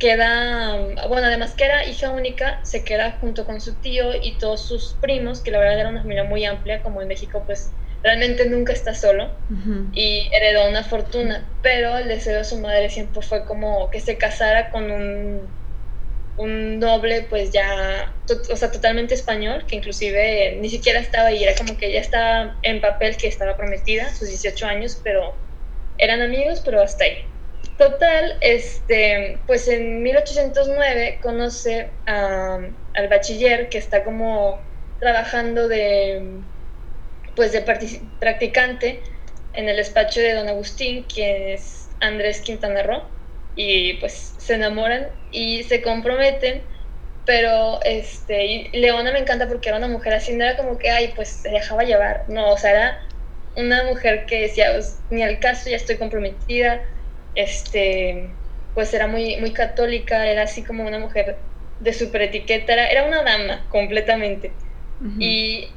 queda, 0.00 0.76
bueno, 1.08 1.28
además 1.28 1.54
que 1.54 1.64
era 1.64 1.86
hija 1.86 2.10
única, 2.10 2.58
se 2.64 2.82
queda 2.82 3.18
junto 3.20 3.46
con 3.46 3.60
su 3.60 3.80
tío 3.80 4.12
y 4.20 4.38
todos 4.38 4.66
sus 4.66 4.98
primos, 5.00 5.42
que 5.42 5.52
la 5.52 5.60
verdad 5.60 5.78
era 5.78 5.88
una 5.90 6.02
familia 6.02 6.24
muy 6.24 6.44
amplia, 6.44 6.82
como 6.82 7.00
en 7.00 7.06
México 7.06 7.44
pues 7.46 7.72
realmente 8.02 8.48
nunca 8.48 8.72
está 8.72 8.94
solo 8.94 9.30
y 9.92 10.28
heredó 10.32 10.68
una 10.68 10.82
fortuna, 10.82 11.56
pero 11.62 11.98
el 11.98 12.08
deseo 12.08 12.38
de 12.38 12.44
su 12.44 12.58
madre 12.58 12.90
siempre 12.90 13.22
fue 13.22 13.44
como 13.44 13.90
que 13.90 14.00
se 14.00 14.18
casara 14.18 14.70
con 14.70 14.90
un 14.90 15.60
un 16.40 16.78
noble 16.78 17.26
pues 17.28 17.52
ya, 17.52 18.16
o 18.50 18.56
sea, 18.56 18.72
totalmente 18.72 19.14
español, 19.14 19.66
que 19.66 19.76
inclusive 19.76 20.56
ni 20.58 20.70
siquiera 20.70 20.98
estaba 20.98 21.28
ahí, 21.28 21.44
era 21.44 21.54
como 21.54 21.76
que 21.76 21.92
ya 21.92 22.00
estaba 22.00 22.58
en 22.62 22.80
papel 22.80 23.18
que 23.18 23.28
estaba 23.28 23.56
prometida, 23.58 24.08
sus 24.14 24.28
18 24.28 24.66
años, 24.66 25.00
pero 25.04 25.34
eran 25.98 26.22
amigos, 26.22 26.62
pero 26.64 26.80
hasta 26.80 27.04
ahí. 27.04 27.18
Total, 27.80 28.36
este, 28.42 29.38
pues 29.46 29.66
en 29.66 30.02
1809 30.02 31.18
conoce 31.22 31.88
al 32.04 33.08
bachiller 33.08 33.70
que 33.70 33.78
está 33.78 34.04
como 34.04 34.60
trabajando 34.98 35.66
de, 35.66 36.42
pues 37.34 37.52
de 37.52 37.62
practicante 37.62 39.00
en 39.54 39.70
el 39.70 39.76
despacho 39.76 40.20
de 40.20 40.34
don 40.34 40.48
Agustín, 40.48 41.04
quien 41.04 41.48
es 41.48 41.88
Andrés 42.00 42.42
Quintana 42.42 42.82
Roo 42.82 43.02
y 43.56 43.94
pues 43.94 44.34
se 44.36 44.56
enamoran 44.56 45.08
y 45.32 45.62
se 45.62 45.80
comprometen, 45.80 46.60
pero 47.24 47.80
este, 47.84 48.68
Leona 48.74 49.10
me 49.10 49.20
encanta 49.20 49.48
porque 49.48 49.70
era 49.70 49.78
una 49.78 49.88
mujer 49.88 50.12
así, 50.12 50.34
no 50.34 50.44
era 50.44 50.58
como 50.58 50.76
que, 50.76 50.90
ay, 50.90 51.14
pues 51.16 51.30
se 51.30 51.48
dejaba 51.48 51.84
llevar, 51.84 52.24
no, 52.28 52.52
o 52.52 52.58
sea, 52.58 52.72
era 52.72 52.98
una 53.56 53.84
mujer 53.84 54.26
que 54.26 54.42
decía, 54.42 54.70
pues, 54.74 54.98
ni 55.08 55.22
al 55.22 55.40
caso, 55.40 55.70
ya 55.70 55.76
estoy 55.76 55.96
comprometida, 55.96 56.82
este, 57.34 58.30
pues 58.74 58.92
era 58.94 59.06
muy, 59.06 59.36
muy 59.36 59.52
católica, 59.52 60.26
era 60.26 60.42
así 60.42 60.62
como 60.62 60.86
una 60.86 60.98
mujer 60.98 61.36
de 61.80 61.92
super 61.92 62.22
etiqueta, 62.22 62.72
era, 62.88 63.04
una 63.06 63.22
dama 63.22 63.66
completamente. 63.70 64.52
Y 65.18 65.68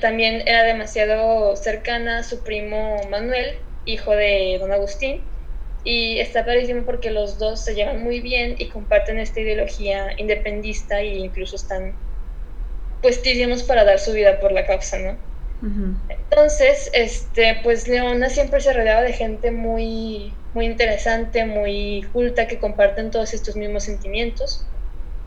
también 0.00 0.42
era 0.46 0.62
demasiado 0.62 1.56
cercana 1.56 2.18
a 2.18 2.22
su 2.22 2.42
primo 2.42 2.96
Manuel, 3.10 3.58
hijo 3.84 4.12
de 4.12 4.56
don 4.58 4.72
Agustín, 4.72 5.20
y 5.84 6.18
está 6.18 6.44
padrísimo 6.44 6.84
porque 6.84 7.10
los 7.10 7.38
dos 7.38 7.62
se 7.62 7.74
llevan 7.74 8.02
muy 8.02 8.20
bien 8.20 8.56
y 8.58 8.68
comparten 8.68 9.18
esta 9.18 9.40
ideología 9.40 10.14
independista 10.16 11.00
e 11.00 11.18
incluso 11.18 11.56
están 11.56 11.94
puestísimos 13.02 13.62
para 13.62 13.84
dar 13.84 13.98
su 14.00 14.12
vida 14.12 14.40
por 14.40 14.52
la 14.52 14.66
causa, 14.66 14.98
¿no? 14.98 15.16
Entonces, 16.08 16.90
este, 16.92 17.60
pues 17.62 17.88
Leona 17.88 18.28
siempre 18.28 18.60
se 18.60 18.72
rodeaba 18.72 19.02
de 19.02 19.12
gente 19.12 19.50
muy, 19.50 20.32
muy 20.54 20.66
interesante, 20.66 21.44
muy 21.44 22.06
culta, 22.12 22.46
que 22.46 22.58
comparten 22.58 23.10
todos 23.10 23.34
estos 23.34 23.56
mismos 23.56 23.84
sentimientos. 23.84 24.66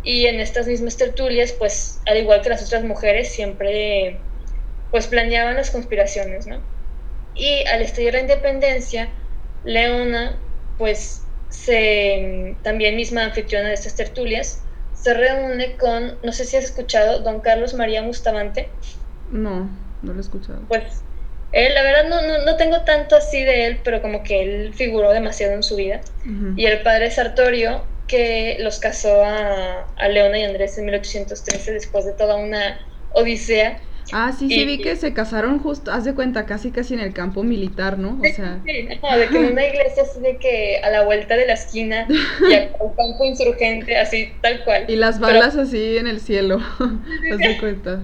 Y 0.03 0.27
en 0.27 0.39
estas 0.39 0.67
mismas 0.67 0.95
tertulias, 0.97 1.51
pues, 1.51 1.99
al 2.05 2.17
igual 2.17 2.41
que 2.41 2.49
las 2.49 2.65
otras 2.65 2.83
mujeres, 2.83 3.29
siempre, 3.29 4.17
pues, 4.91 5.07
planeaban 5.07 5.55
las 5.55 5.71
conspiraciones, 5.71 6.47
¿no? 6.47 6.61
Y 7.35 7.65
al 7.67 7.81
estallar 7.81 8.13
la 8.13 8.21
independencia, 8.21 9.09
Leona 9.63 10.39
pues 10.79 11.23
se, 11.49 12.55
también 12.63 12.95
misma 12.95 13.25
anfitriona 13.25 13.67
de 13.67 13.73
estas 13.73 13.95
tertulias, 13.95 14.63
se 14.93 15.13
reúne 15.13 15.75
con, 15.77 16.17
no 16.23 16.31
sé 16.31 16.45
si 16.45 16.57
has 16.57 16.63
escuchado, 16.65 17.19
don 17.19 17.41
Carlos 17.41 17.73
María 17.73 18.01
Bustamante. 18.01 18.69
No, 19.31 19.69
no 20.01 20.13
lo 20.13 20.19
he 20.19 20.21
escuchado. 20.21 20.59
Pues 20.67 21.03
él, 21.51 21.73
la 21.73 21.83
verdad, 21.83 22.09
no, 22.09 22.45
no, 22.45 22.55
tengo 22.57 22.81
tanto 22.81 23.15
así 23.15 23.43
de 23.43 23.65
él, 23.65 23.79
pero 23.83 24.01
como 24.01 24.23
que 24.23 24.43
él 24.43 24.73
figuró 24.73 25.11
demasiado 25.11 25.53
en 25.53 25.63
su 25.63 25.75
vida. 25.75 26.01
Y 26.55 26.65
el 26.65 26.81
padre 26.83 27.09
Sartorio, 27.09 27.83
que 28.07 28.57
los 28.59 28.79
casó 28.79 29.23
a, 29.23 29.87
a 29.97 30.07
Leona 30.09 30.39
y 30.39 30.43
Andrés 30.43 30.77
en 30.77 30.85
1813 30.85 31.73
después 31.73 32.05
de 32.05 32.13
toda 32.13 32.35
una 32.35 32.79
odisea 33.13 33.79
Ah, 34.11 34.33
sí, 34.37 34.49
sí, 34.49 34.65
vi 34.65 34.79
que 34.79 34.95
se 34.95 35.13
casaron 35.13 35.59
justo, 35.59 35.91
haz 35.91 36.03
de 36.03 36.15
cuenta, 36.15 36.45
casi 36.45 36.71
casi 36.71 36.95
en 36.95 36.99
el 36.99 37.13
campo 37.13 37.43
militar, 37.43 37.99
¿no? 37.99 38.19
O 38.19 38.33
sea... 38.33 38.59
Sí, 38.65 38.71
de 38.71 39.27
que 39.29 39.37
en 39.37 39.51
una 39.51 39.65
iglesia 39.65 40.03
así 40.03 40.19
de 40.19 40.37
que 40.37 40.79
a 40.83 40.89
la 40.89 41.03
vuelta 41.03 41.35
de 41.35 41.45
la 41.45 41.53
esquina 41.53 42.07
y 42.49 42.53
al 42.53 42.71
campo 42.71 43.23
insurgente, 43.23 43.97
así, 43.97 44.31
tal 44.41 44.63
cual. 44.63 44.85
Y 44.87 44.95
las 44.95 45.19
balas 45.19 45.55
así 45.55 45.97
en 45.97 46.07
el 46.07 46.19
cielo, 46.19 46.59
haz 47.31 47.37
de 47.37 47.57
cuenta. 47.59 48.01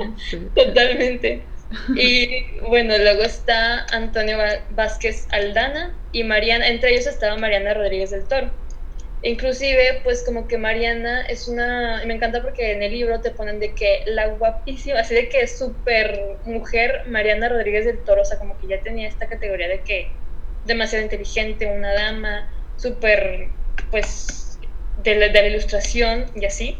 Totalmente. 0.53 1.43
Y 1.95 2.59
bueno, 2.67 2.97
luego 2.97 3.23
está 3.23 3.85
Antonio 3.91 4.37
Vázquez 4.71 5.27
Aldana 5.31 5.93
y 6.11 6.23
Mariana, 6.23 6.67
entre 6.67 6.91
ellos 6.91 7.07
estaba 7.07 7.37
Mariana 7.37 7.73
Rodríguez 7.73 8.11
del 8.11 8.25
Toro 8.25 8.51
Inclusive, 9.25 10.01
pues 10.03 10.23
como 10.23 10.47
que 10.47 10.59
Mariana 10.59 11.21
es 11.21 11.47
una, 11.47 12.03
me 12.05 12.13
encanta 12.13 12.43
porque 12.43 12.73
en 12.73 12.83
el 12.83 12.91
libro 12.91 13.21
te 13.21 13.31
ponen 13.31 13.59
de 13.59 13.73
que 13.73 14.03
la 14.05 14.27
guapísima, 14.27 14.99
así 14.99 15.15
de 15.15 15.29
que 15.29 15.47
súper 15.47 16.37
mujer, 16.45 17.07
Mariana 17.07 17.49
Rodríguez 17.49 17.85
del 17.85 17.97
Toro, 18.03 18.21
o 18.21 18.25
sea, 18.25 18.37
como 18.37 18.55
que 18.59 18.67
ya 18.67 18.81
tenía 18.81 19.07
esta 19.07 19.27
categoría 19.27 19.67
de 19.67 19.81
que 19.81 20.11
demasiado 20.65 21.03
inteligente, 21.03 21.65
una 21.65 21.91
dama, 21.93 22.47
súper, 22.77 23.47
pues, 23.89 24.59
de 25.01 25.15
la, 25.15 25.29
de 25.29 25.41
la, 25.41 25.47
ilustración 25.47 26.25
y 26.35 26.45
así. 26.45 26.77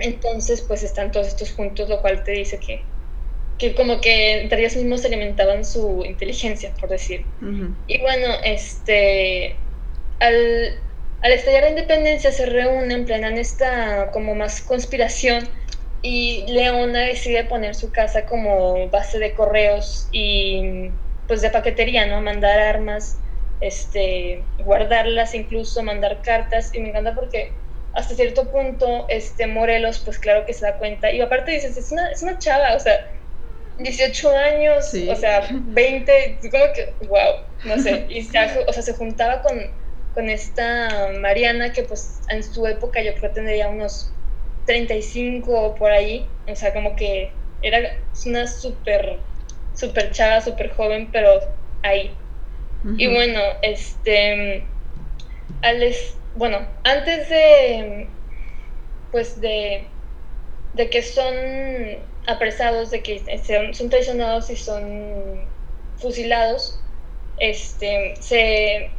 Entonces, 0.00 0.62
pues 0.62 0.82
están 0.82 1.12
todos 1.12 1.28
estos 1.28 1.52
juntos, 1.52 1.88
lo 1.88 2.00
cual 2.00 2.24
te 2.24 2.32
dice 2.32 2.58
que, 2.58 2.82
que 3.60 3.74
como 3.74 4.00
que 4.00 4.40
entre 4.40 4.60
ellos 4.60 4.74
mismos 4.74 5.02
se 5.02 5.08
alimentaban 5.08 5.64
su 5.64 6.02
inteligencia, 6.04 6.72
por 6.80 6.88
decir. 6.88 7.24
Y 7.86 8.00
bueno, 8.00 8.34
este, 8.42 9.54
al 10.18 10.80
al 11.22 11.32
estallar 11.32 11.64
la 11.64 11.70
independencia 11.70 12.32
se 12.32 12.46
reúnen, 12.46 13.04
planean 13.04 13.36
esta 13.36 14.10
como 14.10 14.34
más 14.34 14.62
conspiración 14.62 15.48
y 16.02 16.46
Leona 16.48 17.00
decide 17.00 17.44
poner 17.44 17.74
su 17.74 17.92
casa 17.92 18.24
como 18.24 18.88
base 18.88 19.18
de 19.18 19.34
correos 19.34 20.08
y 20.12 20.90
pues 21.28 21.42
de 21.42 21.50
paquetería, 21.50 22.06
¿no? 22.06 22.22
Mandar 22.22 22.58
armas, 22.58 23.18
este, 23.60 24.42
guardarlas, 24.64 25.34
incluso 25.34 25.82
mandar 25.82 26.22
cartas 26.22 26.74
y 26.74 26.80
me 26.80 26.88
encanta 26.88 27.14
porque 27.14 27.52
hasta 27.92 28.14
cierto 28.14 28.50
punto 28.50 29.04
este 29.08 29.46
Morelos 29.46 29.98
pues 29.98 30.18
claro 30.18 30.46
que 30.46 30.54
se 30.54 30.64
da 30.64 30.78
cuenta 30.78 31.12
y 31.12 31.20
aparte 31.20 31.52
dices, 31.52 31.76
es 31.76 31.92
una, 31.92 32.10
es 32.10 32.22
una 32.22 32.38
chava, 32.38 32.74
o 32.74 32.80
sea, 32.80 33.10
18 33.82 34.30
años, 34.36 34.94
o 35.08 35.16
sea, 35.16 35.48
20, 35.50 36.38
como 36.50 36.72
que, 36.72 36.94
wow, 37.06 37.44
no 37.64 37.78
sé, 37.82 38.06
y 38.08 38.22
se, 38.22 38.38
o 38.66 38.72
sea, 38.72 38.82
se 38.82 38.92
juntaba 38.94 39.42
con 39.42 39.80
con 40.14 40.28
esta 40.28 41.10
Mariana 41.20 41.72
que 41.72 41.82
pues 41.82 42.20
en 42.28 42.42
su 42.42 42.66
época 42.66 43.02
yo 43.02 43.14
creo 43.14 43.30
tendría 43.30 43.68
unos 43.68 44.12
35 44.66 45.50
o 45.52 45.74
por 45.74 45.90
ahí, 45.90 46.26
o 46.48 46.54
sea, 46.54 46.72
como 46.72 46.96
que 46.96 47.30
era 47.62 47.96
una 48.26 48.46
súper, 48.46 49.18
súper 49.74 50.10
chava, 50.12 50.40
súper 50.40 50.70
joven, 50.70 51.08
pero 51.12 51.40
ahí. 51.82 52.14
Y 52.96 53.08
bueno, 53.08 53.40
este, 53.62 54.64
al 55.62 55.94
bueno, 56.34 56.66
antes 56.84 57.28
de, 57.28 58.08
pues 59.12 59.40
de, 59.40 59.86
de 60.74 60.88
que 60.88 61.02
son 61.02 61.34
apresados, 62.26 62.90
de 62.90 63.02
que 63.02 63.22
son, 63.44 63.74
son 63.74 63.90
traicionados 63.90 64.50
y 64.50 64.56
son 64.56 65.48
fusilados, 65.96 66.80
este, 67.38 68.14
se, 68.20 68.90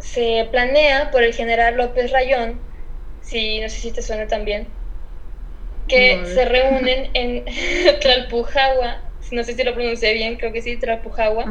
se 0.00 0.48
planea 0.50 1.10
por 1.10 1.22
el 1.22 1.34
general 1.34 1.76
López 1.76 2.10
Rayón, 2.10 2.60
si 3.22 3.60
no 3.60 3.68
sé 3.68 3.76
si 3.76 3.92
te 3.92 4.02
suena 4.02 4.26
también, 4.26 4.66
que 5.88 6.24
se 6.26 6.44
reúnen 6.44 7.10
en 7.14 7.44
Tlalpujagua, 8.00 9.02
no 9.30 9.44
sé 9.44 9.54
si 9.54 9.62
lo 9.62 9.74
pronuncié 9.74 10.14
bien, 10.14 10.36
creo 10.36 10.52
que 10.52 10.62
sí, 10.62 10.76
Tlalpujagua, 10.76 11.46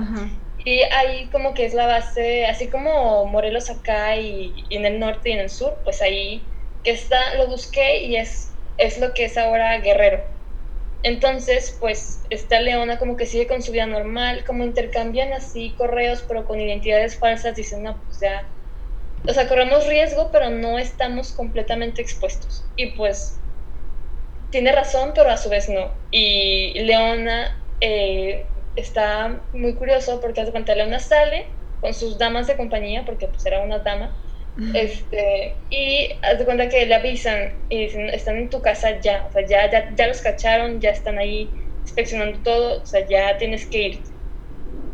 y 0.64 0.82
ahí 0.82 1.28
como 1.32 1.54
que 1.54 1.66
es 1.66 1.74
la 1.74 1.88
base, 1.88 2.46
así 2.46 2.68
como 2.68 3.26
Morelos 3.26 3.70
acá 3.70 4.18
y, 4.18 4.54
en 4.70 4.86
el 4.86 5.00
norte 5.00 5.30
y 5.30 5.34
en 5.34 5.40
el 5.40 5.50
sur, 5.50 5.80
pues 5.84 6.02
ahí 6.02 6.44
que 6.84 6.92
está, 6.92 7.36
lo 7.36 7.48
busqué 7.48 8.04
y 8.04 8.16
es, 8.16 8.51
es 8.78 9.00
lo 9.00 9.14
que 9.14 9.26
es 9.26 9.38
ahora 9.38 9.78
Guerrero. 9.80 10.24
Entonces, 11.04 11.76
pues 11.80 12.22
está 12.30 12.60
Leona 12.60 13.00
como 13.00 13.18
que 13.18 13.26
sigue 13.26 13.48
con 13.48 13.62
su 13.62 13.72
vida 13.72 13.88
normal, 13.88 14.44
como 14.46 14.64
intercambian 14.64 15.34
así 15.34 15.74
correos, 15.78 16.24
pero 16.28 16.46
con 16.46 16.60
identidades 16.60 17.18
falsas, 17.18 17.56
dicen, 17.56 17.84
no, 17.84 18.00
pues 18.04 18.20
ya, 18.20 18.44
o 19.28 19.34
sea, 19.34 19.48
corremos 19.48 19.88
riesgo, 19.88 20.30
pero 20.32 20.50
no 20.50 20.78
estamos 20.78 21.32
completamente 21.32 22.02
expuestos. 22.02 22.64
Y 22.76 22.88
pues 22.92 23.40
tiene 24.52 24.72
razón, 24.72 25.14
pero 25.16 25.32
a 25.32 25.38
su 25.38 25.50
vez 25.50 25.70
no. 25.70 25.92
Y 26.12 26.80
Leona 26.84 27.58
eh, 27.80 28.46
está 28.76 29.42
muy 29.54 29.74
curioso 29.74 30.22
porque 30.22 30.42
hace 30.42 30.52
cuenta, 30.52 30.76
Leona 30.76 31.00
sale 31.00 31.48
con 31.80 31.96
sus 31.96 32.20
damas 32.20 32.46
de 32.46 32.58
compañía, 32.58 33.06
porque 33.06 33.28
pues 33.28 33.44
era 33.46 33.62
una 33.62 33.80
dama, 33.80 34.16
este, 34.74 35.66
y 35.70 36.10
hace 36.24 36.46
cuenta 36.46 36.70
que 36.70 36.86
le 36.86 36.96
avisan 36.96 37.54
y 37.70 37.84
dicen, 37.86 38.10
están 38.10 38.38
en 38.38 38.50
tu 38.50 38.62
casa 38.62 39.00
ya, 39.02 39.26
o 39.28 39.32
sea, 39.32 39.46
ya, 39.48 39.70
ya, 39.72 39.94
ya 39.96 40.08
los 40.08 40.22
cacharon, 40.22 40.82
ya 40.82 40.92
están 40.92 41.18
ahí 41.20 41.56
inspeccionando 41.86 42.42
todo, 42.44 42.82
o 42.84 42.86
sea, 42.86 43.06
ya 43.08 43.38
tienes 43.38 43.70
que 43.70 43.80
ir. 43.82 44.04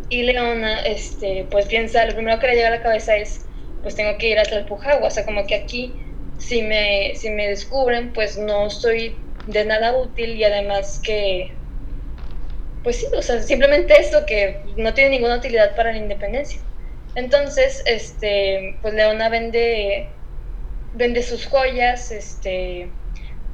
Y 0.10 0.24
Leona, 0.24 0.82
este, 0.86 1.48
pues 1.52 1.65
piensa, 1.67 2.06
lo 2.06 2.15
primero 2.15 2.39
que 2.39 2.48
le 2.48 2.56
llega 2.56 2.67
a 2.70 2.72
la 2.72 2.82
cabeza 2.84 3.15
es, 3.17 3.50
pues 3.82 3.96
tengo 3.96 4.17
que 4.17 4.30
ir 4.30 4.39
a 4.39 4.43
Tlalpujagua, 4.43 5.08
o 5.08 5.12
sea, 5.12 5.26
como 5.26 5.46
que 5.48 5.56
aquí, 5.56 6.02
si 6.38 6.62
me, 6.63 7.13
si 7.15 7.30
me 7.32 7.48
descubren, 7.48 8.13
pues 8.13 8.38
no 8.38 8.70
soy 8.70 9.28
de 9.46 9.65
nada 9.65 9.98
útil 9.98 10.36
y 10.36 10.43
además 10.43 11.02
que, 11.04 11.63
pues 12.82 12.98
sí, 12.98 13.06
o 13.15 13.22
sea, 13.22 13.41
simplemente 13.43 13.93
esto 14.00 14.26
que 14.26 14.63
no 14.78 14.93
tiene 14.96 15.12
ninguna 15.12 15.38
utilidad 15.38 15.76
para 15.76 15.91
la 15.91 16.00
independencia. 16.00 16.67
Entonces, 17.18 17.82
este, 17.88 18.78
pues 18.84 18.94
Leona 18.94 19.28
vende, 19.30 20.08
vende 20.94 21.24
sus 21.24 21.48
joyas, 21.48 22.12
este, 22.12 22.92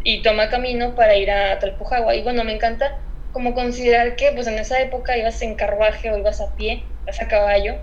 y 0.03 0.21
toma 0.21 0.49
camino 0.49 0.95
para 0.95 1.15
ir 1.15 1.31
a 1.31 1.57
Talpujagua. 1.59 2.13
Y 2.13 2.23
bueno, 2.23 2.43
me 2.43 2.53
encanta 2.53 2.91
como 3.31 3.53
considerar 3.53 4.17
que 4.17 4.33
pues 4.33 4.47
en 4.47 4.59
esa 4.59 4.81
época 4.81 5.17
ibas 5.17 5.41
en 5.41 5.55
carruaje 5.55 6.11
o 6.11 6.17
ibas 6.17 6.41
a 6.41 6.53
pie, 6.57 6.83
ibas 7.03 7.21
a 7.21 7.29
caballo, 7.29 7.75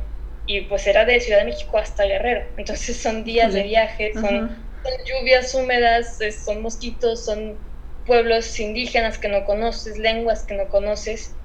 y 0.44 0.62
pues 0.62 0.86
era 0.86 1.06
de 1.06 1.18
Ciudad 1.18 1.38
de 1.40 1.46
México 1.46 1.78
hasta 1.78 2.04
Guerrero. 2.04 2.42
Entonces 2.58 3.00
son 3.00 3.24
días 3.24 3.54
de 3.54 3.62
viaje, 3.62 4.12
son, 4.12 4.22
son 4.22 4.92
lluvias 5.06 5.54
húmedas, 5.54 6.18
son 6.44 6.60
mosquitos, 6.60 7.24
son 7.24 7.58
pueblos 8.04 8.60
indígenas 8.60 9.16
que 9.16 9.28
no 9.28 9.46
conoces, 9.46 9.96
lenguas 9.96 10.44
que 10.44 10.54
no 10.56 10.68
conoces, 10.68 11.39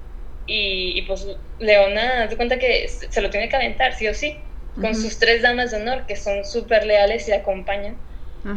y, 0.46 1.02
pues 1.02 1.26
Leona, 1.58 2.28
te 2.28 2.36
cuenta 2.36 2.58
que 2.58 2.88
se 2.88 3.20
lo 3.20 3.30
tiene 3.30 3.48
que 3.48 3.56
aventar, 3.56 3.94
sí 3.94 4.08
o 4.08 4.14
sí, 4.14 4.38
con 4.80 4.94
sus 4.94 5.18
tres 5.18 5.42
damas 5.42 5.70
de 5.70 5.78
honor, 5.78 6.06
que 6.06 6.16
son 6.16 6.44
súper 6.44 6.86
leales 6.86 7.28
y 7.28 7.32
acompañan. 7.32 7.96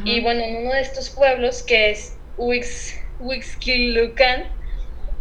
Y 0.05 0.21
bueno, 0.21 0.43
en 0.43 0.57
uno 0.57 0.73
de 0.73 0.81
estos 0.81 1.09
pueblos, 1.09 1.63
que 1.63 1.89
es 1.89 2.17
Huixquilucan, 2.37 4.47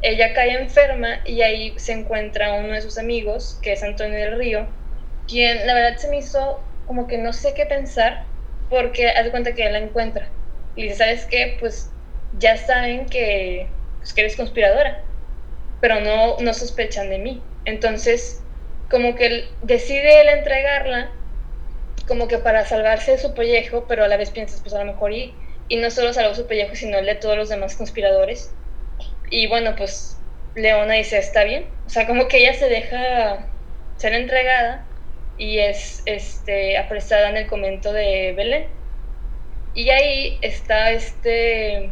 ella 0.03 0.35
cae 0.35 0.61
enferma 0.61 1.21
y 1.25 1.43
ahí 1.43 1.79
se 1.79 1.93
encuentra 1.93 2.53
uno 2.53 2.75
de 2.75 2.83
sus 2.83 2.99
amigos, 2.99 3.59
que 3.63 3.73
es 3.73 3.83
Antonio 3.83 4.19
del 4.19 4.39
Río, 4.39 4.69
quien 5.27 5.67
la 5.67 5.75
verdad 5.75 5.97
se 5.97 6.09
me 6.09 6.19
hizo 6.19 6.61
como 6.85 7.07
que 7.07 7.19
no 7.19 7.33
sé 7.33 7.55
qué 7.55 7.67
pensar, 7.67 8.27
porque 8.69 9.09
hace 9.09 9.31
cuenta 9.31 9.55
que 9.55 9.67
él 9.67 9.73
la 9.73 9.79
encuentra. 9.79 10.29
Y 10.75 10.85
dice, 10.85 10.97
¿sabes 10.97 11.27
qué? 11.27 11.57
Pues 11.59 11.91
ya 12.39 12.57
saben 12.57 13.07
que, 13.07 13.69
pues, 13.99 14.13
que 14.13 14.21
eres 14.21 14.37
conspiradora, 14.37 15.08
pero 15.81 16.01
no, 16.01 16.39
no 16.39 16.55
sospechan 16.55 17.11
de 17.11 17.19
mí. 17.19 17.43
Entonces, 17.65 18.43
como 18.91 19.15
que 19.15 19.49
decide 19.63 20.21
él 20.21 20.29
entregarla, 20.29 21.11
como 22.07 22.29
que 22.29 22.39
para 22.39 22.65
salvarse 22.65 23.13
de 23.13 23.19
su 23.19 23.35
pellejo, 23.35 23.85
pero 23.87 24.05
a 24.05 24.09
la 24.09 24.17
vez 24.17 24.31
piensas, 24.31 24.61
pues 24.61 24.75
a 24.75 24.79
lo 24.79 24.93
mejor 24.93 25.13
y, 25.13 25.35
y 25.69 25.77
no 25.77 25.91
solo 25.91 26.13
salvó 26.13 26.35
su 26.35 26.47
pellejo, 26.47 26.75
sino 26.75 26.99
el 26.99 27.07
de 27.07 27.15
todos 27.15 27.37
los 27.37 27.49
demás 27.49 27.77
conspiradores. 27.77 28.53
Y 29.31 29.47
bueno, 29.47 29.75
pues 29.77 30.19
Leona 30.55 30.95
dice, 30.95 31.19
está 31.19 31.45
bien. 31.45 31.67
O 31.87 31.91
sea, 31.91 32.07
como 32.07 32.29
que 32.29 32.39
ella 32.39 32.55
se 32.55 32.69
deja 32.69 33.47
ser 33.97 34.15
entregada 34.15 34.87
y 35.37 35.59
es 35.59 36.03
este, 36.07 36.79
apresada 36.79 37.29
en 37.29 37.37
el 37.37 37.47
convento 37.47 37.93
de 37.93 38.33
Belén. 38.37 38.67
Y 39.75 39.91
ahí 39.91 40.39
está 40.43 40.91
este 40.91 41.91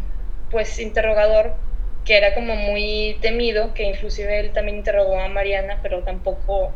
pues 0.50 0.78
interrogador 0.78 1.54
que 2.06 2.16
era 2.16 2.34
como 2.34 2.54
muy 2.54 3.18
temido, 3.20 3.74
que 3.74 3.82
inclusive 3.82 4.38
él 4.38 4.52
también 4.52 4.78
interrogó 4.78 5.18
a 5.18 5.28
Mariana, 5.28 5.80
pero 5.82 6.04
tampoco 6.04 6.72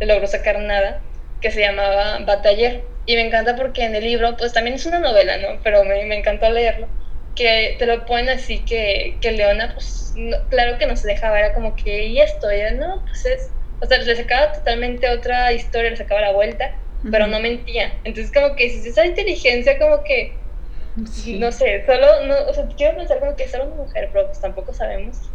le 0.00 0.06
logró 0.06 0.26
sacar 0.26 0.58
nada, 0.58 1.00
que 1.40 1.52
se 1.52 1.60
llamaba 1.60 2.18
Bataller. 2.26 2.82
Y 3.06 3.14
me 3.14 3.22
encanta 3.22 3.56
porque 3.56 3.84
en 3.84 3.94
el 3.94 4.04
libro, 4.04 4.36
pues 4.36 4.52
también 4.52 4.74
es 4.74 4.84
una 4.84 4.98
novela, 4.98 5.36
¿no? 5.38 5.60
Pero 5.62 5.84
me, 5.84 6.04
me 6.04 6.18
encantó 6.18 6.50
leerlo, 6.50 6.88
que 7.36 7.76
te 7.78 7.86
lo 7.86 8.04
ponen 8.06 8.30
así 8.30 8.64
que, 8.64 9.18
que 9.20 9.32
Leona, 9.32 9.72
pues 9.72 10.14
claro 10.50 10.78
que 10.78 10.86
no 10.86 10.96
se 10.96 11.08
dejaba, 11.08 11.38
era 11.38 11.54
como 11.54 11.74
que, 11.76 12.06
¿y 12.06 12.20
esto? 12.20 12.52
Y 12.52 12.74
no, 12.76 13.04
pues 13.06 13.24
es, 13.26 13.50
o 13.80 13.86
sea, 13.86 13.98
le 13.98 14.16
sacaba 14.16 14.52
totalmente 14.52 15.08
otra 15.08 15.52
historia, 15.52 15.90
le 15.90 15.96
sacaba 15.96 16.20
la 16.20 16.32
vuelta, 16.32 16.72
pero 17.10 17.26
no 17.28 17.40
mentía. 17.40 17.92
Entonces 18.04 18.32
como 18.32 18.54
que 18.56 18.66
esa 18.66 19.06
inteligencia 19.06 19.78
como 19.78 20.02
que 20.04 20.41
no 20.96 21.52
sé, 21.52 21.84
solo, 21.86 22.26
no, 22.26 22.34
o 22.48 22.54
sea, 22.54 22.68
quiero 22.76 22.96
pensar 22.96 23.18
como 23.18 23.34
que 23.36 23.44
es 23.44 23.50
solo 23.50 23.66
una 23.66 23.76
mujer, 23.76 24.10
pero 24.12 24.26
pues 24.26 24.40
tampoco 24.40 24.72
sabemos. 24.74 25.30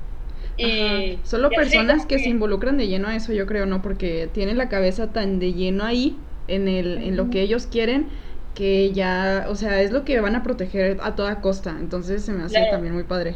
Y 0.58 1.20
solo 1.24 1.50
personas 1.50 2.06
que, 2.06 2.18
se 2.20 2.30
involucran 2.30 2.78
de 2.78 2.88
lleno 2.88 3.10
a 3.10 3.16
eso, 3.16 3.32
yo 3.32 3.46
creo, 3.46 3.66
¿no? 3.66 3.82
Porque 3.82 4.28
tienen 4.34 4.58
la 4.58 4.70
cabeza 4.70 5.14
tan 5.14 5.40
de 5.40 5.54
lleno 5.54 5.86
ahí, 5.86 6.18
en, 6.48 6.68
el, 6.68 6.98
en 6.98 7.16
lo 7.16 7.30
que 7.30 7.42
ellos 7.42 7.68
quieren, 7.68 8.08
que 8.56 8.92
ya, 8.92 9.46
o 9.50 9.56
sea, 9.56 9.82
es 9.82 9.92
lo 9.92 10.04
que 10.04 10.20
van 10.20 10.36
a 10.36 10.44
proteger 10.44 10.98
a 11.02 11.16
toda 11.16 11.42
costa. 11.42 11.76
Entonces 11.80 12.26
se 12.26 12.32
me 12.32 12.44
hace 12.44 12.60
también 12.72 12.94
muy 12.94 13.04
padre. 13.04 13.36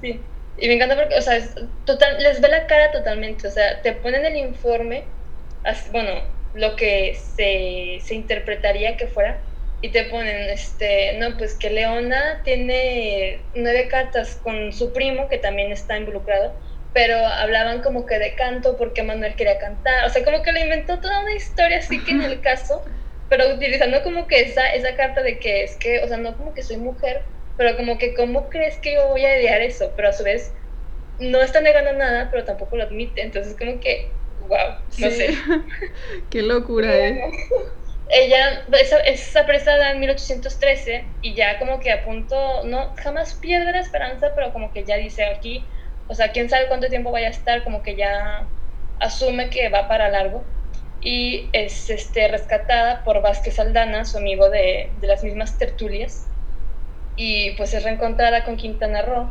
Sí. 0.00 0.20
Y 0.56 0.68
me 0.68 0.74
encanta 0.74 0.94
porque, 0.94 1.16
o 1.16 1.22
sea, 1.22 1.40
total, 1.84 2.22
les 2.22 2.40
ve 2.40 2.48
la 2.48 2.66
cara 2.66 2.92
totalmente. 2.92 3.48
O 3.48 3.50
sea, 3.50 3.82
te 3.82 3.92
ponen 3.92 4.24
el 4.24 4.36
informe, 4.36 5.04
bueno, 5.90 6.20
lo 6.54 6.76
que 6.76 7.14
se, 7.14 7.98
se 8.00 8.14
interpretaría 8.14 8.96
que 8.96 9.08
fuera, 9.08 9.40
y 9.84 9.90
te 9.90 10.04
ponen, 10.04 10.48
este, 10.48 11.18
no, 11.18 11.36
pues 11.36 11.58
que 11.58 11.68
Leona 11.68 12.40
tiene 12.42 13.42
nueve 13.54 13.86
cartas 13.88 14.40
con 14.42 14.72
su 14.72 14.94
primo, 14.94 15.28
que 15.28 15.36
también 15.36 15.72
está 15.72 15.98
involucrado, 15.98 16.58
pero 16.94 17.18
hablaban 17.18 17.82
como 17.82 18.06
que 18.06 18.18
de 18.18 18.34
canto 18.34 18.78
porque 18.78 19.02
Manuel 19.02 19.36
quería 19.36 19.58
cantar, 19.58 20.06
o 20.06 20.08
sea, 20.08 20.24
como 20.24 20.42
que 20.42 20.52
le 20.52 20.62
inventó 20.62 21.00
toda 21.00 21.20
una 21.20 21.34
historia 21.34 21.76
así 21.76 22.02
que 22.02 22.12
en 22.12 22.22
el 22.22 22.40
caso, 22.40 22.82
pero 23.28 23.54
utilizando 23.54 24.02
como 24.02 24.26
que 24.26 24.40
esa, 24.40 24.72
esa 24.72 24.96
carta 24.96 25.20
de 25.20 25.38
que 25.38 25.64
es 25.64 25.76
que, 25.76 26.02
o 26.02 26.08
sea, 26.08 26.16
no 26.16 26.34
como 26.38 26.54
que 26.54 26.62
soy 26.62 26.78
mujer, 26.78 27.20
pero 27.58 27.76
como 27.76 27.98
que 27.98 28.14
cómo 28.14 28.48
crees 28.48 28.78
que 28.78 28.94
yo 28.94 29.08
voy 29.08 29.26
a 29.26 29.38
idear 29.38 29.60
eso, 29.60 29.92
pero 29.96 30.08
a 30.08 30.12
su 30.14 30.24
vez 30.24 30.54
no 31.18 31.42
está 31.42 31.60
negando 31.60 31.92
nada, 31.92 32.30
pero 32.30 32.44
tampoco 32.44 32.78
lo 32.78 32.84
admite, 32.84 33.20
entonces 33.20 33.54
como 33.58 33.78
que, 33.80 34.12
wow, 34.48 34.78
no 34.96 35.10
sé. 35.10 35.28
Qué 36.30 36.40
locura, 36.40 37.06
¿eh? 37.06 37.20
Ella 38.10 38.64
es, 39.06 39.36
apresada 39.36 39.90
en 39.90 40.00
1813 40.00 41.04
y 41.22 41.34
ya 41.34 41.58
como 41.58 41.80
que 41.80 41.90
a 41.90 42.04
punto, 42.04 42.64
no, 42.64 42.94
jamás 42.96 43.34
pierde 43.34 43.72
la 43.72 43.80
esperanza, 43.80 44.32
pero 44.34 44.52
como 44.52 44.72
que 44.72 44.84
ya 44.84 44.96
dice 44.96 45.24
aquí, 45.24 45.64
o 46.08 46.14
sea, 46.14 46.32
quién 46.32 46.50
sabe 46.50 46.68
cuánto 46.68 46.88
tiempo 46.88 47.10
vaya 47.10 47.28
a 47.28 47.30
estar, 47.30 47.64
como 47.64 47.82
que 47.82 47.96
ya 47.96 48.46
asume 49.00 49.48
que 49.50 49.68
va 49.70 49.88
para 49.88 50.08
largo 50.08 50.44
y 51.00 51.48
es 51.52 51.90
este, 51.90 52.28
rescatada 52.28 53.02
por 53.04 53.20
Vázquez 53.22 53.58
Aldana, 53.58 54.04
su 54.04 54.18
amigo 54.18 54.50
de, 54.50 54.90
de 55.00 55.06
las 55.06 55.24
mismas 55.24 55.58
tertulias, 55.58 56.26
y 57.16 57.52
pues 57.52 57.72
es 57.74 57.84
reencontrada 57.84 58.44
con 58.44 58.56
Quintana 58.56 59.02
Roo, 59.02 59.30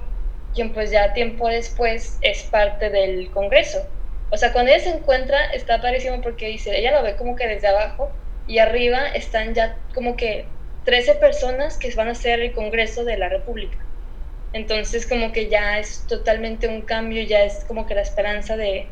quien 0.53 0.74
pues 0.74 0.91
ya 0.91 1.13
tiempo 1.13 1.47
después 1.47 2.17
es 2.21 2.43
parte 2.43 2.89
del 2.89 3.30
Congreso. 3.32 3.88
O 4.30 4.38
sea, 4.38 4.51
cuando 4.51 4.71
ella 4.71 4.84
se 4.84 4.89
encuentra 4.89 5.45
está 5.53 5.82
parísimo 5.82 6.21
porque 6.21 6.47
dice, 6.47 6.78
ella 6.78 6.91
lo 6.91 7.03
ve 7.03 7.15
como 7.15 7.36
que 7.36 7.47
desde 7.47 7.67
abajo 7.67 8.11
y 8.47 8.59
arriba 8.59 9.07
están 9.07 9.53
ya 9.53 9.77
como 9.93 10.15
que 10.15 10.45
13 10.85 11.15
personas 11.15 11.77
que 11.77 11.93
van 11.95 12.09
a 12.09 12.15
ser 12.15 12.41
el 12.41 12.51
Congreso 12.51 13.05
de 13.05 13.17
la 13.17 13.29
República. 13.29 13.77
Entonces 14.51 15.07
como 15.07 15.31
que 15.31 15.49
ya 15.49 15.79
es 15.79 16.05
totalmente 16.07 16.67
un 16.67 16.81
cambio, 16.81 17.23
ya 17.23 17.43
es 17.43 17.63
como 17.65 17.85
que 17.85 17.95
la 17.95 18.01
esperanza 18.01 18.57
de, 18.57 18.87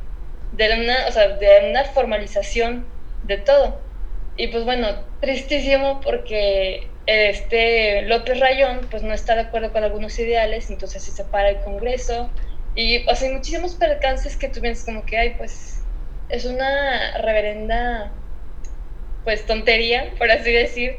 de, 0.53 0.81
una, 0.81 1.07
o 1.07 1.11
sea, 1.11 1.29
de 1.37 1.69
una 1.69 1.83
formalización 1.85 2.85
de 3.23 3.37
todo. 3.37 3.79
Y 4.37 4.47
pues 4.47 4.63
bueno, 4.63 4.87
tristísimo 5.19 6.01
porque 6.01 6.87
este 7.05 8.03
López 8.03 8.39
Rayón 8.39 8.87
pues 8.89 9.03
no 9.03 9.13
está 9.13 9.35
de 9.35 9.41
acuerdo 9.41 9.71
con 9.71 9.83
algunos 9.83 10.17
ideales, 10.17 10.69
entonces 10.69 11.03
se 11.03 11.11
separa 11.11 11.49
el 11.49 11.57
Congreso 11.61 12.29
y 12.73 13.05
o 13.07 13.15
sea, 13.15 13.27
hay 13.27 13.35
muchísimos 13.35 13.75
percances 13.75 14.37
que 14.37 14.47
tú 14.47 14.61
ves 14.61 14.85
como 14.85 15.05
que 15.05 15.17
hay 15.17 15.29
pues 15.31 15.83
es 16.29 16.45
una 16.45 17.17
reverenda 17.17 18.11
pues 19.23 19.45
tontería, 19.45 20.13
por 20.17 20.31
así 20.31 20.51
decir, 20.51 20.97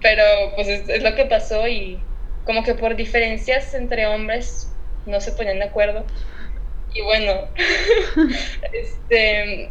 pero 0.00 0.22
pues 0.54 0.68
es, 0.68 1.02
lo 1.02 1.14
que 1.14 1.26
pasó 1.26 1.66
y 1.66 1.98
como 2.44 2.62
que 2.62 2.74
por 2.74 2.96
diferencias 2.96 3.74
entre 3.74 4.06
hombres 4.06 4.72
no 5.06 5.20
se 5.20 5.32
ponían 5.32 5.58
de 5.58 5.64
acuerdo. 5.64 6.04
Y 6.94 7.02
bueno, 7.02 7.32
este, 8.72 9.70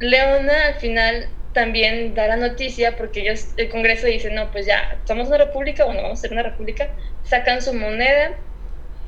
Leona 0.00 0.66
al 0.66 0.74
final 0.74 1.28
también 1.52 2.14
da 2.14 2.26
la 2.26 2.36
noticia 2.36 2.96
porque 2.96 3.20
ellos, 3.20 3.48
el 3.56 3.68
Congreso 3.68 4.06
dice, 4.06 4.30
no, 4.30 4.50
pues 4.50 4.66
ya, 4.66 4.98
somos 5.04 5.28
una 5.28 5.38
república, 5.38 5.84
bueno, 5.84 6.02
vamos 6.02 6.18
a 6.18 6.22
ser 6.22 6.32
una 6.32 6.42
república, 6.42 6.90
sacan 7.22 7.62
su 7.62 7.72
moneda, 7.72 8.32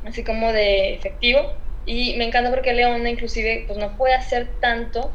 así 0.05 0.23
como 0.23 0.53
de 0.53 0.95
efectivo, 0.95 1.53
y 1.85 2.17
me 2.17 2.25
encanta 2.25 2.51
porque 2.51 2.73
Leona 2.73 3.11
inclusive 3.11 3.65
pues 3.67 3.79
no 3.79 3.97
puede 3.97 4.15
hacer 4.15 4.49
tanto, 4.61 5.13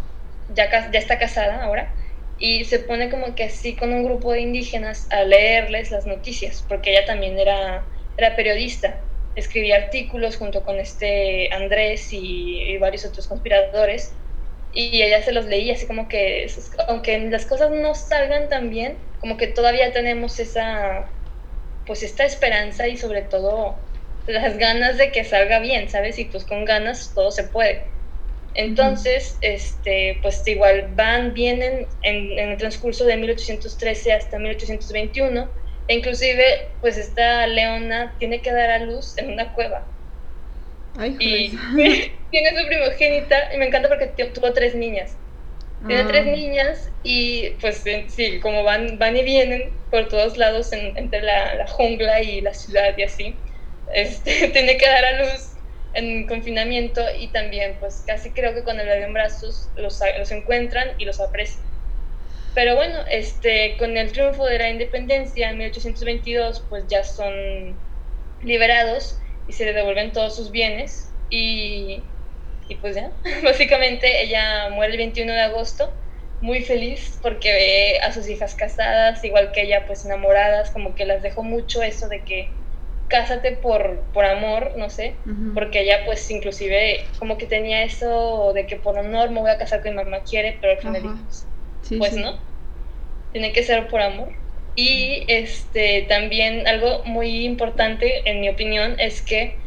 ya, 0.49 0.91
ya 0.91 0.99
está 0.99 1.17
casada 1.17 1.63
ahora, 1.63 1.93
y 2.41 2.65
se 2.65 2.79
pone 2.79 3.11
como 3.11 3.35
que 3.35 3.43
así 3.43 3.75
con 3.75 3.93
un 3.93 4.03
grupo 4.03 4.33
de 4.33 4.41
indígenas 4.41 5.07
a 5.11 5.23
leerles 5.23 5.91
las 5.91 6.07
noticias, 6.07 6.65
porque 6.67 6.91
ella 6.91 7.05
también 7.05 7.37
era, 7.37 7.85
era 8.17 8.35
periodista, 8.35 8.97
escribía 9.35 9.75
artículos 9.75 10.37
junto 10.37 10.63
con 10.63 10.79
este 10.79 11.53
Andrés 11.53 12.09
y, 12.11 12.77
varios 12.79 13.05
otros 13.05 13.27
conspiradores, 13.27 14.11
y 14.73 15.03
ella 15.03 15.21
se 15.21 15.33
los 15.33 15.45
leía 15.45 15.73
así 15.73 15.85
como 15.85 16.07
que, 16.07 16.47
aunque 16.87 17.19
las 17.19 17.45
cosas 17.45 17.69
no 17.69 17.93
salgan 17.93 18.49
tan 18.49 18.71
bien, 18.71 18.97
como 19.19 19.37
que 19.37 19.45
todavía 19.45 19.93
tenemos 19.93 20.39
esa, 20.39 21.05
pues 21.85 22.01
esta 22.01 22.25
esperanza 22.25 22.87
y 22.87 22.97
sobre 22.97 23.21
todo 23.21 23.75
las 24.25 24.57
ganas 24.57 24.97
de 24.97 25.11
que 25.11 25.23
salga 25.23 25.59
bien, 25.59 25.89
¿sabes? 25.91 26.17
Y 26.17 26.25
pues 26.25 26.43
con 26.45 26.65
ganas 26.65 27.11
todo 27.13 27.29
se 27.29 27.43
puede. 27.43 27.83
Entonces, 28.53 29.37
este, 29.41 30.19
pues 30.21 30.45
igual 30.45 30.89
van, 30.95 31.33
vienen 31.33 31.87
en, 32.01 32.37
el 32.37 32.57
transcurso 32.57 33.05
de 33.05 33.15
1813 33.17 34.13
hasta 34.13 34.37
1821, 34.37 35.49
e 35.87 35.95
inclusive, 35.95 36.67
pues 36.81 36.97
esta 36.97 37.47
leona 37.47 38.13
tiene 38.19 38.41
que 38.41 38.51
dar 38.51 38.69
a 38.71 38.79
luz 38.79 39.17
en 39.17 39.31
una 39.31 39.53
cueva. 39.53 39.85
Ay, 40.97 41.15
y 41.19 41.49
tiene 42.31 42.61
su 42.61 42.67
primogénita, 42.67 43.53
y 43.53 43.57
me 43.57 43.67
encanta 43.67 43.87
porque 43.87 44.07
tuvo 44.25 44.51
tres 44.51 44.75
niñas. 44.75 45.15
Tiene 45.87 46.03
tres 46.03 46.25
ah. 46.27 46.31
niñas 46.31 46.91
y 47.03 47.49
pues 47.59 47.83
sí, 48.07 48.39
como 48.39 48.63
van, 48.63 48.99
van 48.99 49.17
y 49.17 49.23
vienen 49.23 49.71
por 49.89 50.09
todos 50.09 50.37
lados 50.37 50.71
entre 50.73 51.21
la, 51.23 51.55
la, 51.55 51.67
jungla 51.67 52.21
y 52.21 52.39
la 52.41 52.53
ciudad 52.53 52.95
y 52.95 53.01
así, 53.01 53.35
este, 53.91 54.47
tiene 54.53 54.77
que 54.77 54.85
dar 54.85 55.03
a 55.03 55.23
luz 55.23 55.51
en 55.93 56.27
confinamiento 56.27 57.01
y 57.17 57.27
también 57.27 57.75
pues 57.79 58.03
casi 58.05 58.31
creo 58.31 58.53
que 58.53 58.63
cuando 58.63 58.83
le 58.83 59.03
en 59.03 59.13
brazos 59.13 59.69
los, 59.75 59.99
los 60.17 60.31
encuentran 60.31 60.89
y 60.97 61.05
los 61.05 61.19
aprecian. 61.19 61.63
Pero 62.53 62.75
bueno, 62.75 62.99
este, 63.09 63.77
con 63.77 63.95
el 63.95 64.11
triunfo 64.11 64.45
de 64.45 64.59
la 64.59 64.69
independencia 64.69 65.49
en 65.49 65.57
1822 65.57 66.65
pues 66.69 66.85
ya 66.87 67.03
son 67.03 67.77
liberados 68.43 69.19
y 69.47 69.53
se 69.53 69.65
le 69.65 69.73
devuelven 69.73 70.11
todos 70.11 70.35
sus 70.35 70.51
bienes 70.51 71.11
y, 71.29 72.01
y 72.67 72.75
pues 72.75 72.95
ya, 72.95 73.11
básicamente 73.43 74.23
ella 74.23 74.69
muere 74.69 74.93
el 74.93 74.97
21 74.97 75.31
de 75.31 75.41
agosto 75.41 75.93
muy 76.41 76.61
feliz 76.61 77.19
porque 77.21 77.53
ve 77.53 77.99
a 77.99 78.11
sus 78.11 78.27
hijas 78.27 78.55
casadas, 78.55 79.23
igual 79.23 79.51
que 79.51 79.61
ella 79.61 79.85
pues 79.85 80.05
enamoradas, 80.05 80.71
como 80.71 80.95
que 80.95 81.05
las 81.05 81.21
dejó 81.21 81.43
mucho 81.43 81.83
eso 81.83 82.07
de 82.07 82.23
que 82.23 82.49
cásate 83.11 83.51
por, 83.51 83.99
por 84.13 84.25
amor, 84.25 84.71
no 84.77 84.89
sé, 84.89 85.13
porque 85.53 85.81
ella 85.81 86.05
pues 86.05 86.31
inclusive 86.31 87.03
como 87.19 87.37
que 87.37 87.45
tenía 87.45 87.83
eso 87.83 88.53
de 88.55 88.65
que 88.65 88.77
por 88.77 88.97
honor 88.97 89.29
me 89.29 89.41
voy 89.41 89.51
a 89.51 89.57
casar 89.57 89.81
con 89.81 89.91
mi 89.91 89.97
mamá 89.97 90.21
quiere, 90.23 90.57
pero 90.61 90.73
al 90.73 90.79
final 90.79 91.01
dijo, 91.01 91.97
pues 91.99 92.13
no, 92.15 92.39
tiene 93.33 93.51
que 93.51 93.63
ser 93.63 93.87
por 93.89 94.01
amor. 94.01 94.29
Y 94.75 95.25
este 95.27 96.03
también 96.03 96.65
algo 96.65 97.03
muy 97.03 97.43
importante, 97.45 98.29
en 98.29 98.39
mi 98.39 98.47
opinión, 98.47 98.95
es 98.97 99.21
que 99.21 99.57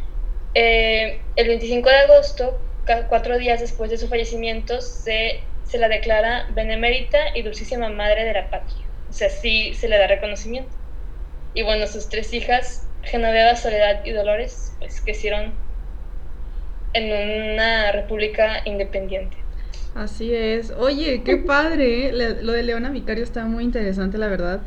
eh, 0.55 1.21
el 1.37 1.49
25 1.49 1.89
de 1.89 1.97
agosto, 1.97 2.59
cuatro 3.11 3.37
días 3.37 3.61
después 3.61 3.91
de 3.91 3.99
su 3.99 4.09
fallecimiento, 4.09 4.81
se, 4.81 5.41
se 5.65 5.77
la 5.77 5.89
declara 5.89 6.47
benemérita 6.55 7.19
y 7.35 7.43
dulcísima 7.43 7.91
madre 7.91 8.25
de 8.25 8.33
la 8.33 8.49
patria. 8.49 8.87
O 9.11 9.13
sea, 9.13 9.29
sí 9.29 9.75
se 9.75 9.89
le 9.89 9.99
da 9.99 10.07
reconocimiento. 10.07 10.75
Y 11.53 11.63
bueno, 11.63 11.87
sus 11.87 12.09
tres 12.09 12.33
hijas 12.33 12.89
Genoveva, 13.05 13.57
Soledad 13.57 14.05
y 14.05 14.13
Dolores 14.13 14.75
pues 14.79 15.01
crecieron 15.01 15.53
en 16.93 17.53
una 17.55 17.93
república 17.93 18.63
independiente. 18.65 19.37
Así 19.95 20.35
es. 20.35 20.73
Oye, 20.73 21.23
qué 21.25 21.37
padre. 21.37 22.09
¿eh? 22.09 22.39
Lo 22.43 22.53
de 22.53 22.63
Leona 22.65 22.91
Vicario 22.91 23.23
está 23.23 23.45
muy 23.45 23.63
interesante, 23.63 24.19
la 24.19 24.27
verdad. 24.27 24.63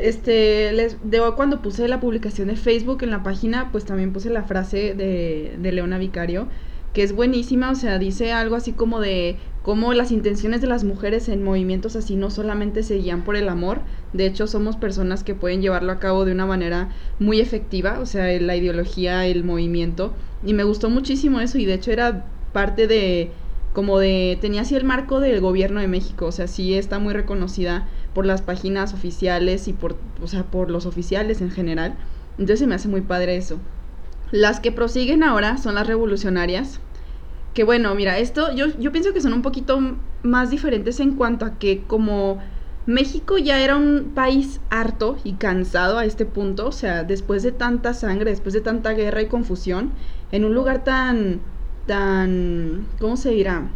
Este, 0.00 0.72
les, 0.72 0.96
de, 1.02 1.20
cuando 1.34 1.62
puse 1.62 1.88
la 1.88 1.98
publicación 1.98 2.48
de 2.48 2.56
Facebook 2.56 3.02
en 3.02 3.10
la 3.10 3.24
página, 3.24 3.70
pues 3.72 3.84
también 3.84 4.12
puse 4.12 4.30
la 4.30 4.44
frase 4.44 4.94
de, 4.94 5.56
de 5.58 5.72
Leona 5.72 5.98
Vicario, 5.98 6.48
que 6.94 7.02
es 7.02 7.12
buenísima. 7.12 7.72
O 7.72 7.74
sea, 7.74 7.98
dice 7.98 8.32
algo 8.32 8.54
así 8.54 8.72
como 8.72 9.00
de 9.00 9.36
cómo 9.68 9.92
las 9.92 10.12
intenciones 10.12 10.62
de 10.62 10.66
las 10.66 10.82
mujeres 10.82 11.28
en 11.28 11.44
movimientos 11.44 11.94
así 11.94 12.16
no 12.16 12.30
solamente 12.30 12.82
se 12.82 12.96
guían 12.96 13.22
por 13.22 13.36
el 13.36 13.50
amor, 13.50 13.82
de 14.14 14.24
hecho 14.24 14.46
somos 14.46 14.76
personas 14.76 15.24
que 15.24 15.34
pueden 15.34 15.60
llevarlo 15.60 15.92
a 15.92 15.98
cabo 15.98 16.24
de 16.24 16.32
una 16.32 16.46
manera 16.46 16.88
muy 17.18 17.38
efectiva, 17.38 18.00
o 18.00 18.06
sea, 18.06 18.24
la 18.40 18.56
ideología, 18.56 19.26
el 19.26 19.44
movimiento, 19.44 20.14
y 20.42 20.54
me 20.54 20.64
gustó 20.64 20.88
muchísimo 20.88 21.38
eso 21.40 21.58
y 21.58 21.66
de 21.66 21.74
hecho 21.74 21.92
era 21.92 22.24
parte 22.54 22.86
de 22.86 23.30
como 23.74 23.98
de 23.98 24.38
tenía 24.40 24.62
así 24.62 24.74
el 24.74 24.84
marco 24.84 25.20
del 25.20 25.38
gobierno 25.42 25.80
de 25.80 25.86
México, 25.86 26.24
o 26.24 26.32
sea, 26.32 26.46
sí 26.46 26.72
está 26.72 26.98
muy 26.98 27.12
reconocida 27.12 27.88
por 28.14 28.24
las 28.24 28.40
páginas 28.40 28.94
oficiales 28.94 29.68
y 29.68 29.74
por 29.74 29.96
o 30.22 30.28
sea, 30.28 30.44
por 30.44 30.70
los 30.70 30.86
oficiales 30.86 31.42
en 31.42 31.50
general. 31.50 31.94
Entonces 32.38 32.60
se 32.60 32.66
me 32.66 32.74
hace 32.74 32.88
muy 32.88 33.02
padre 33.02 33.36
eso. 33.36 33.58
Las 34.30 34.60
que 34.60 34.72
prosiguen 34.72 35.22
ahora 35.22 35.58
son 35.58 35.74
las 35.74 35.86
revolucionarias, 35.86 36.80
que 37.54 37.64
bueno, 37.64 37.94
mira, 37.94 38.18
esto 38.18 38.52
yo, 38.54 38.66
yo 38.78 38.92
pienso 38.92 39.12
que 39.12 39.20
son 39.20 39.32
un 39.32 39.42
poquito 39.42 39.80
más 40.22 40.50
diferentes 40.50 41.00
en 41.00 41.16
cuanto 41.16 41.44
a 41.44 41.58
que 41.58 41.86
como 41.86 42.38
México 42.86 43.36
ya 43.38 43.60
era 43.62 43.76
un 43.76 44.12
país 44.14 44.60
harto 44.70 45.18
y 45.24 45.34
cansado 45.34 45.98
a 45.98 46.04
este 46.04 46.24
punto, 46.24 46.68
o 46.68 46.72
sea, 46.72 47.04
después 47.04 47.42
de 47.42 47.52
tanta 47.52 47.94
sangre, 47.94 48.30
después 48.30 48.54
de 48.54 48.60
tanta 48.62 48.92
guerra 48.92 49.22
y 49.22 49.28
confusión, 49.28 49.92
en 50.32 50.44
un 50.44 50.54
lugar 50.54 50.84
tan, 50.84 51.40
tan, 51.86 52.86
¿cómo 52.98 53.16
se 53.16 53.30
dirá? 53.30 53.68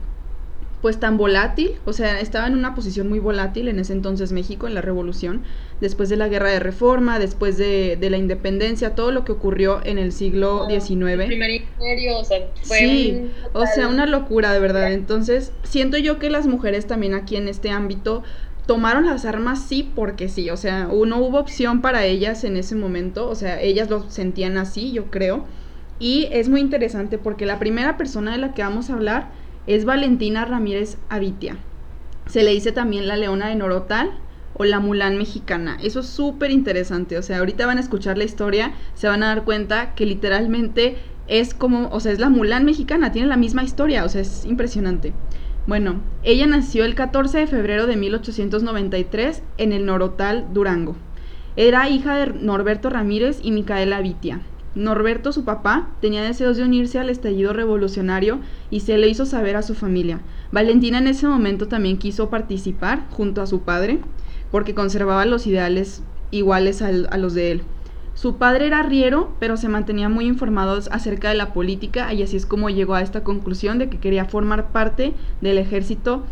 Pues 0.82 0.98
tan 0.98 1.16
volátil, 1.16 1.70
o 1.84 1.92
sea, 1.92 2.18
estaba 2.18 2.48
en 2.48 2.54
una 2.54 2.74
posición 2.74 3.08
muy 3.08 3.20
volátil 3.20 3.68
en 3.68 3.78
ese 3.78 3.92
entonces 3.92 4.32
México, 4.32 4.66
en 4.66 4.74
la 4.74 4.80
revolución, 4.80 5.44
después 5.80 6.08
de 6.08 6.16
la 6.16 6.26
guerra 6.26 6.50
de 6.50 6.58
reforma, 6.58 7.20
después 7.20 7.56
de, 7.56 7.96
la 8.00 8.16
independencia, 8.16 8.96
todo 8.96 9.12
lo 9.12 9.24
que 9.24 9.30
ocurrió 9.30 9.80
en 9.84 9.98
el 9.98 10.10
siglo 10.10 10.66
XIX. 10.68 11.20
El 11.20 11.26
primer 11.28 11.50
imperio, 11.50 12.18
o 12.18 12.24
sea, 12.24 12.38
fue 12.64 12.78
Sí, 12.78 13.30
o 13.52 13.64
sea, 13.64 13.86
una 13.86 14.06
locura 14.06 14.52
de 14.52 14.58
verdad. 14.58 14.92
Entonces, 14.92 15.52
siento 15.62 15.98
yo 15.98 16.18
que 16.18 16.30
las 16.30 16.48
mujeres 16.48 16.88
también 16.88 17.14
aquí 17.14 17.36
en 17.36 17.46
este 17.46 17.70
ámbito 17.70 18.24
tomaron 18.66 19.06
las 19.06 19.24
armas 19.24 19.62
sí 19.62 19.88
porque 19.94 20.28
sí, 20.28 20.50
o 20.50 20.56
sea, 20.56 20.86
no 20.86 21.18
hubo 21.18 21.38
opción 21.38 21.80
para 21.80 22.04
ellas 22.06 22.42
en 22.42 22.56
ese 22.56 22.74
momento, 22.74 23.28
o 23.28 23.36
sea, 23.36 23.60
ellas 23.60 23.88
lo 23.88 24.10
sentían 24.10 24.56
así, 24.56 24.90
yo 24.90 25.12
creo. 25.12 25.46
Y 26.00 26.28
es 26.32 26.48
muy 26.48 26.60
interesante 26.60 27.18
porque 27.18 27.46
la 27.46 27.60
primera 27.60 27.96
persona 27.96 28.32
de 28.32 28.38
la 28.38 28.54
que 28.54 28.62
vamos 28.62 28.90
a 28.90 28.94
hablar 28.94 29.41
es 29.66 29.84
Valentina 29.84 30.44
Ramírez 30.44 30.98
Avitia. 31.08 31.56
Se 32.26 32.42
le 32.42 32.52
dice 32.52 32.72
también 32.72 33.08
la 33.08 33.16
leona 33.16 33.48
de 33.48 33.56
Norotal 33.56 34.10
o 34.54 34.64
la 34.64 34.80
Mulán 34.80 35.18
mexicana. 35.18 35.78
Eso 35.82 36.00
es 36.00 36.06
súper 36.06 36.50
interesante. 36.50 37.18
O 37.18 37.22
sea, 37.22 37.38
ahorita 37.38 37.66
van 37.66 37.78
a 37.78 37.80
escuchar 37.80 38.18
la 38.18 38.24
historia, 38.24 38.72
se 38.94 39.08
van 39.08 39.22
a 39.22 39.28
dar 39.28 39.44
cuenta 39.44 39.94
que 39.94 40.06
literalmente 40.06 40.96
es 41.28 41.54
como, 41.54 41.88
o 41.88 42.00
sea, 42.00 42.12
es 42.12 42.18
la 42.18 42.28
Mulán 42.28 42.64
mexicana, 42.64 43.12
tiene 43.12 43.28
la 43.28 43.36
misma 43.36 43.64
historia, 43.64 44.04
o 44.04 44.08
sea, 44.08 44.20
es 44.20 44.44
impresionante. 44.44 45.12
Bueno, 45.66 46.00
ella 46.24 46.46
nació 46.46 46.84
el 46.84 46.94
14 46.94 47.38
de 47.38 47.46
febrero 47.46 47.86
de 47.86 47.96
1893 47.96 49.42
en 49.58 49.72
el 49.72 49.86
Norotal, 49.86 50.46
Durango. 50.52 50.96
Era 51.54 51.88
hija 51.88 52.16
de 52.16 52.32
Norberto 52.32 52.90
Ramírez 52.90 53.38
y 53.42 53.52
Micaela 53.52 53.98
Avitia. 53.98 54.40
Norberto, 54.74 55.32
su 55.32 55.44
papá, 55.44 55.90
tenía 56.00 56.22
deseos 56.22 56.56
de 56.56 56.64
unirse 56.64 56.98
al 56.98 57.10
estallido 57.10 57.52
revolucionario 57.52 58.40
y 58.72 58.80
se 58.80 58.98
le 58.98 59.06
hizo 59.06 59.26
saber 59.26 59.54
a 59.54 59.62
su 59.62 59.74
familia. 59.74 60.20
Valentina 60.50 60.98
en 60.98 61.06
ese 61.06 61.28
momento 61.28 61.68
también 61.68 61.98
quiso 61.98 62.30
participar 62.30 63.06
junto 63.10 63.40
a 63.40 63.46
su 63.46 63.60
padre. 63.60 64.00
porque 64.50 64.74
conservaba 64.74 65.24
los 65.24 65.46
ideales 65.46 66.02
iguales 66.30 66.82
a 66.82 67.16
los 67.16 67.32
de 67.32 67.52
él. 67.52 67.62
Su 68.14 68.36
padre 68.36 68.66
era 68.66 68.80
arriero, 68.80 69.34
pero 69.40 69.56
se 69.56 69.68
mantenía 69.68 70.10
muy 70.10 70.26
informado 70.26 70.78
acerca 70.90 71.30
de 71.30 71.36
la 71.36 71.54
política 71.54 72.12
y 72.12 72.22
así 72.22 72.36
es 72.36 72.44
como 72.44 72.68
llegó 72.68 72.94
a 72.94 73.00
esta 73.00 73.24
conclusión 73.24 73.78
de 73.78 73.88
que 73.88 73.98
quería 73.98 74.26
formar 74.26 74.70
parte 74.70 75.14
del 75.40 75.56
ejército, 75.56 76.24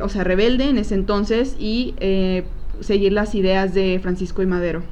o 0.00 0.08
sea, 0.08 0.22
rebelde 0.22 0.68
en 0.68 0.78
ese 0.78 0.94
entonces 0.94 1.56
y 1.58 1.94
eh, 1.98 2.44
seguir 2.80 3.12
las 3.12 3.34
ideas 3.34 3.74
de 3.74 3.98
Francisco 4.00 4.40
y 4.42 4.46
Madero. 4.46 4.82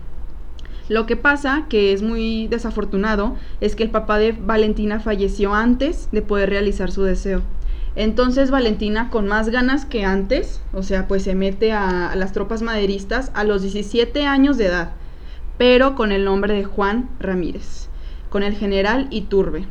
Lo 0.89 1.07
que 1.07 1.17
pasa, 1.17 1.67
que 1.69 1.93
es 1.93 2.03
muy 2.03 2.49
desafortunado, 2.49 3.37
es 3.61 3.77
que 3.77 3.83
el 3.83 3.91
papá 3.91 4.19
de 4.19 4.33
Valentina 4.33 5.01
falleció 5.01 5.55
antes 5.55 6.09
de 6.13 6.23
poder 6.23 6.51
realizar 6.51 6.91
su 6.91 7.03
deseo. 7.03 7.43
Entonces 7.95 8.51
Valentina, 8.51 9.11
con 9.11 9.27
más 9.27 9.51
ganas 9.51 9.85
que 9.85 10.05
antes, 10.05 10.63
o 10.73 10.83
sea, 10.83 11.07
pues 11.09 11.23
se 11.23 11.35
mete 11.35 11.73
a, 11.73 12.15
las 12.17 12.33
tropas 12.33 12.63
maderistas 12.63 13.31
a 13.35 13.45
los 13.45 13.63
17 13.63 14.25
años 14.27 14.57
de 14.57 14.67
edad 14.67 14.93
pero 15.63 15.95
con 15.95 16.11
el 16.11 16.25
nombre 16.25 16.55
de 16.55 16.65
Juan 16.65 17.09
Ramírez, 17.21 17.89
con 18.31 18.43
el 18.43 18.55
general 18.55 19.07
Iturbe. 19.11 19.65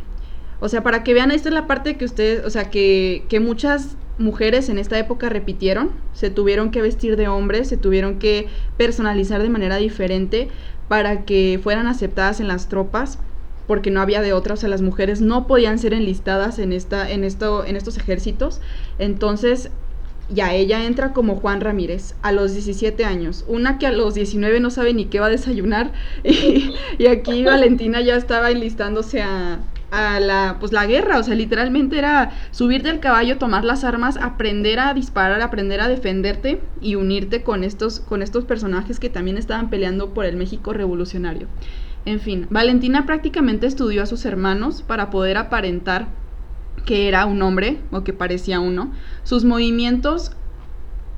O 0.61 0.69
sea, 0.69 0.83
para 0.83 1.03
que 1.03 1.13
vean, 1.13 1.31
esta 1.31 1.49
es 1.49 1.53
la 1.53 1.67
parte 1.67 1.97
que 1.97 2.05
ustedes, 2.05 2.45
o 2.45 2.49
sea, 2.49 2.69
que, 2.69 3.25
que 3.27 3.41
muchas 3.41 3.97
mujeres 4.17 4.69
en 4.69 4.77
esta 4.77 4.99
época 4.99 5.27
repitieron, 5.27 5.91
se 6.13 6.29
tuvieron 6.29 6.71
que 6.71 6.81
vestir 6.81 7.17
de 7.17 7.27
hombres, 7.27 7.67
se 7.67 7.75
tuvieron 7.75 8.19
que 8.19 8.47
personalizar 8.77 9.41
de 9.41 9.49
manera 9.49 9.77
diferente 9.77 10.49
para 10.91 11.23
que 11.23 11.57
fueran 11.63 11.87
aceptadas 11.87 12.41
en 12.41 12.49
las 12.49 12.67
tropas, 12.67 13.17
porque 13.65 13.91
no 13.91 14.01
había 14.01 14.21
de 14.21 14.33
otra, 14.33 14.55
o 14.55 14.57
sea, 14.57 14.67
las 14.67 14.81
mujeres 14.81 15.21
no 15.21 15.47
podían 15.47 15.79
ser 15.79 15.93
enlistadas 15.93 16.59
en, 16.59 16.73
esta, 16.73 17.09
en, 17.09 17.23
esto, 17.23 17.63
en 17.63 17.77
estos 17.77 17.95
ejércitos. 17.95 18.59
Entonces, 18.99 19.71
ya 20.29 20.53
ella 20.53 20.83
entra 20.83 21.13
como 21.13 21.37
Juan 21.37 21.61
Ramírez 21.61 22.15
a 22.23 22.33
los 22.33 22.51
17 22.51 23.05
años. 23.05 23.45
Una 23.47 23.79
que 23.79 23.87
a 23.87 23.93
los 23.93 24.15
19 24.15 24.59
no 24.59 24.69
sabe 24.69 24.93
ni 24.93 25.05
qué 25.05 25.21
va 25.21 25.27
a 25.27 25.29
desayunar. 25.29 25.93
Y, 26.25 27.07
aquí 27.07 27.45
Valentina 27.45 28.01
ya 28.01 28.17
estaba 28.17 28.51
enlistándose 28.51 29.21
a, 29.21 29.59
a, 29.91 30.19
la, 30.19 30.57
pues, 30.59 30.71
la 30.71 30.85
guerra. 30.85 31.19
O 31.19 31.23
sea, 31.23 31.35
literalmente 31.35 31.97
era 31.97 32.31
subirte 32.51 32.89
al 32.89 32.99
caballo, 32.99 33.37
tomar 33.37 33.63
las 33.63 33.83
armas, 33.83 34.17
aprender 34.17 34.79
a 34.79 34.93
disparar, 34.93 35.41
aprender 35.41 35.81
a 35.81 35.87
defenderte 35.87 36.61
y 36.81 36.95
unirte 36.95 37.43
con 37.43 37.63
estos, 37.63 37.99
con 37.99 38.21
estos 38.21 38.45
personajes 38.45 38.99
que 38.99 39.09
también 39.09 39.37
estaban 39.37 39.69
peleando 39.69 40.13
por 40.13 40.25
el 40.25 40.37
México 40.37 40.73
revolucionario. 40.73 41.47
En 42.05 42.19
fin, 42.19 42.47
Valentina 42.49 43.05
prácticamente 43.05 43.67
estudió 43.67 44.01
a 44.01 44.07
sus 44.07 44.25
hermanos 44.25 44.81
para 44.81 45.11
poder 45.11 45.37
aparentar 45.37 46.07
que 46.85 47.07
era 47.07 47.25
un 47.25 47.41
hombre 47.43 47.79
o 47.91 48.03
que 48.03 48.13
parecía 48.13 48.59
uno. 48.59 48.91
Sus 49.23 49.45
movimientos, 49.45 50.31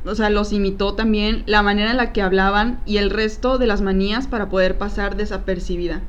o 0.06 0.16
sea, 0.16 0.30
los 0.30 0.52
imitó 0.52 0.94
también, 0.94 1.44
la 1.46 1.62
manera 1.62 1.92
en 1.92 1.98
la 1.98 2.12
que 2.12 2.22
hablaban 2.22 2.82
y 2.86 2.98
el 2.98 3.12
resto 3.12 3.58
de 3.58 3.68
las 3.68 3.82
manías 3.82 4.28
para 4.28 4.50
poder 4.50 4.78
pasar 4.78 5.16
desapercibida. 5.16 6.02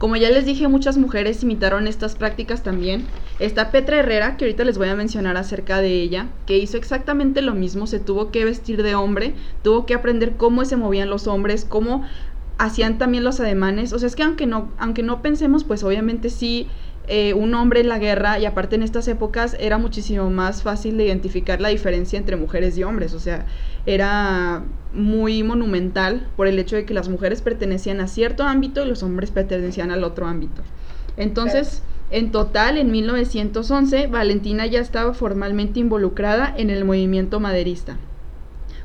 Como 0.00 0.16
ya 0.16 0.30
les 0.30 0.46
dije, 0.46 0.66
muchas 0.66 0.96
mujeres 0.96 1.42
imitaron 1.42 1.86
estas 1.86 2.16
prácticas 2.16 2.62
también. 2.62 3.08
Está 3.38 3.70
Petra 3.70 3.98
Herrera, 3.98 4.38
que 4.38 4.46
ahorita 4.46 4.64
les 4.64 4.78
voy 4.78 4.88
a 4.88 4.94
mencionar 4.94 5.36
acerca 5.36 5.82
de 5.82 6.00
ella, 6.00 6.30
que 6.46 6.56
hizo 6.56 6.78
exactamente 6.78 7.42
lo 7.42 7.52
mismo, 7.52 7.86
se 7.86 8.00
tuvo 8.00 8.30
que 8.30 8.46
vestir 8.46 8.82
de 8.82 8.94
hombre, 8.94 9.34
tuvo 9.62 9.84
que 9.84 9.92
aprender 9.92 10.38
cómo 10.38 10.64
se 10.64 10.78
movían 10.78 11.10
los 11.10 11.26
hombres, 11.26 11.66
cómo 11.66 12.02
hacían 12.56 12.96
también 12.96 13.24
los 13.24 13.40
ademanes. 13.40 13.92
O 13.92 13.98
sea, 13.98 14.06
es 14.06 14.16
que 14.16 14.22
aunque 14.22 14.46
no, 14.46 14.72
aunque 14.78 15.02
no 15.02 15.20
pensemos, 15.20 15.64
pues 15.64 15.84
obviamente 15.84 16.30
sí 16.30 16.66
eh, 17.12 17.34
un 17.34 17.54
hombre 17.54 17.80
en 17.80 17.88
la 17.88 17.98
guerra 17.98 18.38
y 18.38 18.46
aparte 18.46 18.76
en 18.76 18.84
estas 18.84 19.08
épocas 19.08 19.56
era 19.58 19.78
muchísimo 19.78 20.30
más 20.30 20.62
fácil 20.62 20.96
de 20.96 21.06
identificar 21.06 21.60
la 21.60 21.68
diferencia 21.68 22.16
entre 22.16 22.36
mujeres 22.36 22.78
y 22.78 22.84
hombres, 22.84 23.14
o 23.14 23.18
sea, 23.18 23.46
era 23.84 24.62
muy 24.92 25.42
monumental 25.42 26.28
por 26.36 26.46
el 26.46 26.56
hecho 26.60 26.76
de 26.76 26.84
que 26.84 26.94
las 26.94 27.08
mujeres 27.08 27.42
pertenecían 27.42 28.00
a 28.00 28.06
cierto 28.06 28.44
ámbito 28.44 28.84
y 28.84 28.88
los 28.88 29.02
hombres 29.02 29.32
pertenecían 29.32 29.90
al 29.90 30.04
otro 30.04 30.28
ámbito. 30.28 30.62
Entonces, 31.16 31.82
en 32.12 32.30
total, 32.30 32.78
en 32.78 32.92
1911, 32.92 34.06
Valentina 34.06 34.66
ya 34.66 34.78
estaba 34.78 35.12
formalmente 35.12 35.80
involucrada 35.80 36.54
en 36.56 36.70
el 36.70 36.84
movimiento 36.84 37.40
maderista. 37.40 37.96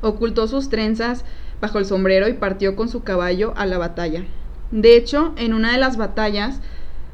Ocultó 0.01 0.47
sus 0.47 0.69
trenzas 0.69 1.25
bajo 1.61 1.77
el 1.77 1.85
sombrero 1.85 2.27
y 2.27 2.33
partió 2.33 2.75
con 2.75 2.89
su 2.89 3.03
caballo 3.03 3.53
a 3.55 3.67
la 3.67 3.77
batalla. 3.77 4.23
De 4.71 4.97
hecho, 4.97 5.35
en 5.37 5.53
una 5.53 5.73
de 5.73 5.77
las 5.77 5.95
batallas, 5.95 6.59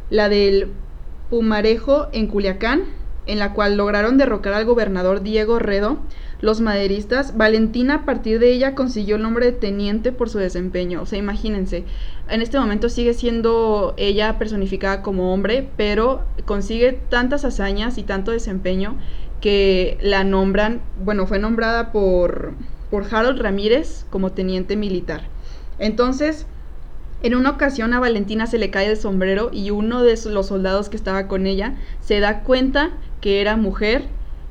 la 0.09 0.29
del 0.29 0.71
Pumarejo 1.31 2.09
en 2.11 2.27
Culiacán, 2.27 2.83
en 3.25 3.39
la 3.39 3.53
cual 3.53 3.77
lograron 3.77 4.17
derrocar 4.17 4.53
al 4.53 4.65
gobernador 4.65 5.21
Diego 5.23 5.59
Redo, 5.59 5.99
los 6.41 6.59
maderistas, 6.59 7.37
Valentina 7.37 7.95
a 7.95 8.05
partir 8.05 8.37
de 8.37 8.51
ella 8.51 8.75
consiguió 8.75 9.15
el 9.15 9.21
nombre 9.21 9.45
de 9.45 9.51
teniente 9.53 10.11
por 10.11 10.29
su 10.29 10.39
desempeño. 10.39 11.01
O 11.01 11.05
sea, 11.05 11.19
imagínense, 11.19 11.85
en 12.27 12.41
este 12.41 12.59
momento 12.59 12.89
sigue 12.89 13.13
siendo 13.13 13.93
ella 13.95 14.37
personificada 14.37 15.01
como 15.03 15.33
hombre, 15.33 15.69
pero 15.77 16.25
consigue 16.43 16.99
tantas 17.09 17.45
hazañas 17.45 17.97
y 17.97 18.03
tanto 18.03 18.31
desempeño 18.31 18.97
que 19.39 19.97
la 20.01 20.25
nombran, 20.25 20.81
bueno, 21.01 21.27
fue 21.27 21.39
nombrada 21.39 21.93
por, 21.93 22.55
por 22.89 23.05
Harold 23.09 23.39
Ramírez 23.39 24.05
como 24.09 24.33
teniente 24.33 24.75
militar. 24.75 25.29
Entonces, 25.79 26.45
en 27.23 27.35
una 27.35 27.51
ocasión 27.51 27.93
a 27.93 27.99
Valentina 27.99 28.47
se 28.47 28.57
le 28.57 28.71
cae 28.71 28.87
el 28.89 28.97
sombrero 28.97 29.49
y 29.53 29.69
uno 29.69 30.03
de 30.03 30.17
los 30.25 30.47
soldados 30.47 30.89
que 30.89 30.97
estaba 30.97 31.27
con 31.27 31.45
ella 31.45 31.75
se 31.99 32.19
da 32.19 32.41
cuenta 32.41 32.91
que 33.21 33.41
era 33.41 33.57
mujer 33.57 34.05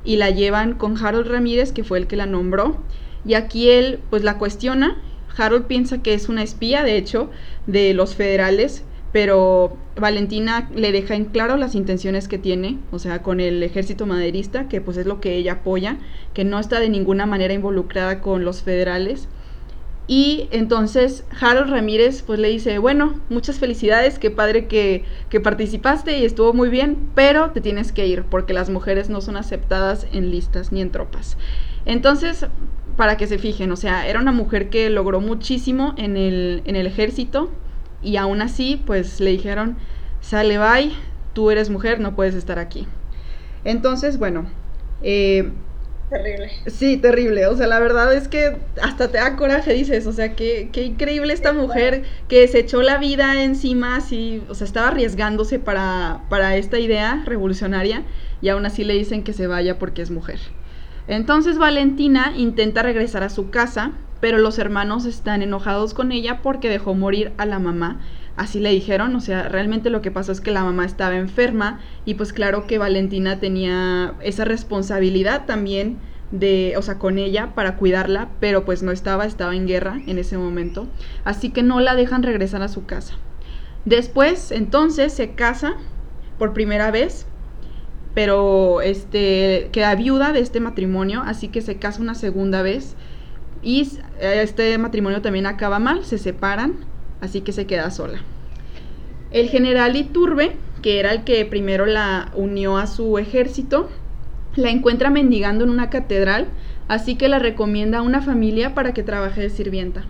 y 0.05 0.17
la 0.17 0.31
llevan 0.31 0.75
con 0.75 0.97
Harold 0.97 1.27
Ramírez, 1.27 1.73
que 1.73 1.85
fue 1.85 1.99
el 1.99 2.07
que 2.07 2.17
la 2.17 2.27
nombró. 2.27 2.79
Y 3.25 3.35
aquí 3.35 3.71
él 3.71 4.01
pues 4.09 4.23
la 4.23 4.39
cuestiona. 4.39 4.97
Harold 5.37 5.67
piensa 5.67 6.03
que 6.03 6.15
es 6.15 6.29
una 6.29 6.43
espía, 6.43 6.83
de 6.83 6.97
hecho, 6.97 7.31
de 7.67 7.93
los 7.93 8.15
federales, 8.15 8.85
pero 9.13 9.77
Valentina 9.97 10.71
le 10.75 10.93
deja 10.93 11.15
en 11.15 11.27
claro 11.27 11.57
las 11.57 11.75
intenciones 11.75 12.29
que 12.29 12.39
tiene, 12.39 12.79
o 12.93 12.99
sea, 12.99 13.23
con 13.23 13.41
el 13.41 13.63
ejército 13.63 14.07
maderista, 14.07 14.69
que 14.69 14.81
pues 14.81 14.97
es 14.97 15.07
lo 15.07 15.21
que 15.21 15.35
ella 15.37 15.55
apoya, 15.55 15.99
que 16.35 16.45
no 16.45 16.59
está 16.59 16.79
de 16.81 16.89
ninguna 16.89 17.27
manera 17.27 17.53
involucrada 17.53 18.21
con 18.21 18.45
los 18.45 18.63
federales 18.63 19.29
y 20.11 20.49
entonces 20.51 21.25
Harold 21.41 21.71
Ramírez 21.71 22.23
pues 22.23 22.41
le 22.41 22.49
dice, 22.49 22.79
bueno, 22.79 23.21
muchas 23.29 23.61
felicidades, 23.61 24.19
qué 24.19 24.29
padre 24.29 24.67
que, 24.67 25.05
que, 25.29 25.39
participaste 25.39 26.19
y 26.19 26.25
estuvo 26.25 26.53
muy 26.53 26.69
bien, 26.69 26.99
pero 27.15 27.53
te 27.53 27.61
tienes 27.61 27.93
que 27.93 28.09
ir 28.09 28.25
porque 28.25 28.53
las 28.53 28.71
mujeres 28.71 29.09
no 29.09 29.21
son 29.21 29.37
aceptadas 29.37 30.09
en 30.13 30.33
listas 30.33 30.73
ni 30.73 30.81
en 30.81 30.91
tropas. 30.91 31.37
Entonces, 31.85 32.45
para 32.97 33.17
que 33.17 33.29
se 33.29 33.39
fijen, 33.39 33.71
o 33.71 33.77
sea, 33.77 34.09
era 34.09 34.19
una 34.19 34.33
mujer 34.33 34.69
que 34.69 34.91
logró 34.91 35.21
muchísimo 35.21 35.95
en 35.97 36.17
el, 36.17 36.63
en 36.65 36.75
el 36.75 36.89
ejército 36.89 37.49
y 38.03 38.17
aún 38.17 38.43
así 38.43 38.83
pues 38.85 39.21
le 39.21 39.31
dijeron, 39.31 39.77
sale 40.21 40.59
bye, 40.59 40.91
tú 41.35 41.53
eres 41.53 41.71
mujer, 41.71 42.01
no 42.01 42.17
puedes 42.17 42.35
estar 42.35 42.59
aquí. 42.59 42.89
Entonces, 43.63 44.19
bueno, 44.19 44.47
eh, 45.05 45.53
Terrible. 46.11 46.51
Sí, 46.67 46.97
terrible. 46.97 47.47
O 47.47 47.57
sea, 47.57 47.69
la 47.69 47.79
verdad 47.79 48.13
es 48.13 48.27
que 48.27 48.59
hasta 48.83 49.13
te 49.13 49.19
da 49.19 49.37
coraje, 49.37 49.73
dices. 49.73 50.07
O 50.09 50.13
sea, 50.13 50.35
qué, 50.35 50.71
qué 50.73 50.83
increíble 50.83 51.33
esta 51.33 51.53
mujer 51.53 52.03
que 52.29 52.49
se 52.49 52.59
echó 52.59 52.83
la 52.83 52.99
vida 52.99 53.41
encima, 53.45 53.97
así, 53.97 54.43
o 54.49 54.55
sea, 54.55 54.65
estaba 54.67 54.89
arriesgándose 54.89 55.61
para, 55.61 56.25
para 56.29 56.57
esta 56.57 56.81
idea 56.81 57.23
revolucionaria 57.27 58.07
y 58.41 58.49
aún 58.49 58.67
así 58.67 58.83
le 58.83 58.95
dicen 58.95 59.23
que 59.23 59.33
se 59.33 59.47
vaya 59.47 59.79
porque 59.79 60.03
es 60.03 60.11
mujer. 60.11 60.41
Entonces 61.07 61.59
Valentina 61.59 62.33
intenta 62.37 62.83
regresar 62.83 63.23
a 63.23 63.31
su 63.31 63.51
casa, 63.51 63.93
pero 64.21 64.39
los 64.39 64.59
hermanos 64.59 65.05
están 65.07 65.43
enojados 65.43 65.95
con 65.95 66.13
ella 66.13 66.43
porque 66.43 66.69
dejó 66.69 66.95
morir 66.95 67.33
a 67.39 67.47
la 67.47 67.59
mamá. 67.61 68.01
Así 68.37 68.61
le 68.61 68.71
dijeron, 68.71 69.15
o 69.17 69.21
sea, 69.21 69.49
realmente 69.49 69.91
lo 69.91 70.01
que 70.01 70.11
pasó 70.11 70.33
es 70.33 70.41
que 70.41 70.51
la 70.51 70.65
mamá 70.65 70.85
estaba 70.85 71.17
enferma 71.17 71.81
y 72.05 72.15
pues 72.15 72.33
claro 72.33 72.67
que 72.67 72.79
Valentina 72.79 73.39
tenía 73.39 74.15
esa 74.23 74.45
responsabilidad 74.45 75.45
también 75.47 75.99
de, 76.31 76.75
o 76.77 76.83
sea, 76.83 76.99
con 76.99 77.19
ella 77.19 77.55
para 77.55 77.77
cuidarla, 77.77 78.29
pero 78.41 78.65
pues 78.65 78.83
no 78.83 78.93
estaba, 78.93 79.27
estaba 79.27 79.55
en 79.55 79.67
guerra 79.67 80.01
en 80.07 80.19
ese 80.19 80.39
momento, 80.39 80.87
así 81.25 81.51
que 81.51 81.63
no 81.63 81.81
la 81.81 81.95
dejan 81.95 82.23
regresar 82.23 82.63
a 82.63 82.69
su 82.69 82.87
casa. 82.87 83.15
Después, 83.85 84.53
entonces, 84.53 85.13
se 85.13 85.33
casa 85.33 85.75
por 86.39 86.53
primera 86.53 86.91
vez, 86.91 87.27
pero 88.15 88.81
este 88.81 89.69
queda 89.73 89.95
viuda 89.95 90.33
de 90.33 90.41
este 90.41 90.61
matrimonio, 90.61 91.23
así 91.25 91.49
que 91.49 91.61
se 91.61 91.77
casa 91.77 92.01
una 92.01 92.15
segunda 92.15 92.63
vez 92.63 92.97
y 93.63 93.89
este 94.21 94.77
matrimonio 94.79 95.23
también 95.23 95.47
acaba 95.47 95.79
mal, 95.79 96.05
se 96.05 96.19
separan, 96.19 96.77
así 97.21 97.41
que 97.41 97.53
se 97.53 97.67
queda 97.67 97.91
sola. 97.91 98.21
El 99.31 99.49
general 99.49 99.97
Iturbe, 99.97 100.57
que 100.83 100.99
era 100.99 101.13
el 101.13 101.25
que 101.25 101.45
primero 101.45 101.87
la 101.87 102.33
unió 102.35 102.77
a 102.77 102.87
su 102.87 103.19
ejército, 103.19 103.89
la 104.57 104.71
encuentra 104.71 105.11
mendigando 105.11 105.65
en 105.65 105.71
una 105.71 105.91
catedral, 105.91 106.49
así 106.89 107.15
que 107.15 107.29
la 107.29 107.39
recomienda 107.39 107.99
a 107.99 108.03
una 108.03 108.21
familia 108.23 108.75
para 108.75 108.93
que 108.93 109.03
trabaje 109.03 109.41
de 109.41 109.51
sirvienta. 109.51 110.05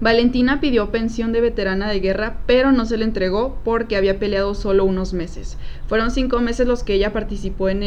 Valentina 0.00 0.60
pidió 0.60 0.90
pensión 0.90 1.32
de 1.32 1.40
veterana 1.40 1.88
de 1.88 2.00
guerra, 2.00 2.38
pero 2.46 2.72
no 2.72 2.84
se 2.84 2.96
le 2.96 3.04
entregó 3.04 3.58
porque 3.64 3.96
había 3.96 4.18
peleado 4.18 4.54
solo 4.54 4.84
unos 4.84 5.14
meses. 5.14 5.56
Fueron 5.86 6.10
cinco 6.10 6.40
meses 6.40 6.66
los 6.66 6.82
que 6.82 6.94
ella 6.94 7.12
participó 7.12 7.68
en, 7.68 7.82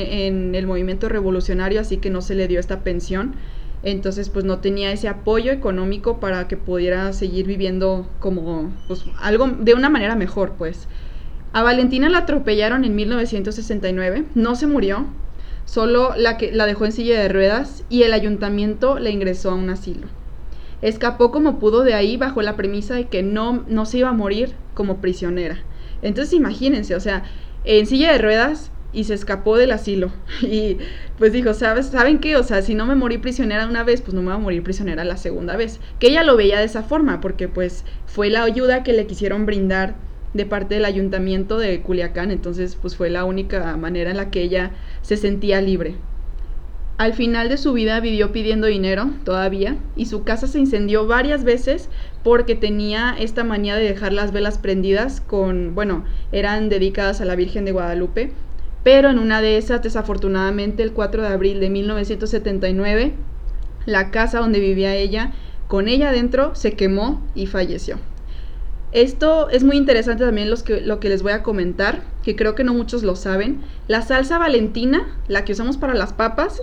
el 0.55 0.67
movimiento 0.67 1.09
revolucionario, 1.09 1.81
así 1.81 1.97
que 1.97 2.09
no 2.09 2.21
se 2.21 2.35
le 2.35 2.47
dio 2.47 2.59
esta 2.59 2.79
pensión. 2.79 3.35
Entonces 3.91 4.29
pues 4.29 4.43
no 4.43 4.59
tenía 4.59 4.91
ese 4.91 5.07
apoyo 5.07 5.51
económico 5.51 6.19
para 6.19 6.47
que 6.47 6.57
pudiera 6.57 7.13
seguir 7.13 7.47
viviendo 7.47 8.09
como 8.19 8.71
pues 8.87 9.05
algo 9.19 9.47
de 9.47 9.73
una 9.73 9.89
manera 9.89 10.15
mejor 10.15 10.53
pues. 10.57 10.87
A 11.53 11.63
Valentina 11.63 12.09
la 12.09 12.19
atropellaron 12.19 12.83
en 12.83 12.95
1969, 12.95 14.25
no 14.35 14.55
se 14.55 14.67
murió, 14.67 15.05
solo 15.65 16.13
la, 16.17 16.37
que, 16.37 16.51
la 16.51 16.65
dejó 16.65 16.85
en 16.85 16.91
silla 16.91 17.19
de 17.21 17.29
ruedas 17.29 17.85
y 17.89 18.03
el 18.03 18.11
ayuntamiento 18.11 18.99
le 18.99 19.11
ingresó 19.11 19.51
a 19.51 19.55
un 19.55 19.69
asilo. 19.69 20.07
Escapó 20.81 21.31
como 21.31 21.57
pudo 21.57 21.83
de 21.83 21.93
ahí 21.93 22.17
bajo 22.17 22.41
la 22.41 22.57
premisa 22.57 22.93
de 22.95 23.07
que 23.07 23.23
no, 23.23 23.63
no 23.67 23.85
se 23.85 23.99
iba 23.99 24.09
a 24.09 24.13
morir 24.13 24.53
como 24.73 24.97
prisionera. 24.97 25.59
Entonces 26.01 26.33
imagínense, 26.33 26.93
o 26.93 26.99
sea, 26.99 27.23
en 27.63 27.87
silla 27.87 28.11
de 28.11 28.17
ruedas 28.17 28.71
y 28.97 29.03
se 29.03 29.13
escapó 29.13 29.57
del 29.57 29.71
asilo. 29.71 30.11
Y 30.41 30.79
pues 31.19 31.31
dijo, 31.31 31.53
¿sabes? 31.53 31.85
¿saben 31.85 32.17
qué? 32.17 32.35
O 32.35 32.43
sea, 32.43 32.63
si 32.63 32.73
no 32.73 32.87
me 32.87 32.95
morí 32.95 33.19
prisionera 33.19 33.67
una 33.67 33.83
vez, 33.83 34.01
pues 34.01 34.15
no 34.15 34.21
me 34.21 34.29
voy 34.29 34.35
a 34.35 34.39
morir 34.39 34.63
prisionera 34.63 35.03
la 35.03 35.17
segunda 35.17 35.55
vez. 35.55 35.79
Que 35.99 36.07
ella 36.07 36.23
lo 36.23 36.35
veía 36.35 36.57
de 36.57 36.65
esa 36.65 36.81
forma, 36.81 37.21
porque 37.21 37.47
pues 37.47 37.85
fue 38.07 38.31
la 38.31 38.43
ayuda 38.43 38.81
que 38.81 38.93
le 38.93 39.05
quisieron 39.05 39.45
brindar 39.45 39.95
de 40.33 40.47
parte 40.47 40.75
del 40.75 40.85
ayuntamiento 40.85 41.59
de 41.59 41.79
Culiacán, 41.81 42.31
entonces 42.31 42.75
pues 42.75 42.95
fue 42.95 43.11
la 43.11 43.23
única 43.23 43.77
manera 43.77 44.09
en 44.09 44.17
la 44.17 44.31
que 44.31 44.41
ella 44.41 44.71
se 45.03 45.15
sentía 45.15 45.61
libre. 45.61 45.95
Al 46.97 47.13
final 47.13 47.47
de 47.49 47.57
su 47.57 47.73
vida 47.73 47.99
vivió 47.99 48.31
pidiendo 48.31 48.65
dinero 48.65 49.11
todavía 49.23 49.77
y 49.95 50.07
su 50.07 50.23
casa 50.23 50.47
se 50.47 50.57
incendió 50.57 51.05
varias 51.05 51.43
veces 51.43 51.89
porque 52.23 52.55
tenía 52.55 53.15
esta 53.19 53.43
manía 53.43 53.75
de 53.75 53.83
dejar 53.83 54.13
las 54.13 54.31
velas 54.31 54.57
prendidas 54.57 55.21
con, 55.21 55.75
bueno, 55.75 56.03
eran 56.31 56.69
dedicadas 56.69 57.21
a 57.21 57.25
la 57.25 57.35
Virgen 57.35 57.65
de 57.65 57.71
Guadalupe, 57.71 58.31
pero 58.87 59.09
en 59.09 59.19
una 59.19 59.41
de 59.41 59.57
esas, 59.57 59.83
desafortunadamente, 59.83 60.81
el 60.81 60.93
4 60.93 61.21
de 61.21 61.27
abril 61.27 61.59
de 61.59 61.69
1979, 61.69 63.11
la 63.85 64.11
casa 64.11 64.39
donde 64.39 64.61
vivía 64.61 64.95
ella, 64.95 65.33
con 65.67 65.89
ella 65.89 66.07
adentro, 66.07 66.55
se 66.55 66.71
quemó 66.71 67.21
y 67.35 67.47
falleció. 67.47 67.99
Esto 68.93 69.49
es 69.49 69.65
muy 69.65 69.75
interesante 69.75 70.23
también 70.23 70.49
que, 70.65 70.79
lo 70.79 71.01
que 71.01 71.09
les 71.09 71.21
voy 71.21 71.33
a 71.33 71.43
comentar, 71.43 72.03
que 72.23 72.37
creo 72.37 72.55
que 72.55 72.63
no 72.63 72.73
muchos 72.73 73.03
lo 73.03 73.17
saben. 73.17 73.59
La 73.89 74.03
salsa 74.03 74.37
valentina, 74.37 75.19
la 75.27 75.43
que 75.43 75.51
usamos 75.51 75.75
para 75.75 75.93
las 75.93 76.13
papas, 76.13 76.61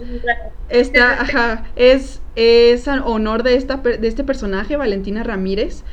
esta, 0.70 1.66
es, 1.77 2.22
es 2.37 2.89
honor 2.89 3.43
de, 3.43 3.57
esta, 3.57 3.77
de 3.77 4.09
este 4.09 4.25
personaje, 4.25 4.77
Valentina 4.77 5.25
Ramírez. 5.25 5.85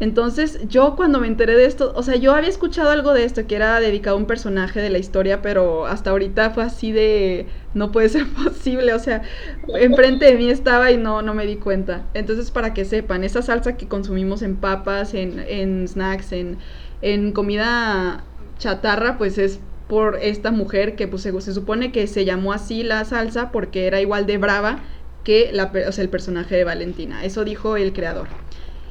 Entonces, 0.00 0.60
yo 0.66 0.96
cuando 0.96 1.20
me 1.20 1.26
enteré 1.26 1.54
de 1.56 1.66
esto, 1.66 1.92
o 1.94 2.02
sea, 2.02 2.16
yo 2.16 2.34
había 2.34 2.48
escuchado 2.48 2.88
algo 2.88 3.12
de 3.12 3.24
esto 3.24 3.46
que 3.46 3.54
era 3.54 3.78
dedicado 3.80 4.16
a 4.16 4.18
un 4.18 4.26
personaje 4.26 4.80
de 4.80 4.88
la 4.88 4.96
historia, 4.98 5.42
pero 5.42 5.86
hasta 5.86 6.10
ahorita 6.10 6.50
fue 6.50 6.62
así 6.64 6.90
de 6.90 7.46
no 7.74 7.92
puede 7.92 8.08
ser 8.08 8.26
posible, 8.44 8.94
o 8.94 8.98
sea, 8.98 9.22
enfrente 9.68 10.24
de 10.24 10.36
mí 10.36 10.48
estaba 10.48 10.90
y 10.90 10.96
no, 10.96 11.20
no 11.20 11.34
me 11.34 11.46
di 11.46 11.56
cuenta. 11.56 12.06
Entonces, 12.14 12.50
para 12.50 12.72
que 12.72 12.86
sepan, 12.86 13.24
esa 13.24 13.42
salsa 13.42 13.76
que 13.76 13.88
consumimos 13.88 14.40
en 14.40 14.56
papas, 14.56 15.12
en, 15.12 15.38
en 15.46 15.86
snacks, 15.86 16.32
en, 16.32 16.58
en 17.02 17.32
comida 17.32 18.24
chatarra, 18.58 19.18
pues 19.18 19.36
es 19.36 19.60
por 19.86 20.18
esta 20.22 20.50
mujer 20.50 20.96
que 20.96 21.08
pues, 21.08 21.22
se, 21.22 21.38
se, 21.42 21.52
supone 21.52 21.92
que 21.92 22.06
se 22.06 22.24
llamó 22.24 22.52
así 22.54 22.82
la 22.84 23.04
salsa 23.04 23.50
porque 23.50 23.86
era 23.86 24.00
igual 24.00 24.24
de 24.24 24.38
brava 24.38 24.78
que 25.24 25.50
la, 25.52 25.72
o 25.88 25.92
sea, 25.92 26.02
el 26.02 26.10
personaje 26.10 26.56
de 26.56 26.64
Valentina. 26.64 27.24
Eso 27.24 27.44
dijo 27.44 27.76
el 27.76 27.92
creador. 27.92 28.28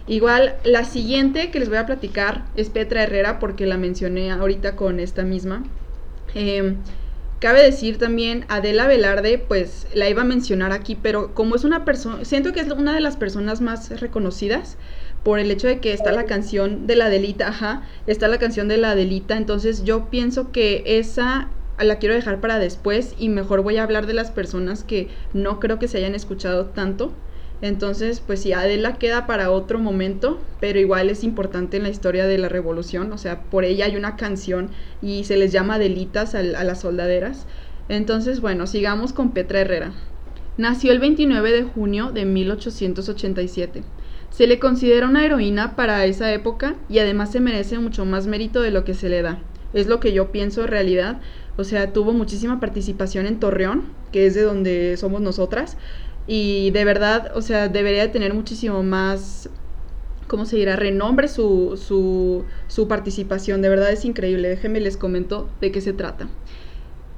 Igual, 0.10 0.56
la 0.64 0.86
siguiente 0.86 1.52
que 1.52 1.60
les 1.60 1.70
voy 1.70 1.78
a 1.78 1.86
platicar 1.86 2.46
es 2.56 2.72
Petra 2.72 3.04
Herrera, 3.04 3.38
porque 3.38 3.68
la 3.68 3.78
mencioné 3.78 4.32
ahorita 4.32 4.76
con 4.76 5.00
esta 5.00 5.22
misma. 5.22 5.64
Em, 6.34 6.78
cabe 7.40 7.62
decir 7.62 8.00
también, 8.00 8.44
Adela 8.50 8.88
Velarde, 8.88 9.38
pues 9.38 9.86
la 9.94 10.10
iba 10.10 10.24
a 10.24 10.26
mencionar 10.26 10.72
aquí, 10.72 10.98
pero 11.00 11.36
como 11.36 11.56
es 11.56 11.64
una 11.64 11.86
persona, 11.86 12.26
siento 12.26 12.54
que 12.54 12.62
es 12.62 12.72
una 12.72 12.96
de 12.96 13.02
las 13.02 13.18
personas 13.18 13.62
más 13.62 14.02
reconocidas 14.02 14.78
por 15.24 15.38
el 15.38 15.52
hecho 15.52 15.68
de 15.68 15.80
que 15.80 15.94
está 15.94 16.12
la 16.12 16.26
canción 16.26 16.88
de 16.88 16.96
la 16.96 17.06
Adelita, 17.06 17.50
ajá, 17.50 17.84
está 18.08 18.28
la 18.28 18.40
canción 18.40 18.68
de 18.68 18.78
la 18.78 18.92
Adelita, 18.92 19.38
entonces 19.38 19.84
yo 19.84 20.10
pienso 20.10 20.52
que 20.52 20.82
esa 20.88 21.50
la 21.78 22.00
quiero 22.00 22.16
dejar 22.16 22.42
para 22.42 22.58
después 22.58 23.14
y 23.20 23.30
mejor 23.30 23.62
voy 23.62 23.78
a 23.78 23.84
hablar 23.84 24.08
de 24.08 24.16
las 24.16 24.32
personas 24.32 24.84
que 24.84 25.08
no 25.34 25.60
creo 25.60 25.78
que 25.78 25.88
se 25.88 26.00
hayan 26.00 26.16
escuchado 26.16 26.66
tanto 26.66 27.14
entonces, 27.62 28.22
pues 28.26 28.42
sí, 28.42 28.54
Adela 28.54 28.98
queda 28.98 29.28
para 29.28 29.52
otro 29.52 29.80
momento, 29.80 30.40
pero 30.62 30.80
igual 30.80 31.10
es 31.10 31.24
importante 31.24 31.78
en 31.78 31.84
la 31.84 31.90
historia 31.90 32.26
de 32.26 32.38
la 32.38 32.48
revolución, 32.48 33.12
o 33.12 33.18
sea, 33.18 33.42
por 33.44 33.66
ella 33.66 33.86
hay 33.86 33.98
una 33.98 34.16
canción 34.16 34.70
y 35.02 35.26
se 35.26 35.36
les 35.36 35.52
llama 35.52 35.76
Adelitas 35.76 36.36
a, 36.36 36.40
a 36.40 36.64
las 36.64 36.82
soldaderas. 36.82 37.48
Entonces, 37.90 38.40
bueno, 38.40 38.66
sigamos 38.68 39.14
con 39.14 39.32
Petra 39.32 39.62
Herrera. 39.62 39.92
Nació 40.58 40.92
el 40.92 41.00
29 41.00 41.52
de 41.52 41.64
junio 41.64 42.12
de 42.12 42.26
1887. 42.26 43.84
Se 44.30 44.48
le 44.48 44.60
considera 44.60 45.08
una 45.08 45.26
heroína 45.26 45.76
para 45.76 46.06
esa 46.06 46.32
época 46.34 46.76
y 46.88 47.00
además 47.00 47.32
se 47.32 47.40
merece 47.40 47.80
mucho 47.80 48.06
más 48.06 48.28
mérito 48.28 48.62
de 48.62 48.72
lo 48.72 48.84
que 48.84 48.94
se 48.94 49.10
le 49.10 49.22
da. 49.22 49.40
Es 49.74 49.88
lo 49.88 50.00
que 50.00 50.14
yo 50.14 50.32
pienso 50.32 50.62
en 50.62 50.68
realidad. 50.68 51.20
O 51.58 51.64
sea, 51.64 51.94
tuvo 51.94 52.14
muchísima 52.14 52.60
participación 52.60 53.26
en 53.26 53.40
Torreón, 53.40 53.84
que 54.12 54.26
es 54.26 54.34
de 54.34 54.44
donde 54.44 54.98
somos 54.98 55.22
nosotras. 55.22 55.78
Y 56.32 56.70
de 56.70 56.86
verdad, 56.86 57.32
o 57.34 57.42
sea, 57.42 57.70
debería 57.70 58.04
de 58.04 58.10
tener 58.10 58.36
muchísimo 58.36 58.84
más, 58.84 59.50
¿cómo 60.28 60.46
se 60.46 60.58
dirá? 60.58 60.76
Renombre 60.76 61.28
su, 61.28 61.76
su, 61.84 62.46
su 62.68 62.88
participación. 62.88 63.64
De 63.64 63.70
verdad 63.70 63.92
es 63.92 64.06
increíble. 64.06 64.48
Déjenme 64.48 64.80
les 64.80 64.96
comento 64.96 65.50
de 65.60 65.72
qué 65.72 65.82
se 65.82 65.92
trata. 65.92 66.30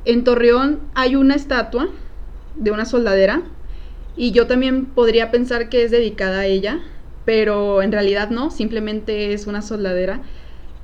En 0.05 0.23
Torreón 0.23 0.79
hay 0.95 1.17
una 1.17 1.35
estatua 1.35 1.89
de 2.55 2.71
una 2.71 2.85
soldadera 2.85 3.41
y 4.15 4.31
yo 4.31 4.47
también 4.47 4.85
podría 4.85 5.29
pensar 5.29 5.67
que 5.67 5.83
es 5.83 5.91
dedicada 5.91 6.39
a 6.39 6.45
ella, 6.45 6.79
pero 7.25 7.81
en 7.81 7.91
realidad 7.91 8.29
no, 8.29 8.49
simplemente 8.49 9.33
es 9.33 9.45
una 9.45 9.61
soldadera. 9.61 10.21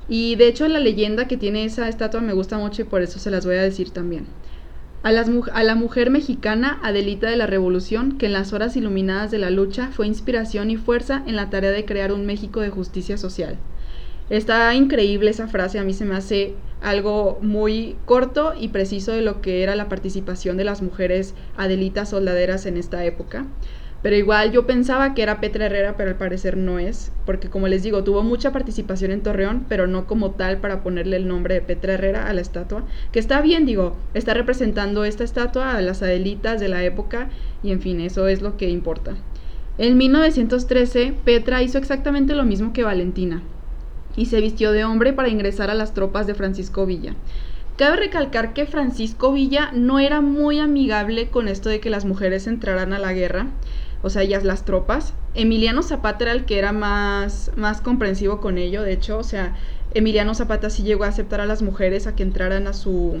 Y 0.06 0.36
de 0.36 0.48
hecho 0.48 0.68
la 0.68 0.80
leyenda 0.80 1.28
que 1.28 1.38
tiene 1.38 1.64
esa 1.64 1.88
estatua 1.88 2.20
me 2.20 2.34
gusta 2.34 2.58
mucho 2.58 2.82
y 2.82 2.84
por 2.84 3.00
eso 3.00 3.18
se 3.18 3.30
las 3.30 3.46
voy 3.46 3.56
a 3.56 3.62
decir 3.62 3.88
también 3.90 4.26
a, 5.02 5.12
la 5.62 5.74
mujer 5.74 6.10
mexicana 6.10 6.78
Adelita 6.82 7.28
de 7.28 7.36
la 7.36 7.46
Revolución, 7.46 8.18
que 8.18 8.26
en 8.26 8.32
las 8.32 8.52
horas 8.52 8.76
iluminadas 8.76 9.30
de 9.30 9.38
la 9.38 9.50
lucha 9.50 9.90
fue 9.92 10.06
inspiración 10.06 10.70
y 10.70 10.76
fuerza 10.76 11.22
en 11.26 11.36
la 11.36 11.50
tarea 11.50 11.70
de 11.70 11.84
crear 11.84 12.12
un 12.12 12.26
México 12.26 12.60
de 12.60 12.70
justicia 12.70 13.16
social. 13.16 13.56
Está 14.30 14.74
increíble 14.74 15.30
esa 15.30 15.48
frase, 15.48 15.78
a 15.78 15.84
mí 15.84 15.94
se 15.94 16.04
me 16.04 16.16
hace 16.16 16.54
algo 16.82 17.38
muy 17.40 17.96
corto 18.04 18.52
y 18.58 18.68
preciso 18.68 19.12
de 19.12 19.22
lo 19.22 19.40
que 19.40 19.62
era 19.62 19.74
la 19.74 19.88
participación 19.88 20.56
de 20.56 20.64
las 20.64 20.82
mujeres 20.82 21.34
Adelitas 21.56 22.10
soldaderas 22.10 22.66
en 22.66 22.76
esta 22.76 23.04
época. 23.04 23.46
Pero 24.02 24.14
igual 24.14 24.52
yo 24.52 24.64
pensaba 24.64 25.12
que 25.12 25.22
era 25.22 25.40
Petra 25.40 25.66
Herrera, 25.66 25.96
pero 25.96 26.10
al 26.10 26.16
parecer 26.16 26.56
no 26.56 26.78
es, 26.78 27.10
porque 27.26 27.48
como 27.48 27.66
les 27.66 27.82
digo, 27.82 28.04
tuvo 28.04 28.22
mucha 28.22 28.52
participación 28.52 29.10
en 29.10 29.22
Torreón, 29.22 29.66
pero 29.68 29.88
no 29.88 30.06
como 30.06 30.30
tal 30.32 30.58
para 30.58 30.82
ponerle 30.84 31.16
el 31.16 31.26
nombre 31.26 31.54
de 31.54 31.62
Petra 31.62 31.94
Herrera 31.94 32.28
a 32.28 32.32
la 32.32 32.40
estatua, 32.40 32.84
que 33.10 33.18
está 33.18 33.40
bien, 33.40 33.66
digo, 33.66 33.96
está 34.14 34.34
representando 34.34 35.04
esta 35.04 35.24
estatua 35.24 35.76
a 35.76 35.82
las 35.82 36.02
Adelitas 36.02 36.60
de 36.60 36.68
la 36.68 36.84
época 36.84 37.28
y 37.64 37.72
en 37.72 37.80
fin, 37.80 38.00
eso 38.00 38.28
es 38.28 38.40
lo 38.40 38.56
que 38.56 38.70
importa. 38.70 39.16
En 39.78 39.96
1913, 39.96 41.14
Petra 41.24 41.62
hizo 41.62 41.78
exactamente 41.78 42.34
lo 42.34 42.44
mismo 42.44 42.72
que 42.72 42.84
Valentina 42.84 43.42
y 44.16 44.26
se 44.26 44.40
vistió 44.40 44.72
de 44.72 44.84
hombre 44.84 45.12
para 45.12 45.28
ingresar 45.28 45.70
a 45.70 45.74
las 45.74 45.94
tropas 45.94 46.26
de 46.26 46.34
Francisco 46.34 46.86
Villa. 46.86 47.14
Cabe 47.76 47.96
recalcar 47.96 48.54
que 48.54 48.66
Francisco 48.66 49.32
Villa 49.32 49.70
no 49.72 50.00
era 50.00 50.20
muy 50.20 50.58
amigable 50.58 51.28
con 51.28 51.46
esto 51.46 51.68
de 51.68 51.78
que 51.78 51.90
las 51.90 52.04
mujeres 52.04 52.48
entraran 52.48 52.92
a 52.92 52.98
la 52.98 53.12
guerra 53.12 53.46
o 54.02 54.10
sea, 54.10 54.22
ellas 54.22 54.44
las 54.44 54.64
tropas. 54.64 55.14
Emiliano 55.34 55.82
Zapata 55.82 56.24
era 56.24 56.32
el 56.32 56.44
que 56.44 56.58
era 56.58 56.72
más, 56.72 57.50
más 57.56 57.80
comprensivo 57.80 58.40
con 58.40 58.58
ello, 58.58 58.82
de 58.82 58.92
hecho, 58.92 59.18
o 59.18 59.24
sea, 59.24 59.56
Emiliano 59.94 60.34
Zapata 60.34 60.70
sí 60.70 60.82
llegó 60.82 61.04
a 61.04 61.08
aceptar 61.08 61.40
a 61.40 61.46
las 61.46 61.62
mujeres 61.62 62.06
a 62.06 62.14
que 62.14 62.22
entraran 62.22 62.66
a 62.66 62.72
su, 62.72 63.18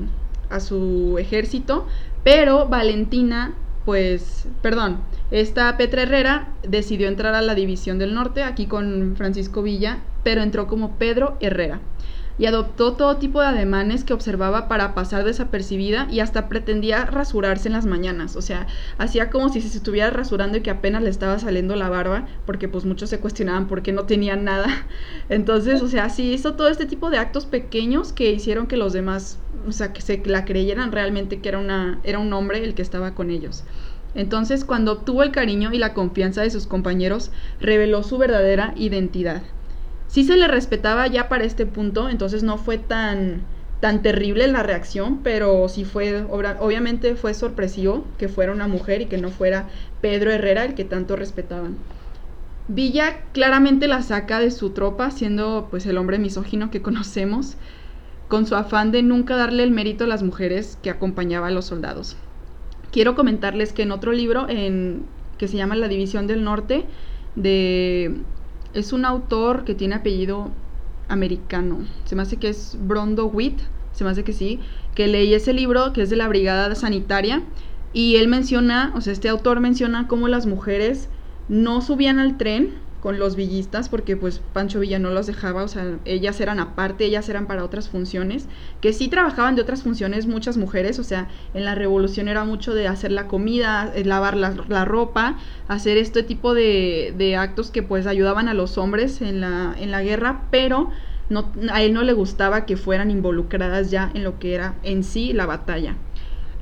a 0.50 0.60
su 0.60 1.16
ejército, 1.18 1.86
pero 2.24 2.66
Valentina, 2.68 3.54
pues, 3.84 4.46
perdón, 4.62 5.00
esta 5.30 5.76
Petra 5.76 6.02
Herrera 6.02 6.48
decidió 6.66 7.08
entrar 7.08 7.34
a 7.34 7.42
la 7.42 7.54
División 7.54 7.98
del 7.98 8.14
Norte, 8.14 8.42
aquí 8.42 8.66
con 8.66 9.14
Francisco 9.16 9.62
Villa, 9.62 9.98
pero 10.24 10.42
entró 10.42 10.66
como 10.66 10.96
Pedro 10.96 11.36
Herrera 11.40 11.80
y 12.38 12.46
adoptó 12.46 12.92
todo 12.92 13.16
tipo 13.16 13.40
de 13.40 13.48
ademanes 13.48 14.04
que 14.04 14.12
observaba 14.12 14.68
para 14.68 14.94
pasar 14.94 15.24
desapercibida 15.24 16.06
y 16.10 16.20
hasta 16.20 16.48
pretendía 16.48 17.04
rasurarse 17.04 17.68
en 17.68 17.74
las 17.74 17.86
mañanas, 17.86 18.36
o 18.36 18.42
sea, 18.42 18.66
hacía 18.96 19.28
como 19.28 19.48
si 19.48 19.60
se 19.60 19.76
estuviera 19.76 20.10
rasurando 20.10 20.58
y 20.58 20.60
que 20.60 20.70
apenas 20.70 21.02
le 21.02 21.10
estaba 21.10 21.38
saliendo 21.38 21.74
la 21.74 21.88
barba, 21.88 22.26
porque 22.46 22.68
pues 22.68 22.84
muchos 22.84 23.10
se 23.10 23.18
cuestionaban 23.18 23.66
por 23.66 23.82
qué 23.82 23.92
no 23.92 24.04
tenía 24.04 24.36
nada. 24.36 24.86
Entonces, 25.28 25.82
o 25.82 25.88
sea, 25.88 26.08
sí 26.10 26.32
hizo 26.32 26.54
todo 26.54 26.68
este 26.68 26.86
tipo 26.86 27.10
de 27.10 27.18
actos 27.18 27.46
pequeños 27.46 28.12
que 28.12 28.30
hicieron 28.30 28.66
que 28.66 28.76
los 28.76 28.92
demás, 28.92 29.38
o 29.66 29.72
sea, 29.72 29.92
que 29.92 30.00
se 30.00 30.22
la 30.24 30.44
creyeran 30.44 30.92
realmente 30.92 31.40
que 31.40 31.48
era 31.48 31.58
una 31.58 31.98
era 32.04 32.18
un 32.18 32.32
hombre 32.32 32.64
el 32.64 32.74
que 32.74 32.82
estaba 32.82 33.14
con 33.14 33.30
ellos. 33.30 33.64
Entonces, 34.14 34.64
cuando 34.64 34.92
obtuvo 34.92 35.22
el 35.22 35.32
cariño 35.32 35.70
y 35.72 35.78
la 35.78 35.92
confianza 35.92 36.42
de 36.42 36.50
sus 36.50 36.66
compañeros, 36.66 37.30
reveló 37.60 38.02
su 38.02 38.18
verdadera 38.18 38.72
identidad 38.76 39.42
sí 40.08 40.24
se 40.24 40.36
le 40.36 40.48
respetaba 40.48 41.06
ya 41.06 41.28
para 41.28 41.44
este 41.44 41.64
punto, 41.64 42.08
entonces 42.08 42.42
no 42.42 42.58
fue 42.58 42.78
tan 42.78 43.42
tan 43.80 44.02
terrible 44.02 44.48
la 44.48 44.62
reacción, 44.62 45.20
pero 45.22 45.68
sí 45.68 45.84
fue, 45.84 46.24
obviamente 46.24 47.14
fue 47.14 47.32
sorpresivo 47.34 48.04
que 48.18 48.28
fuera 48.28 48.52
una 48.52 48.66
mujer 48.66 49.02
y 49.02 49.06
que 49.06 49.18
no 49.18 49.30
fuera 49.30 49.68
Pedro 50.00 50.32
Herrera 50.32 50.64
el 50.64 50.74
que 50.74 50.84
tanto 50.84 51.14
respetaban. 51.14 51.76
Villa 52.66 53.22
claramente 53.32 53.88
la 53.88 54.02
saca 54.02 54.40
de 54.40 54.50
su 54.50 54.70
tropa, 54.70 55.10
siendo 55.10 55.68
pues 55.70 55.86
el 55.86 55.96
hombre 55.96 56.18
misógino 56.18 56.70
que 56.70 56.82
conocemos, 56.82 57.56
con 58.28 58.46
su 58.46 58.56
afán 58.56 58.92
de 58.92 59.02
nunca 59.02 59.36
darle 59.36 59.62
el 59.62 59.70
mérito 59.70 60.04
a 60.04 60.08
las 60.08 60.22
mujeres 60.22 60.78
que 60.82 60.90
acompañaban 60.90 61.50
a 61.50 61.54
los 61.54 61.66
soldados. 61.66 62.16
Quiero 62.90 63.14
comentarles 63.14 63.72
que 63.72 63.82
en 63.82 63.92
otro 63.92 64.12
libro, 64.12 64.48
en, 64.48 65.06
que 65.38 65.48
se 65.48 65.56
llama 65.56 65.76
La 65.76 65.88
División 65.88 66.26
del 66.26 66.44
Norte, 66.44 66.84
de, 67.36 68.16
es 68.74 68.92
un 68.92 69.04
autor 69.04 69.64
que 69.64 69.74
tiene 69.74 69.96
apellido 69.96 70.50
americano, 71.08 71.78
se 72.04 72.14
me 72.14 72.22
hace 72.22 72.36
que 72.36 72.48
es 72.48 72.76
Brondo 72.80 73.26
Witt, 73.26 73.60
se 73.92 74.04
me 74.04 74.10
hace 74.10 74.24
que 74.24 74.32
sí, 74.32 74.60
que 74.94 75.06
leí 75.06 75.34
ese 75.34 75.52
libro 75.52 75.92
que 75.92 76.02
es 76.02 76.10
de 76.10 76.16
la 76.16 76.28
Brigada 76.28 76.74
Sanitaria 76.74 77.42
y 77.92 78.16
él 78.16 78.28
menciona, 78.28 78.92
o 78.94 79.00
sea, 79.00 79.12
este 79.12 79.28
autor 79.28 79.60
menciona 79.60 80.06
cómo 80.06 80.28
las 80.28 80.46
mujeres 80.46 81.08
no 81.48 81.80
subían 81.80 82.18
al 82.18 82.36
tren 82.36 82.74
con 83.00 83.18
los 83.18 83.36
villistas 83.36 83.88
porque 83.88 84.16
pues 84.16 84.40
Pancho 84.52 84.80
Villa 84.80 84.98
no 84.98 85.10
los 85.10 85.26
dejaba, 85.26 85.62
o 85.62 85.68
sea, 85.68 85.98
ellas 86.04 86.40
eran 86.40 86.58
aparte, 86.58 87.04
ellas 87.04 87.28
eran 87.28 87.46
para 87.46 87.64
otras 87.64 87.88
funciones, 87.88 88.46
que 88.80 88.92
sí 88.92 89.08
trabajaban 89.08 89.54
de 89.54 89.62
otras 89.62 89.82
funciones 89.82 90.26
muchas 90.26 90.56
mujeres, 90.56 90.98
o 90.98 91.04
sea, 91.04 91.28
en 91.54 91.64
la 91.64 91.74
revolución 91.74 92.28
era 92.28 92.44
mucho 92.44 92.74
de 92.74 92.88
hacer 92.88 93.12
la 93.12 93.28
comida, 93.28 93.92
eh, 93.94 94.04
lavar 94.04 94.36
la, 94.36 94.84
ropa, 94.84 95.38
hacer 95.68 95.96
este 95.96 96.22
tipo 96.22 96.54
de, 96.54 97.14
de, 97.16 97.36
actos 97.36 97.70
que 97.70 97.82
pues 97.82 98.06
ayudaban 98.06 98.48
a 98.48 98.54
los 98.54 98.78
hombres 98.78 99.22
en 99.22 99.40
la, 99.40 99.74
en 99.78 99.90
la 99.90 100.02
guerra, 100.02 100.44
pero 100.50 100.90
no, 101.28 101.52
a 101.70 101.82
él 101.82 101.92
no 101.92 102.02
le 102.02 102.12
gustaba 102.12 102.66
que 102.66 102.76
fueran 102.76 103.10
involucradas 103.10 103.90
ya 103.90 104.10
en 104.14 104.24
lo 104.24 104.38
que 104.38 104.54
era 104.54 104.74
en 104.82 105.04
sí 105.04 105.32
la 105.32 105.46
batalla. 105.46 105.96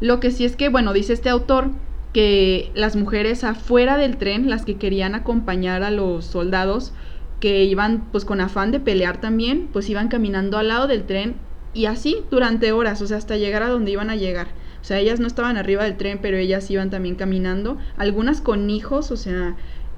Lo 0.01 0.21
que 0.21 0.31
sí 0.31 0.45
es 0.45 0.57
que, 0.57 0.69
bueno, 0.69 0.93
dice 0.93 1.15
este 1.15 1.31
autor, 1.31 1.71
que 2.17 2.71
las 2.75 2.97
mujeres 2.97 3.45
afuera 3.45 3.99
del 3.99 4.17
tren, 4.17 4.49
las 4.49 4.65
que 4.65 4.77
querían 4.77 5.15
acompañar 5.15 5.83
a 5.83 5.91
los 5.91 6.25
soldados, 6.25 6.95
que 7.41 7.65
iban 7.65 8.09
pues 8.11 8.25
con 8.25 8.41
afán 8.41 8.71
de 8.71 8.81
pelear 8.81 9.21
también, 9.21 9.69
pues 9.71 9.91
iban 9.91 10.09
caminando 10.09 10.57
al 10.57 10.69
lado 10.69 10.87
del 10.87 11.05
tren 11.05 11.35
y 11.75 11.85
así 11.85 12.23
durante 12.31 12.73
horas, 12.73 13.03
o 13.03 13.07
sea, 13.07 13.19
hasta 13.19 13.37
llegar 13.37 13.63
a 13.63 13.69
donde 13.69 13.91
iban 13.91 14.09
a 14.09 14.17
llegar. 14.17 14.47
O 14.81 14.85
sea, 14.85 14.99
ellas 14.99 15.21
no 15.21 15.27
estaban 15.27 15.59
arriba 15.59 15.85
del 15.85 15.99
tren, 15.99 16.19
pero 16.23 16.39
ellas 16.39 16.71
iban 16.71 16.89
también 16.89 17.17
caminando, 17.17 17.77
algunas 17.99 18.41
con 18.41 18.71
hijos, 18.71 19.11
o 19.11 19.19
sea, 19.19 19.55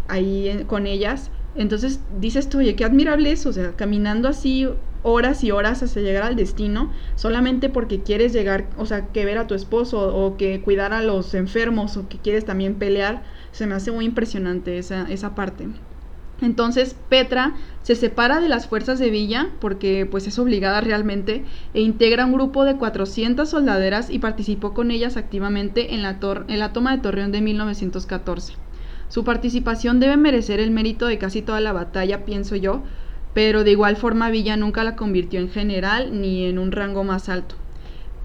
ahí 0.08 0.64
con 0.66 0.88
ellas. 0.88 1.30
Entonces 1.58 2.00
dices 2.20 2.48
tú, 2.48 2.58
oye, 2.58 2.76
qué 2.76 2.84
admirable 2.84 3.32
eso, 3.32 3.48
o 3.48 3.52
sea, 3.52 3.72
caminando 3.72 4.28
así 4.28 4.68
horas 5.02 5.42
y 5.42 5.50
horas 5.50 5.82
hasta 5.82 6.00
llegar 6.00 6.22
al 6.22 6.36
destino 6.36 6.92
solamente 7.16 7.68
porque 7.68 8.02
quieres 8.02 8.32
llegar, 8.32 8.68
o 8.78 8.86
sea, 8.86 9.08
que 9.08 9.24
ver 9.24 9.38
a 9.38 9.48
tu 9.48 9.54
esposo 9.54 10.14
o 10.16 10.36
que 10.36 10.60
cuidar 10.60 10.92
a 10.92 11.02
los 11.02 11.34
enfermos 11.34 11.96
o 11.96 12.08
que 12.08 12.18
quieres 12.18 12.44
también 12.44 12.76
pelear, 12.76 13.24
se 13.50 13.66
me 13.66 13.74
hace 13.74 13.90
muy 13.90 14.04
impresionante 14.04 14.78
esa, 14.78 15.10
esa 15.10 15.34
parte. 15.34 15.66
Entonces 16.40 16.94
Petra 17.08 17.54
se 17.82 17.96
separa 17.96 18.38
de 18.40 18.48
las 18.48 18.68
fuerzas 18.68 19.00
de 19.00 19.10
Villa 19.10 19.48
porque 19.60 20.06
pues 20.08 20.28
es 20.28 20.38
obligada 20.38 20.80
realmente 20.80 21.44
e 21.74 21.80
integra 21.80 22.24
un 22.24 22.32
grupo 22.32 22.64
de 22.64 22.76
400 22.76 23.48
soldaderas 23.48 24.10
y 24.10 24.20
participó 24.20 24.74
con 24.74 24.92
ellas 24.92 25.16
activamente 25.16 25.94
en 25.94 26.02
la, 26.02 26.20
en 26.46 26.58
la 26.60 26.72
toma 26.72 26.94
de 26.94 27.02
Torreón 27.02 27.32
de 27.32 27.40
1914. 27.40 28.67
Su 29.08 29.24
participación 29.24 30.00
debe 30.00 30.16
merecer 30.16 30.60
el 30.60 30.70
mérito 30.70 31.06
de 31.06 31.18
casi 31.18 31.42
toda 31.42 31.60
la 31.60 31.72
batalla, 31.72 32.24
pienso 32.24 32.56
yo, 32.56 32.82
pero 33.34 33.64
de 33.64 33.70
igual 33.70 33.96
forma 33.96 34.30
Villa 34.30 34.56
nunca 34.56 34.84
la 34.84 34.96
convirtió 34.96 35.40
en 35.40 35.50
general 35.50 36.20
ni 36.20 36.44
en 36.44 36.58
un 36.58 36.72
rango 36.72 37.04
más 37.04 37.28
alto. 37.28 37.54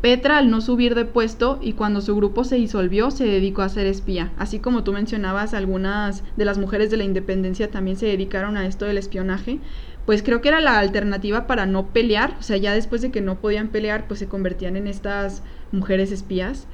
Petra, 0.04 0.38
al 0.38 0.50
no 0.50 0.60
subir 0.60 0.96
de 0.96 1.06
puesto 1.06 1.60
y 1.62 1.74
cuando 1.74 2.02
su 2.02 2.14
grupo 2.14 2.44
se 2.44 2.58
disolvió, 2.58 3.10
se 3.10 3.24
dedicó 3.24 3.62
a 3.62 3.70
ser 3.70 3.86
espía. 3.86 4.34
Así 4.38 4.60
como 4.60 4.84
tú 4.84 4.92
mencionabas, 4.92 5.54
algunas 5.54 6.26
de 6.36 6.44
las 6.44 6.58
mujeres 6.58 6.92
de 6.92 6.98
la 6.98 7.06
independencia 7.06 7.72
también 7.72 7.96
se 7.96 8.08
dedicaron 8.08 8.58
a 8.58 8.68
esto 8.68 8.84
del 8.84 8.98
espionaje. 8.98 9.60
Pues 10.06 10.22
creo 10.22 10.42
que 10.42 10.50
era 10.50 10.60
la 10.60 10.80
alternativa 10.80 11.48
para 11.48 11.66
no 11.66 11.94
pelear. 11.94 12.36
O 12.38 12.44
sea, 12.44 12.58
ya 12.58 12.74
después 12.74 13.02
de 13.02 13.12
que 13.12 13.22
no 13.22 13.40
podían 13.40 13.70
pelear, 13.70 14.06
pues 14.10 14.20
se 14.20 14.28
convertían 14.28 14.76
en 14.76 14.88
estas 14.88 15.42
mujeres 15.72 16.12
espías. 16.12 16.68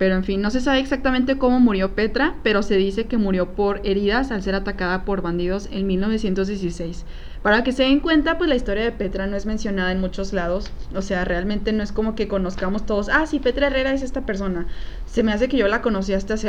Pero 0.00 0.14
en 0.14 0.24
fin, 0.24 0.40
no 0.40 0.50
se 0.50 0.62
sabe 0.62 0.78
exactamente 0.78 1.36
cómo 1.36 1.60
murió 1.60 1.94
Petra, 1.94 2.34
pero 2.42 2.62
se 2.62 2.78
dice 2.78 3.04
que 3.04 3.18
murió 3.18 3.54
por 3.54 3.82
heridas 3.84 4.30
al 4.30 4.42
ser 4.42 4.54
atacada 4.54 5.04
por 5.04 5.20
bandidos 5.20 5.68
en 5.70 5.86
1916. 5.86 7.04
Para 7.42 7.62
que 7.64 7.72
se 7.72 7.82
den 7.82 8.00
cuenta, 8.00 8.38
pues 8.38 8.48
la 8.48 8.56
historia 8.56 8.82
de 8.82 8.92
Petra 8.92 9.26
no 9.26 9.36
es 9.36 9.44
mencionada 9.44 9.92
en 9.92 10.00
muchos 10.00 10.32
lados. 10.32 10.72
O 10.94 11.02
sea, 11.02 11.26
realmente 11.26 11.74
no 11.74 11.82
es 11.82 11.92
como 11.92 12.14
que 12.14 12.28
conozcamos 12.28 12.86
todos, 12.86 13.10
ah, 13.10 13.26
sí, 13.26 13.40
Petra 13.40 13.66
Herrera 13.66 13.92
es 13.92 14.00
esta 14.00 14.24
persona. 14.24 14.66
Se 15.04 15.22
me 15.22 15.34
hace 15.34 15.48
que 15.48 15.58
yo 15.58 15.68
la 15.68 15.82
conocí 15.82 16.14
hasta 16.14 16.32
hace, 16.32 16.48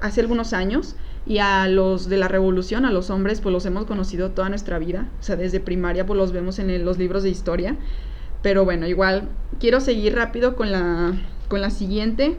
hace, 0.00 0.20
algunos 0.20 0.52
años 0.52 0.96
y 1.26 1.38
a 1.38 1.68
los 1.68 2.08
de 2.08 2.16
la 2.16 2.26
revolución, 2.26 2.84
a 2.84 2.90
los 2.90 3.08
hombres, 3.10 3.40
pues 3.40 3.52
los 3.52 3.66
hemos 3.66 3.84
conocido 3.84 4.32
toda 4.32 4.48
nuestra 4.48 4.80
vida. 4.80 5.06
O 5.20 5.22
sea, 5.22 5.36
desde 5.36 5.60
primaria, 5.60 6.06
pues 6.06 6.18
los 6.18 6.32
vemos 6.32 6.58
en 6.58 6.84
los 6.84 6.98
libros 6.98 7.22
de 7.22 7.30
historia. 7.30 7.76
Pero 8.42 8.64
bueno, 8.64 8.88
igual 8.88 9.28
quiero 9.60 9.78
seguir 9.78 10.16
rápido 10.16 10.56
con 10.56 10.72
la, 10.72 11.12
con 11.46 11.60
la 11.60 11.70
siguiente 11.70 12.36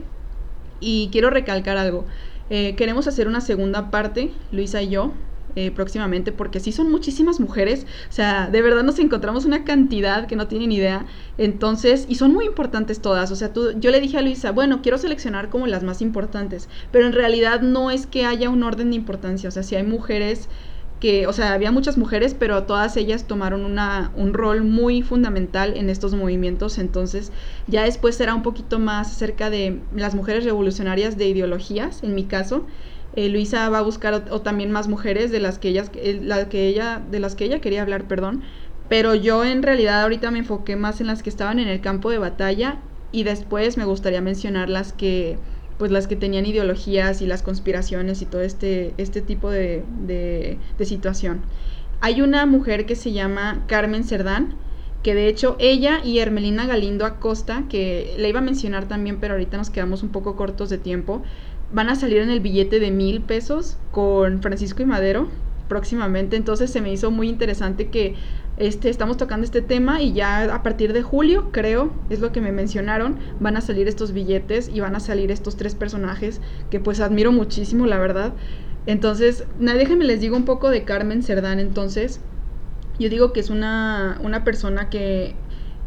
y 0.81 1.09
quiero 1.11 1.29
recalcar 1.29 1.77
algo. 1.77 2.05
Eh, 2.49 2.75
queremos 2.75 3.07
hacer 3.07 3.29
una 3.29 3.39
segunda 3.39 3.91
parte, 3.91 4.33
Luisa 4.51 4.81
y 4.81 4.89
yo, 4.89 5.13
eh, 5.55 5.71
próximamente, 5.71 6.31
porque 6.31 6.61
sí 6.61 6.71
son 6.71 6.89
muchísimas 6.89 7.41
mujeres, 7.41 7.85
o 8.09 8.11
sea, 8.11 8.47
de 8.49 8.61
verdad 8.61 8.83
nos 8.83 8.99
encontramos 8.99 9.43
una 9.43 9.65
cantidad 9.65 10.25
que 10.25 10.37
no 10.37 10.47
tienen 10.47 10.71
idea, 10.71 11.05
entonces, 11.37 12.05
y 12.07 12.15
son 12.15 12.31
muy 12.31 12.45
importantes 12.45 13.01
todas, 13.01 13.31
o 13.31 13.35
sea, 13.35 13.51
tú, 13.51 13.77
yo 13.77 13.91
le 13.91 13.99
dije 13.99 14.17
a 14.17 14.21
Luisa, 14.21 14.51
bueno, 14.51 14.81
quiero 14.81 14.97
seleccionar 14.97 15.49
como 15.49 15.67
las 15.67 15.83
más 15.83 16.01
importantes, 16.01 16.69
pero 16.91 17.05
en 17.05 17.11
realidad 17.11 17.61
no 17.61 17.91
es 17.91 18.07
que 18.07 18.25
haya 18.25 18.49
un 18.49 18.63
orden 18.63 18.91
de 18.91 18.95
importancia, 18.95 19.49
o 19.49 19.51
sea, 19.51 19.63
si 19.63 19.75
hay 19.75 19.83
mujeres 19.83 20.47
que, 21.01 21.27
o 21.27 21.33
sea, 21.33 21.53
había 21.53 21.71
muchas 21.71 21.97
mujeres, 21.97 22.35
pero 22.37 22.63
todas 22.63 22.95
ellas 22.95 23.25
tomaron 23.25 23.65
una, 23.65 24.11
un 24.15 24.33
rol 24.33 24.63
muy 24.63 25.01
fundamental 25.01 25.75
en 25.75 25.89
estos 25.89 26.13
movimientos, 26.13 26.77
entonces 26.77 27.31
ya 27.67 27.83
después 27.83 28.15
será 28.15 28.35
un 28.35 28.43
poquito 28.43 28.79
más 28.79 29.11
acerca 29.11 29.49
de 29.49 29.79
las 29.93 30.15
mujeres 30.15 30.45
revolucionarias 30.45 31.17
de 31.17 31.27
ideologías, 31.27 32.03
en 32.03 32.15
mi 32.15 32.25
caso, 32.25 32.67
eh, 33.15 33.27
Luisa 33.29 33.67
va 33.69 33.79
a 33.79 33.81
buscar 33.81 34.25
o, 34.29 34.41
también 34.41 34.71
más 34.71 34.87
mujeres 34.87 35.31
de 35.31 35.39
las 35.39 35.59
que 35.59 35.69
ellas, 35.69 35.91
la 36.21 36.47
que 36.47 36.67
ella, 36.67 37.01
de 37.11 37.19
las 37.19 37.35
que 37.35 37.45
ella 37.45 37.59
quería 37.59 37.81
hablar, 37.81 38.05
perdón. 38.05 38.43
Pero 38.87 39.15
yo 39.15 39.43
en 39.43 39.63
realidad 39.63 40.01
ahorita 40.03 40.31
me 40.31 40.39
enfoqué 40.39 40.75
más 40.75 41.01
en 41.01 41.07
las 41.07 41.23
que 41.23 41.29
estaban 41.29 41.59
en 41.59 41.67
el 41.67 41.81
campo 41.81 42.09
de 42.09 42.19
batalla 42.19 42.77
y 43.11 43.23
después 43.23 43.77
me 43.77 43.85
gustaría 43.85 44.21
mencionar 44.21 44.69
las 44.69 44.93
que 44.93 45.37
pues 45.81 45.89
las 45.89 46.05
que 46.05 46.15
tenían 46.15 46.45
ideologías 46.45 47.23
y 47.23 47.25
las 47.25 47.41
conspiraciones 47.41 48.21
y 48.21 48.27
todo 48.27 48.41
este, 48.41 48.93
este 48.99 49.19
tipo 49.19 49.49
de, 49.49 49.83
de, 50.05 50.59
de 50.77 50.85
situación. 50.85 51.41
Hay 52.01 52.21
una 52.21 52.45
mujer 52.45 52.85
que 52.85 52.95
se 52.95 53.13
llama 53.13 53.63
Carmen 53.65 54.03
Cerdán, 54.03 54.53
que 55.01 55.15
de 55.15 55.27
hecho 55.27 55.55
ella 55.57 55.99
y 56.05 56.19
Hermelina 56.19 56.67
Galindo 56.67 57.03
Acosta, 57.03 57.63
que 57.67 58.13
le 58.19 58.29
iba 58.29 58.37
a 58.37 58.43
mencionar 58.43 58.87
también, 58.87 59.17
pero 59.19 59.33
ahorita 59.33 59.57
nos 59.57 59.71
quedamos 59.71 60.03
un 60.03 60.09
poco 60.09 60.35
cortos 60.35 60.69
de 60.69 60.77
tiempo, 60.77 61.23
van 61.73 61.89
a 61.89 61.95
salir 61.95 62.19
en 62.19 62.29
el 62.29 62.41
billete 62.41 62.79
de 62.79 62.91
mil 62.91 63.21
pesos 63.21 63.79
con 63.89 64.43
Francisco 64.43 64.83
y 64.83 64.85
Madero 64.85 65.29
próximamente. 65.67 66.35
Entonces 66.35 66.69
se 66.69 66.81
me 66.81 66.93
hizo 66.93 67.09
muy 67.09 67.27
interesante 67.27 67.87
que 67.87 68.13
este, 68.61 68.89
estamos 68.89 69.17
tocando 69.17 69.43
este 69.43 69.61
tema 69.61 70.01
y 70.01 70.13
ya 70.13 70.53
a 70.53 70.61
partir 70.61 70.93
de 70.93 71.01
julio, 71.01 71.49
creo, 71.51 71.91
es 72.11 72.19
lo 72.19 72.31
que 72.31 72.41
me 72.41 72.51
mencionaron, 72.51 73.17
van 73.39 73.57
a 73.57 73.61
salir 73.61 73.87
estos 73.87 74.13
billetes 74.13 74.69
y 74.71 74.79
van 74.79 74.95
a 74.95 74.99
salir 74.99 75.31
estos 75.31 75.57
tres 75.57 75.73
personajes 75.73 76.41
que 76.69 76.79
pues 76.79 76.99
admiro 76.99 77.31
muchísimo, 77.31 77.87
la 77.87 77.97
verdad. 77.97 78.33
Entonces, 78.85 79.45
déjenme 79.59 80.05
les 80.05 80.21
digo 80.21 80.37
un 80.37 80.45
poco 80.45 80.69
de 80.69 80.83
Carmen 80.83 81.23
Cerdán 81.23 81.59
entonces. 81.59 82.21
Yo 82.99 83.09
digo 83.09 83.33
que 83.33 83.39
es 83.39 83.49
una, 83.49 84.19
una 84.23 84.43
persona 84.43 84.89
que 84.89 85.35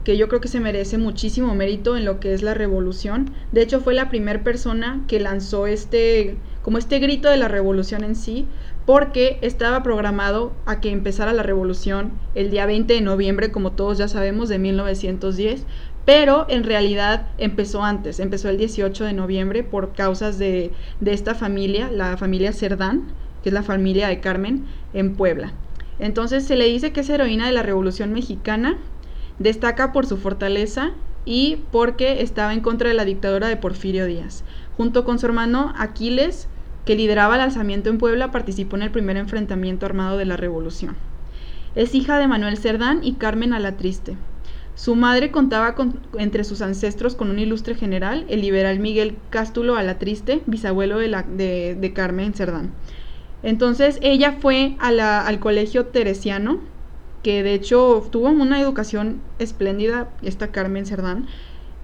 que 0.05 0.19
yo 0.19 0.29
creo 0.29 0.41
que 0.41 0.49
se 0.49 0.61
merece 0.61 0.99
muchísimo 0.99 1.55
mérito 1.55 1.97
en 1.97 2.05
lo 2.05 2.21
que 2.21 2.35
es 2.35 2.43
la 2.43 2.55
revolución. 2.55 3.33
De 3.53 3.63
hecho, 3.63 3.81
fue 3.81 3.95
la 3.95 4.11
primera 4.11 4.45
persona 4.45 5.03
que 5.09 5.19
lanzó 5.19 5.67
este, 5.67 6.37
como 6.63 6.77
este 6.77 6.99
grito 6.99 7.31
de 7.31 7.39
la 7.39 7.49
revolución 7.49 8.05
en 8.05 8.15
sí, 8.15 8.47
porque 8.87 9.39
estaba 9.41 9.83
programado 9.83 10.53
a 10.67 10.81
que 10.81 10.91
empezara 10.91 11.33
la 11.33 11.43
revolución 11.43 12.13
el 12.35 12.51
día 12.51 12.67
20 12.67 12.93
de 12.93 13.01
noviembre, 13.01 13.51
como 13.51 13.73
todos 13.73 13.99
ya 13.99 14.09
sabemos, 14.09 14.49
de 14.49 14.59
1910, 14.59 15.67
pero 16.05 16.47
en 16.49 16.65
realidad 16.65 17.29
empezó 17.39 17.83
antes, 17.83 18.21
empezó 18.21 18.51
el 18.51 18.59
18 18.59 19.05
de 19.05 19.13
noviembre 19.15 19.63
por 19.63 19.95
causas 19.95 20.39
de, 20.39 20.71
de 21.01 21.13
esta 21.13 21.35
familia, 21.35 21.91
la 21.91 22.17
familia 22.17 22.53
Cerdán, 22.53 23.05
que 23.43 23.49
es 23.49 23.55
la 23.55 23.63
familia 23.63 24.09
de 24.09 24.21
Carmen, 24.21 24.67
en 24.93 25.15
Puebla. 25.15 25.53
Entonces 25.99 26.45
se 26.45 26.57
le 26.57 26.67
dice 26.67 26.93
que 26.93 27.01
es 27.01 27.09
heroína 27.09 27.47
de 27.47 27.53
la 27.53 27.63
Revolución 27.63 28.13
Mexicana 28.13 28.79
Destaca 29.39 29.93
por 29.93 30.07
su 30.07 30.17
fortaleza 30.17 30.93
y 31.25 31.63
porque 31.73 32.23
estaba 32.23 32.55
en 32.55 32.61
contra 32.61 32.89
de 32.89 32.95
la 32.95 33.05
dictadura 33.05 33.49
de 33.49 33.57
Porfirio 33.57 34.07
Díaz. 34.07 34.45
Junto 34.77 35.05
con 35.05 35.19
su 35.19 35.27
hermano 35.27 35.73
Aquiles, 35.77 36.49
que 36.85 36.97
lideraba 36.97 37.37
el 37.37 37.41
alzamiento 37.41 37.91
en 37.91 37.99
Puebla, 37.99 38.31
participó 38.31 38.77
en 38.77 38.83
el 38.83 38.91
primer 38.91 39.17
enfrentamiento 39.17 39.87
armado 39.87 40.19
de 40.19 40.25
la 40.27 40.37
revolución. 40.37 40.97
Es 41.75 41.95
hija 41.95 42.19
de 42.19 42.29
Manuel 42.29 42.57
Cerdán 42.57 43.01
y 43.03 43.15
Carmen 43.15 43.53
Alatriste. 43.53 44.17
Su 44.77 44.97
madre 44.97 45.31
contaba 45.31 45.77
entre 46.19 46.45
sus 46.45 46.61
ancestros 46.61 47.15
con 47.15 47.31
un 47.31 47.39
ilustre 47.39 47.75
general, 47.75 48.27
el 48.29 48.41
liberal 48.41 48.81
Miguel 48.81 49.17
Cástulo 49.31 49.77
Alatriste, 49.77 50.43
bisabuelo 50.47 50.99
de, 50.99 51.09
la, 51.09 51.25
Carmen 51.95 52.35
Cerdán. 52.35 52.73
Entonces 53.43 53.99
ella 54.03 54.39
fue 54.41 54.77
al 54.81 55.39
colegio 55.39 55.87
teresiano, 55.87 56.59
que 57.23 57.43
de 57.43 57.55
hecho 57.55 58.07
tuvo 58.11 58.29
una 58.29 58.61
educación 58.61 59.21
espléndida, 59.39 60.11
esta 60.23 60.49
Carmen 60.49 60.87
Cerdán, 60.87 61.27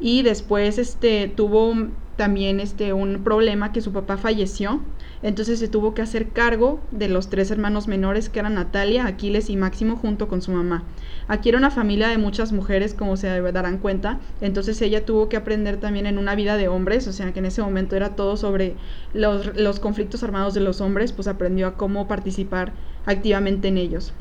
y 0.00 0.22
después 0.22 0.78
este, 0.78 1.28
tuvo 1.28 1.74
también 2.20 2.60
este, 2.60 2.92
un 2.92 3.24
problema 3.24 3.72
que 3.72 3.80
su 3.80 3.92
papá 3.92 4.18
falleció, 4.18 4.82
entonces 5.22 5.58
se 5.58 5.68
tuvo 5.68 5.94
que 5.94 6.02
hacer 6.02 6.28
cargo 6.28 6.78
de 6.90 7.08
los 7.08 7.30
tres 7.30 7.50
hermanos 7.50 7.88
menores 7.88 8.28
que 8.28 8.40
eran 8.40 8.56
Natalia, 8.56 9.06
Aquiles 9.06 9.48
y 9.48 9.56
Máximo 9.56 9.96
junto 9.96 10.28
con 10.28 10.42
su 10.42 10.52
mamá. 10.52 10.82
Aquí 11.28 11.48
era 11.48 11.56
una 11.56 11.70
familia 11.70 12.08
de 12.08 12.18
muchas 12.18 12.52
mujeres, 12.52 12.92
como 12.92 13.16
se 13.16 13.40
darán 13.52 13.78
cuenta, 13.78 14.20
entonces 14.42 14.82
ella 14.82 15.06
tuvo 15.06 15.30
que 15.30 15.38
aprender 15.38 15.78
también 15.78 16.04
en 16.04 16.18
una 16.18 16.34
vida 16.34 16.58
de 16.58 16.68
hombres, 16.68 17.08
o 17.08 17.14
sea 17.14 17.32
que 17.32 17.38
en 17.38 17.46
ese 17.46 17.62
momento 17.62 17.96
era 17.96 18.10
todo 18.16 18.36
sobre 18.36 18.74
los, 19.14 19.56
los 19.56 19.80
conflictos 19.80 20.22
armados 20.22 20.52
de 20.52 20.60
los 20.60 20.82
hombres, 20.82 21.12
pues 21.12 21.26
aprendió 21.26 21.68
a 21.68 21.78
cómo 21.78 22.06
participar 22.06 22.74
activamente 23.06 23.68
en 23.68 23.78
ellos. 23.78 24.12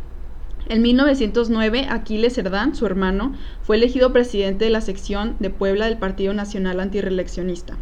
En 0.68 0.82
1909, 0.82 1.88
Aquiles 1.90 2.36
Cerdán, 2.36 2.76
su 2.76 2.86
hermano, 2.86 3.34
fue 3.64 3.78
elegido 3.78 4.14
presidente 4.14 4.66
de 4.66 4.72
la 4.72 4.82
sección 4.82 5.36
de 5.40 5.50
Puebla 5.50 5.86
del 5.86 5.98
Partido 5.98 6.34
Nacional 6.34 6.80
Antireeleccionista. 6.80 7.78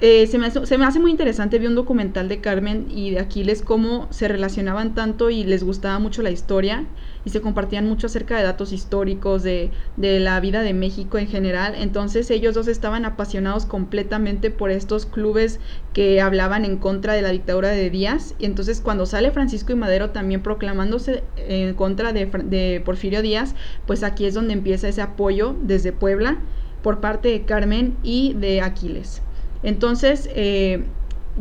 Eh, 0.00 0.28
se, 0.28 0.38
me 0.38 0.46
hace, 0.46 1.00
muy 1.00 1.10
interesante, 1.10 1.58
vi 1.58 1.66
un 1.66 1.74
documental 1.74 2.28
de 2.28 2.40
Carmen 2.40 2.86
y 2.88 3.10
de 3.10 3.18
Aquiles 3.18 3.62
cómo 3.62 4.06
se 4.10 4.28
relacionaban 4.28 4.94
tanto 4.94 5.28
y 5.28 5.42
les 5.42 5.64
gustaba 5.64 5.98
mucho 5.98 6.22
la 6.22 6.30
historia 6.30 6.86
y 7.28 7.30
se 7.30 7.42
compartían 7.42 7.86
mucho 7.86 8.06
acerca 8.06 8.38
de 8.38 8.42
datos 8.42 8.72
históricos, 8.72 9.42
de, 9.42 9.70
de 9.98 10.18
la 10.18 10.40
vida 10.40 10.62
de 10.62 10.72
México 10.72 11.18
en 11.18 11.26
general. 11.26 11.74
Entonces 11.76 12.30
ellos 12.30 12.54
dos 12.54 12.68
estaban 12.68 13.04
apasionados 13.04 13.66
completamente 13.66 14.50
por 14.50 14.70
estos 14.70 15.04
clubes 15.04 15.60
que 15.92 16.22
hablaban 16.22 16.64
en 16.64 16.78
contra 16.78 17.12
de 17.12 17.20
la 17.20 17.28
dictadura 17.28 17.68
de 17.68 17.90
Díaz. 17.90 18.34
Y 18.38 18.46
entonces 18.46 18.80
cuando 18.80 19.04
sale 19.04 19.30
Francisco 19.30 19.72
y 19.72 19.76
Madero 19.76 20.08
también 20.08 20.42
proclamándose 20.42 21.22
en 21.36 21.74
contra 21.74 22.14
de, 22.14 22.24
de 22.24 22.80
Porfirio 22.82 23.20
Díaz, 23.20 23.54
pues 23.86 24.04
aquí 24.04 24.24
es 24.24 24.32
donde 24.32 24.54
empieza 24.54 24.88
ese 24.88 25.02
apoyo 25.02 25.54
desde 25.60 25.92
Puebla 25.92 26.38
por 26.82 27.00
parte 27.00 27.28
de 27.28 27.42
Carmen 27.42 27.98
y 28.02 28.32
de 28.32 28.62
Aquiles. 28.62 29.20
Entonces, 29.62 30.30
eh, 30.34 30.82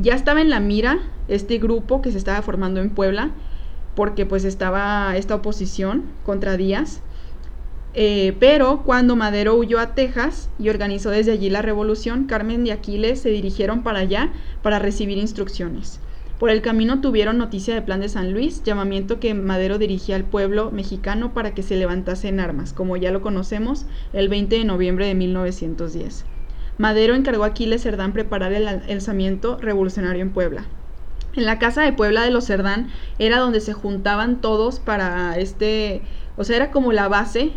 ya 0.02 0.16
estaba 0.16 0.42
en 0.42 0.50
la 0.50 0.60
mira 0.60 1.00
este 1.30 1.60
grupo 1.60 2.02
que 2.02 2.12
se 2.12 2.18
estaba 2.18 2.42
formando 2.42 2.82
en 2.82 2.90
Puebla, 2.90 3.32
porque 3.98 4.28
pues 4.28 4.46
estaba 4.46 5.18
esta 5.18 5.34
oposición 5.34 6.04
contra 6.24 6.56
Díaz. 6.56 7.02
Eh, 7.96 8.36
pero 8.40 8.84
cuando 8.86 9.16
Madero 9.16 9.56
huyó 9.56 9.80
a 9.80 9.96
Texas 9.96 10.52
y 10.60 10.70
organizó 10.70 11.10
desde 11.10 11.32
allí 11.32 11.50
la 11.50 11.64
revolución, 11.64 12.26
Carmen 12.26 12.68
y 12.68 12.70
Aquiles 12.70 13.20
se 13.20 13.30
dirigieron 13.30 13.82
para 13.82 13.98
allá 13.98 14.32
para 14.62 14.78
recibir 14.78 15.18
instrucciones. 15.18 16.00
Por 16.38 16.52
el 16.52 16.62
camino 16.62 17.02
tuvieron 17.02 17.40
noticia 17.40 17.74
del 17.74 17.86
plan 17.86 18.00
de 18.00 18.10
San 18.10 18.34
Luis, 18.34 18.62
llamamiento 18.62 19.20
que 19.20 19.34
Madero 19.34 19.80
dirigía 19.80 20.16
al 20.16 20.26
pueblo 20.26 20.70
mexicano 20.70 21.34
para 21.34 21.56
que 21.56 21.64
se 21.64 21.76
levantase 21.76 22.28
en 22.28 22.40
armas, 22.40 22.74
como 22.74 22.98
ya 22.98 23.10
lo 23.10 23.24
conocemos, 23.24 23.88
el 24.14 24.30
20 24.30 24.60
de 24.60 24.66
noviembre 24.66 25.08
de 25.08 25.16
1910. 25.16 26.24
Madero 26.78 27.16
encargó 27.16 27.46
a 27.46 27.48
Aquiles 27.48 27.82
Cerdán 27.82 28.14
preparar 28.14 28.54
el 28.54 28.68
alzamiento 28.68 29.58
revolucionario 29.60 30.22
en 30.22 30.30
Puebla. 30.30 30.68
En 31.38 31.46
la 31.46 31.60
casa 31.60 31.84
de 31.84 31.94
Puebla 31.94 32.24
de 32.24 32.32
los 32.32 32.48
Cerdán 32.48 32.90
era 33.20 33.38
donde 33.38 33.62
se 33.62 33.72
juntaban 33.72 34.42
todos 34.42 34.80
para 34.80 35.38
este, 35.38 36.02
o 36.36 36.44
sea, 36.44 36.56
era 36.56 36.72
como 36.72 36.92
la 36.92 37.08
base 37.08 37.52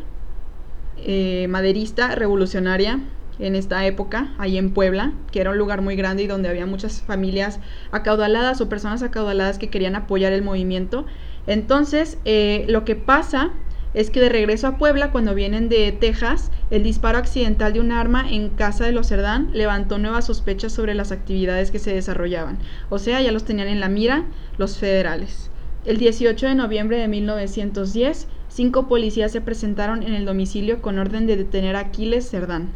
eh, 0.99 1.47
maderista 1.49 2.15
revolucionaria 2.15 3.01
en 3.39 3.55
esta 3.57 3.87
época, 3.87 4.35
ahí 4.37 4.59
en 4.59 4.75
Puebla, 4.75 5.15
que 5.33 5.41
era 5.41 5.53
un 5.53 5.57
lugar 5.57 5.81
muy 5.81 5.97
grande 5.97 6.25
y 6.25 6.27
donde 6.27 6.51
había 6.51 6.67
muchas 6.67 7.01
familias 7.01 7.59
acaudaladas 7.91 8.61
o 8.61 8.69
personas 8.69 9.03
acaudaladas 9.03 9.57
que 9.57 9.71
querían 9.71 9.97
apoyar 9.97 10.35
el 10.35 10.43
movimiento. 10.43 11.07
Entonces, 11.47 12.19
eh, 12.27 12.67
lo 12.69 12.85
que 12.85 12.97
pasa 12.97 13.51
es 13.93 14.11
que 14.11 14.21
de 14.21 14.29
regreso 14.29 14.69
a 14.69 14.79
Puebla, 14.79 15.11
cuando 15.11 15.35
vienen 15.35 15.69
de 15.69 15.91
Texas, 15.91 16.53
el 16.71 16.85
disparo 16.85 17.19
accidental 17.19 17.73
de 17.73 17.81
un 17.81 17.91
arma 17.91 18.31
en 18.31 18.51
casa 18.51 18.85
de 18.85 18.93
los 18.93 19.09
Cerdán 19.09 19.51
levantó 19.53 19.99
nuevas 19.99 20.27
sospechas 20.27 20.73
sobre 20.73 20.95
las 20.95 21.11
actividades 21.11 21.71
que 21.71 21.81
se 21.81 21.93
desarrollaban. 21.93 22.59
O 22.89 22.99
sea, 22.99 23.21
ya 23.21 23.33
los 23.33 23.45
tenían 23.45 23.69
en 23.69 23.81
la 23.81 23.89
mira 23.89 24.27
los 24.59 24.79
federales. 24.79 25.51
El 25.85 25.97
18 25.97 26.47
de 26.47 26.55
noviembre 26.55 26.99
de 26.99 27.09
1910, 27.09 28.29
cinco 28.49 28.87
policías 28.87 29.33
se 29.33 29.41
presentaron 29.41 30.03
en 30.03 30.15
el 30.15 30.25
domicilio 30.25 30.83
con 30.83 30.99
orden 30.99 31.27
de 31.27 31.37
detener 31.37 31.75
a 31.75 31.81
Aquiles 31.81 32.29
Cerdán. 32.31 32.69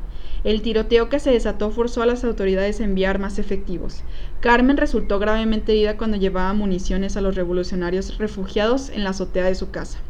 El 0.43 0.63
tiroteo 0.63 1.09
que 1.09 1.21
se 1.21 1.31
desató 1.31 1.71
forzó 1.71 2.03
a 2.03 2.07
las 2.07 2.25
autoridades 2.25 2.81
a 2.81 2.85
enviar 2.85 3.19
más 3.19 3.39
efectivos. 3.39 4.03
Carmen 4.41 4.77
resultó 4.77 5.19
gravemente 5.19 5.73
herida 5.73 5.97
cuando 5.97 6.17
llevaba 6.17 6.53
municiones 6.55 7.17
a 7.17 7.21
los 7.21 7.35
revolucionarios 7.35 8.19
refugiados 8.19 8.91
en 8.91 9.05
la 9.05 9.11
azotea 9.11 9.45
de 9.45 9.55
su 9.55 9.71
casa. 9.71 10.01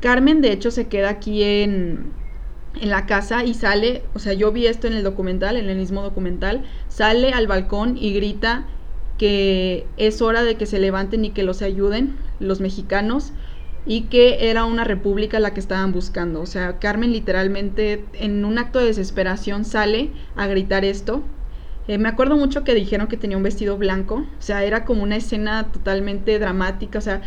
Carmen, 0.00 0.40
de 0.40 0.52
hecho, 0.52 0.70
se 0.70 0.86
queda 0.88 1.10
aquí 1.10 1.42
en, 1.42 2.12
en 2.80 2.90
la 2.90 3.06
casa 3.06 3.44
y 3.44 3.54
sale, 3.54 4.02
o 4.14 4.18
sea, 4.18 4.32
yo 4.32 4.52
vi 4.52 4.66
esto 4.66 4.86
en 4.86 4.92
el 4.92 5.02
documental, 5.02 5.56
en 5.56 5.68
el 5.68 5.76
mismo 5.76 6.02
documental, 6.02 6.64
sale 6.88 7.32
al 7.32 7.46
balcón 7.46 7.96
y 7.96 8.12
grita 8.12 8.66
que 9.18 9.86
es 9.96 10.22
hora 10.22 10.44
de 10.44 10.54
que 10.56 10.66
se 10.66 10.78
levanten 10.78 11.24
y 11.24 11.30
que 11.30 11.42
los 11.42 11.60
ayuden 11.60 12.16
los 12.38 12.60
mexicanos 12.60 13.32
y 13.84 14.02
que 14.02 14.50
era 14.50 14.64
una 14.64 14.84
república 14.84 15.40
la 15.40 15.54
que 15.54 15.60
estaban 15.60 15.92
buscando. 15.92 16.40
O 16.40 16.46
sea, 16.46 16.78
Carmen 16.78 17.12
literalmente 17.12 18.04
en 18.14 18.44
un 18.44 18.58
acto 18.58 18.78
de 18.78 18.86
desesperación 18.86 19.64
sale 19.64 20.10
a 20.36 20.46
gritar 20.46 20.84
esto. 20.84 21.22
Eh, 21.88 21.96
me 21.96 22.08
acuerdo 22.08 22.36
mucho 22.36 22.64
que 22.64 22.74
dijeron 22.74 23.08
que 23.08 23.16
tenía 23.16 23.38
un 23.38 23.42
vestido 23.42 23.78
blanco, 23.78 24.16
o 24.16 24.42
sea, 24.42 24.62
era 24.62 24.84
como 24.84 25.02
una 25.02 25.16
escena 25.16 25.72
totalmente 25.72 26.38
dramática, 26.38 26.98
o 26.98 27.02
sea, 27.02 27.22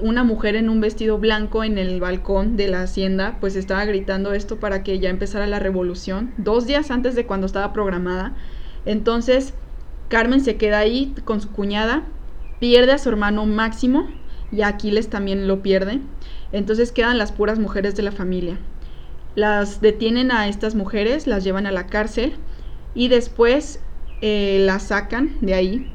una 0.00 0.24
mujer 0.24 0.56
en 0.56 0.68
un 0.68 0.80
vestido 0.80 1.18
blanco 1.18 1.64
en 1.64 1.78
el 1.78 2.00
balcón 2.00 2.56
de 2.56 2.68
la 2.68 2.82
hacienda, 2.82 3.38
pues 3.40 3.56
estaba 3.56 3.84
gritando 3.84 4.32
esto 4.32 4.58
para 4.58 4.82
que 4.82 4.98
ya 4.98 5.10
empezara 5.10 5.46
la 5.46 5.58
revolución, 5.58 6.32
dos 6.38 6.66
días 6.66 6.90
antes 6.90 7.14
de 7.14 7.26
cuando 7.26 7.46
estaba 7.46 7.72
programada. 7.72 8.34
Entonces, 8.84 9.54
Carmen 10.08 10.40
se 10.40 10.56
queda 10.56 10.78
ahí 10.78 11.14
con 11.24 11.40
su 11.40 11.50
cuñada, 11.50 12.04
pierde 12.60 12.92
a 12.92 12.98
su 12.98 13.08
hermano 13.08 13.46
Máximo 13.46 14.08
y 14.52 14.62
Aquiles 14.62 15.08
también 15.08 15.48
lo 15.48 15.62
pierde. 15.62 16.00
Entonces 16.52 16.92
quedan 16.92 17.18
las 17.18 17.32
puras 17.32 17.58
mujeres 17.58 17.96
de 17.96 18.02
la 18.02 18.12
familia. 18.12 18.58
Las 19.34 19.80
detienen 19.80 20.30
a 20.30 20.48
estas 20.48 20.74
mujeres, 20.74 21.26
las 21.26 21.44
llevan 21.44 21.66
a 21.66 21.72
la 21.72 21.86
cárcel 21.86 22.34
y 22.94 23.08
después 23.08 23.80
eh, 24.22 24.62
las 24.64 24.84
sacan 24.84 25.36
de 25.40 25.54
ahí. 25.54 25.92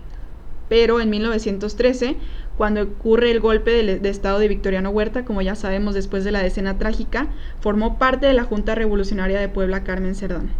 Pero 0.69 1.01
en 1.01 1.09
1913 1.09 2.17
cuando 2.61 2.83
ocurre 2.83 3.31
el 3.31 3.39
golpe 3.39 3.71
de, 3.71 4.07
Estado 4.07 4.37
de 4.37 4.47
Victoriano 4.47 4.91
Huerta, 4.91 5.25
como 5.25 5.41
ya 5.41 5.55
sabemos 5.55 5.95
después 5.95 6.23
de 6.23 6.31
la 6.31 6.43
decena 6.43 6.77
trágica, 6.77 7.27
formó 7.59 7.97
parte 7.97 8.27
de 8.27 8.33
la 8.33 8.43
Junta 8.43 8.75
Revolucionaria 8.75 9.39
de 9.39 9.49
Puebla 9.49 9.83
Carmen 9.83 10.13
Cerdán. 10.13 10.51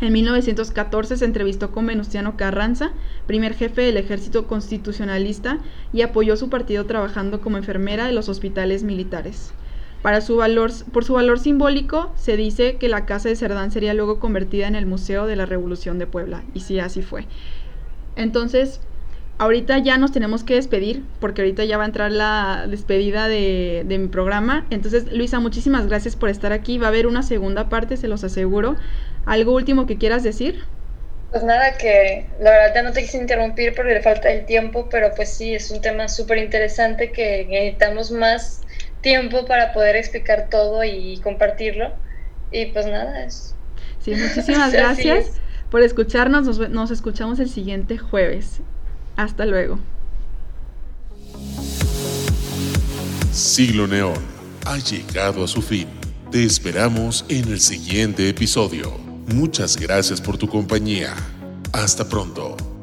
En 0.00 0.12
1914 0.12 1.16
se 1.16 1.24
entrevistó 1.24 1.72
con 1.72 1.86
Venustiano 1.86 2.36
Carranza, 2.36 2.92
primer 3.26 3.54
jefe 3.54 3.82
del 3.82 3.96
ejército 3.96 4.46
constitucionalista, 4.46 5.58
y 5.92 6.02
apoyó 6.02 6.36
su 6.36 6.50
partido 6.50 6.86
trabajando 6.86 7.40
como 7.40 7.56
enfermera 7.56 8.06
de 8.06 8.12
los 8.12 8.28
hospitales 8.28 8.84
militares. 8.84 9.54
Para 10.02 10.20
su 10.20 10.36
valor, 10.36 10.70
por 10.92 11.04
su 11.04 11.14
valor 11.14 11.40
simbólico, 11.40 12.12
se 12.14 12.36
dice 12.36 12.76
que 12.76 12.88
la 12.88 13.06
casa 13.06 13.28
de 13.28 13.34
Cerdán 13.34 13.72
sería 13.72 13.92
luego 13.92 14.20
convertida 14.20 14.68
en 14.68 14.76
el 14.76 14.86
Museo 14.86 15.26
de 15.26 15.34
la 15.34 15.46
Revolución 15.46 15.98
de 15.98 16.06
Puebla, 16.06 16.44
y 16.54 16.60
sí, 16.60 16.78
así 16.78 17.02
fue. 17.02 17.26
Entonces, 18.14 18.80
ahorita 19.38 19.78
ya 19.78 19.98
nos 19.98 20.12
tenemos 20.12 20.44
que 20.44 20.54
despedir, 20.54 21.02
porque 21.20 21.42
ahorita 21.42 21.64
ya 21.64 21.76
va 21.76 21.84
a 21.84 21.86
entrar 21.86 22.10
la 22.12 22.66
despedida 22.68 23.28
de, 23.28 23.84
mi 23.86 24.08
programa. 24.08 24.66
Entonces, 24.70 25.10
Luisa, 25.12 25.40
muchísimas 25.40 25.86
gracias 25.86 26.16
por 26.16 26.28
estar 26.28 26.52
aquí. 26.52 26.78
Va 26.78 26.86
a 26.86 26.90
haber 26.90 27.06
una 27.06 27.22
segunda 27.22 27.68
parte, 27.68 27.96
se 27.96 28.08
los 28.08 28.24
aseguro. 28.24 28.76
¿Algo 29.26 29.54
último 29.54 29.86
que 29.86 29.98
quieras 29.98 30.22
decir? 30.22 30.62
Pues 31.30 31.42
nada, 31.42 31.76
que 31.76 32.26
la 32.38 32.50
verdad 32.50 32.74
ya 32.76 32.82
no 32.82 32.92
te 32.92 33.02
quise 33.02 33.18
interrumpir 33.18 33.74
porque 33.74 33.94
le 33.94 34.02
falta 34.02 34.30
el 34.30 34.46
tiempo, 34.46 34.88
pero 34.88 35.12
pues 35.16 35.30
sí, 35.30 35.54
es 35.54 35.70
un 35.70 35.80
tema 35.80 36.08
súper 36.08 36.38
interesante 36.38 37.10
que 37.10 37.46
necesitamos 37.48 38.12
más 38.12 38.60
tiempo 39.00 39.44
para 39.44 39.72
poder 39.72 39.96
explicar 39.96 40.48
todo 40.48 40.84
y 40.84 41.18
compartirlo. 41.22 41.92
Y 42.52 42.66
pues 42.66 42.86
nada, 42.86 43.24
es... 43.24 43.56
Sí, 43.98 44.14
muchísimas 44.14 44.72
gracias 44.72 45.32
por 45.70 45.82
escucharnos. 45.82 46.46
Nos, 46.46 46.70
nos 46.70 46.92
escuchamos 46.92 47.40
el 47.40 47.48
siguiente 47.48 47.98
jueves. 47.98 48.60
Hasta 49.16 49.46
luego. 49.46 49.78
Siglo 53.32 53.86
Neón 53.86 54.22
ha 54.64 54.78
llegado 54.78 55.44
a 55.44 55.48
su 55.48 55.60
fin. 55.60 55.88
Te 56.30 56.44
esperamos 56.44 57.24
en 57.28 57.50
el 57.50 57.60
siguiente 57.60 58.28
episodio. 58.28 58.92
Muchas 59.26 59.76
gracias 59.76 60.20
por 60.20 60.36
tu 60.36 60.48
compañía. 60.48 61.14
Hasta 61.72 62.08
pronto. 62.08 62.73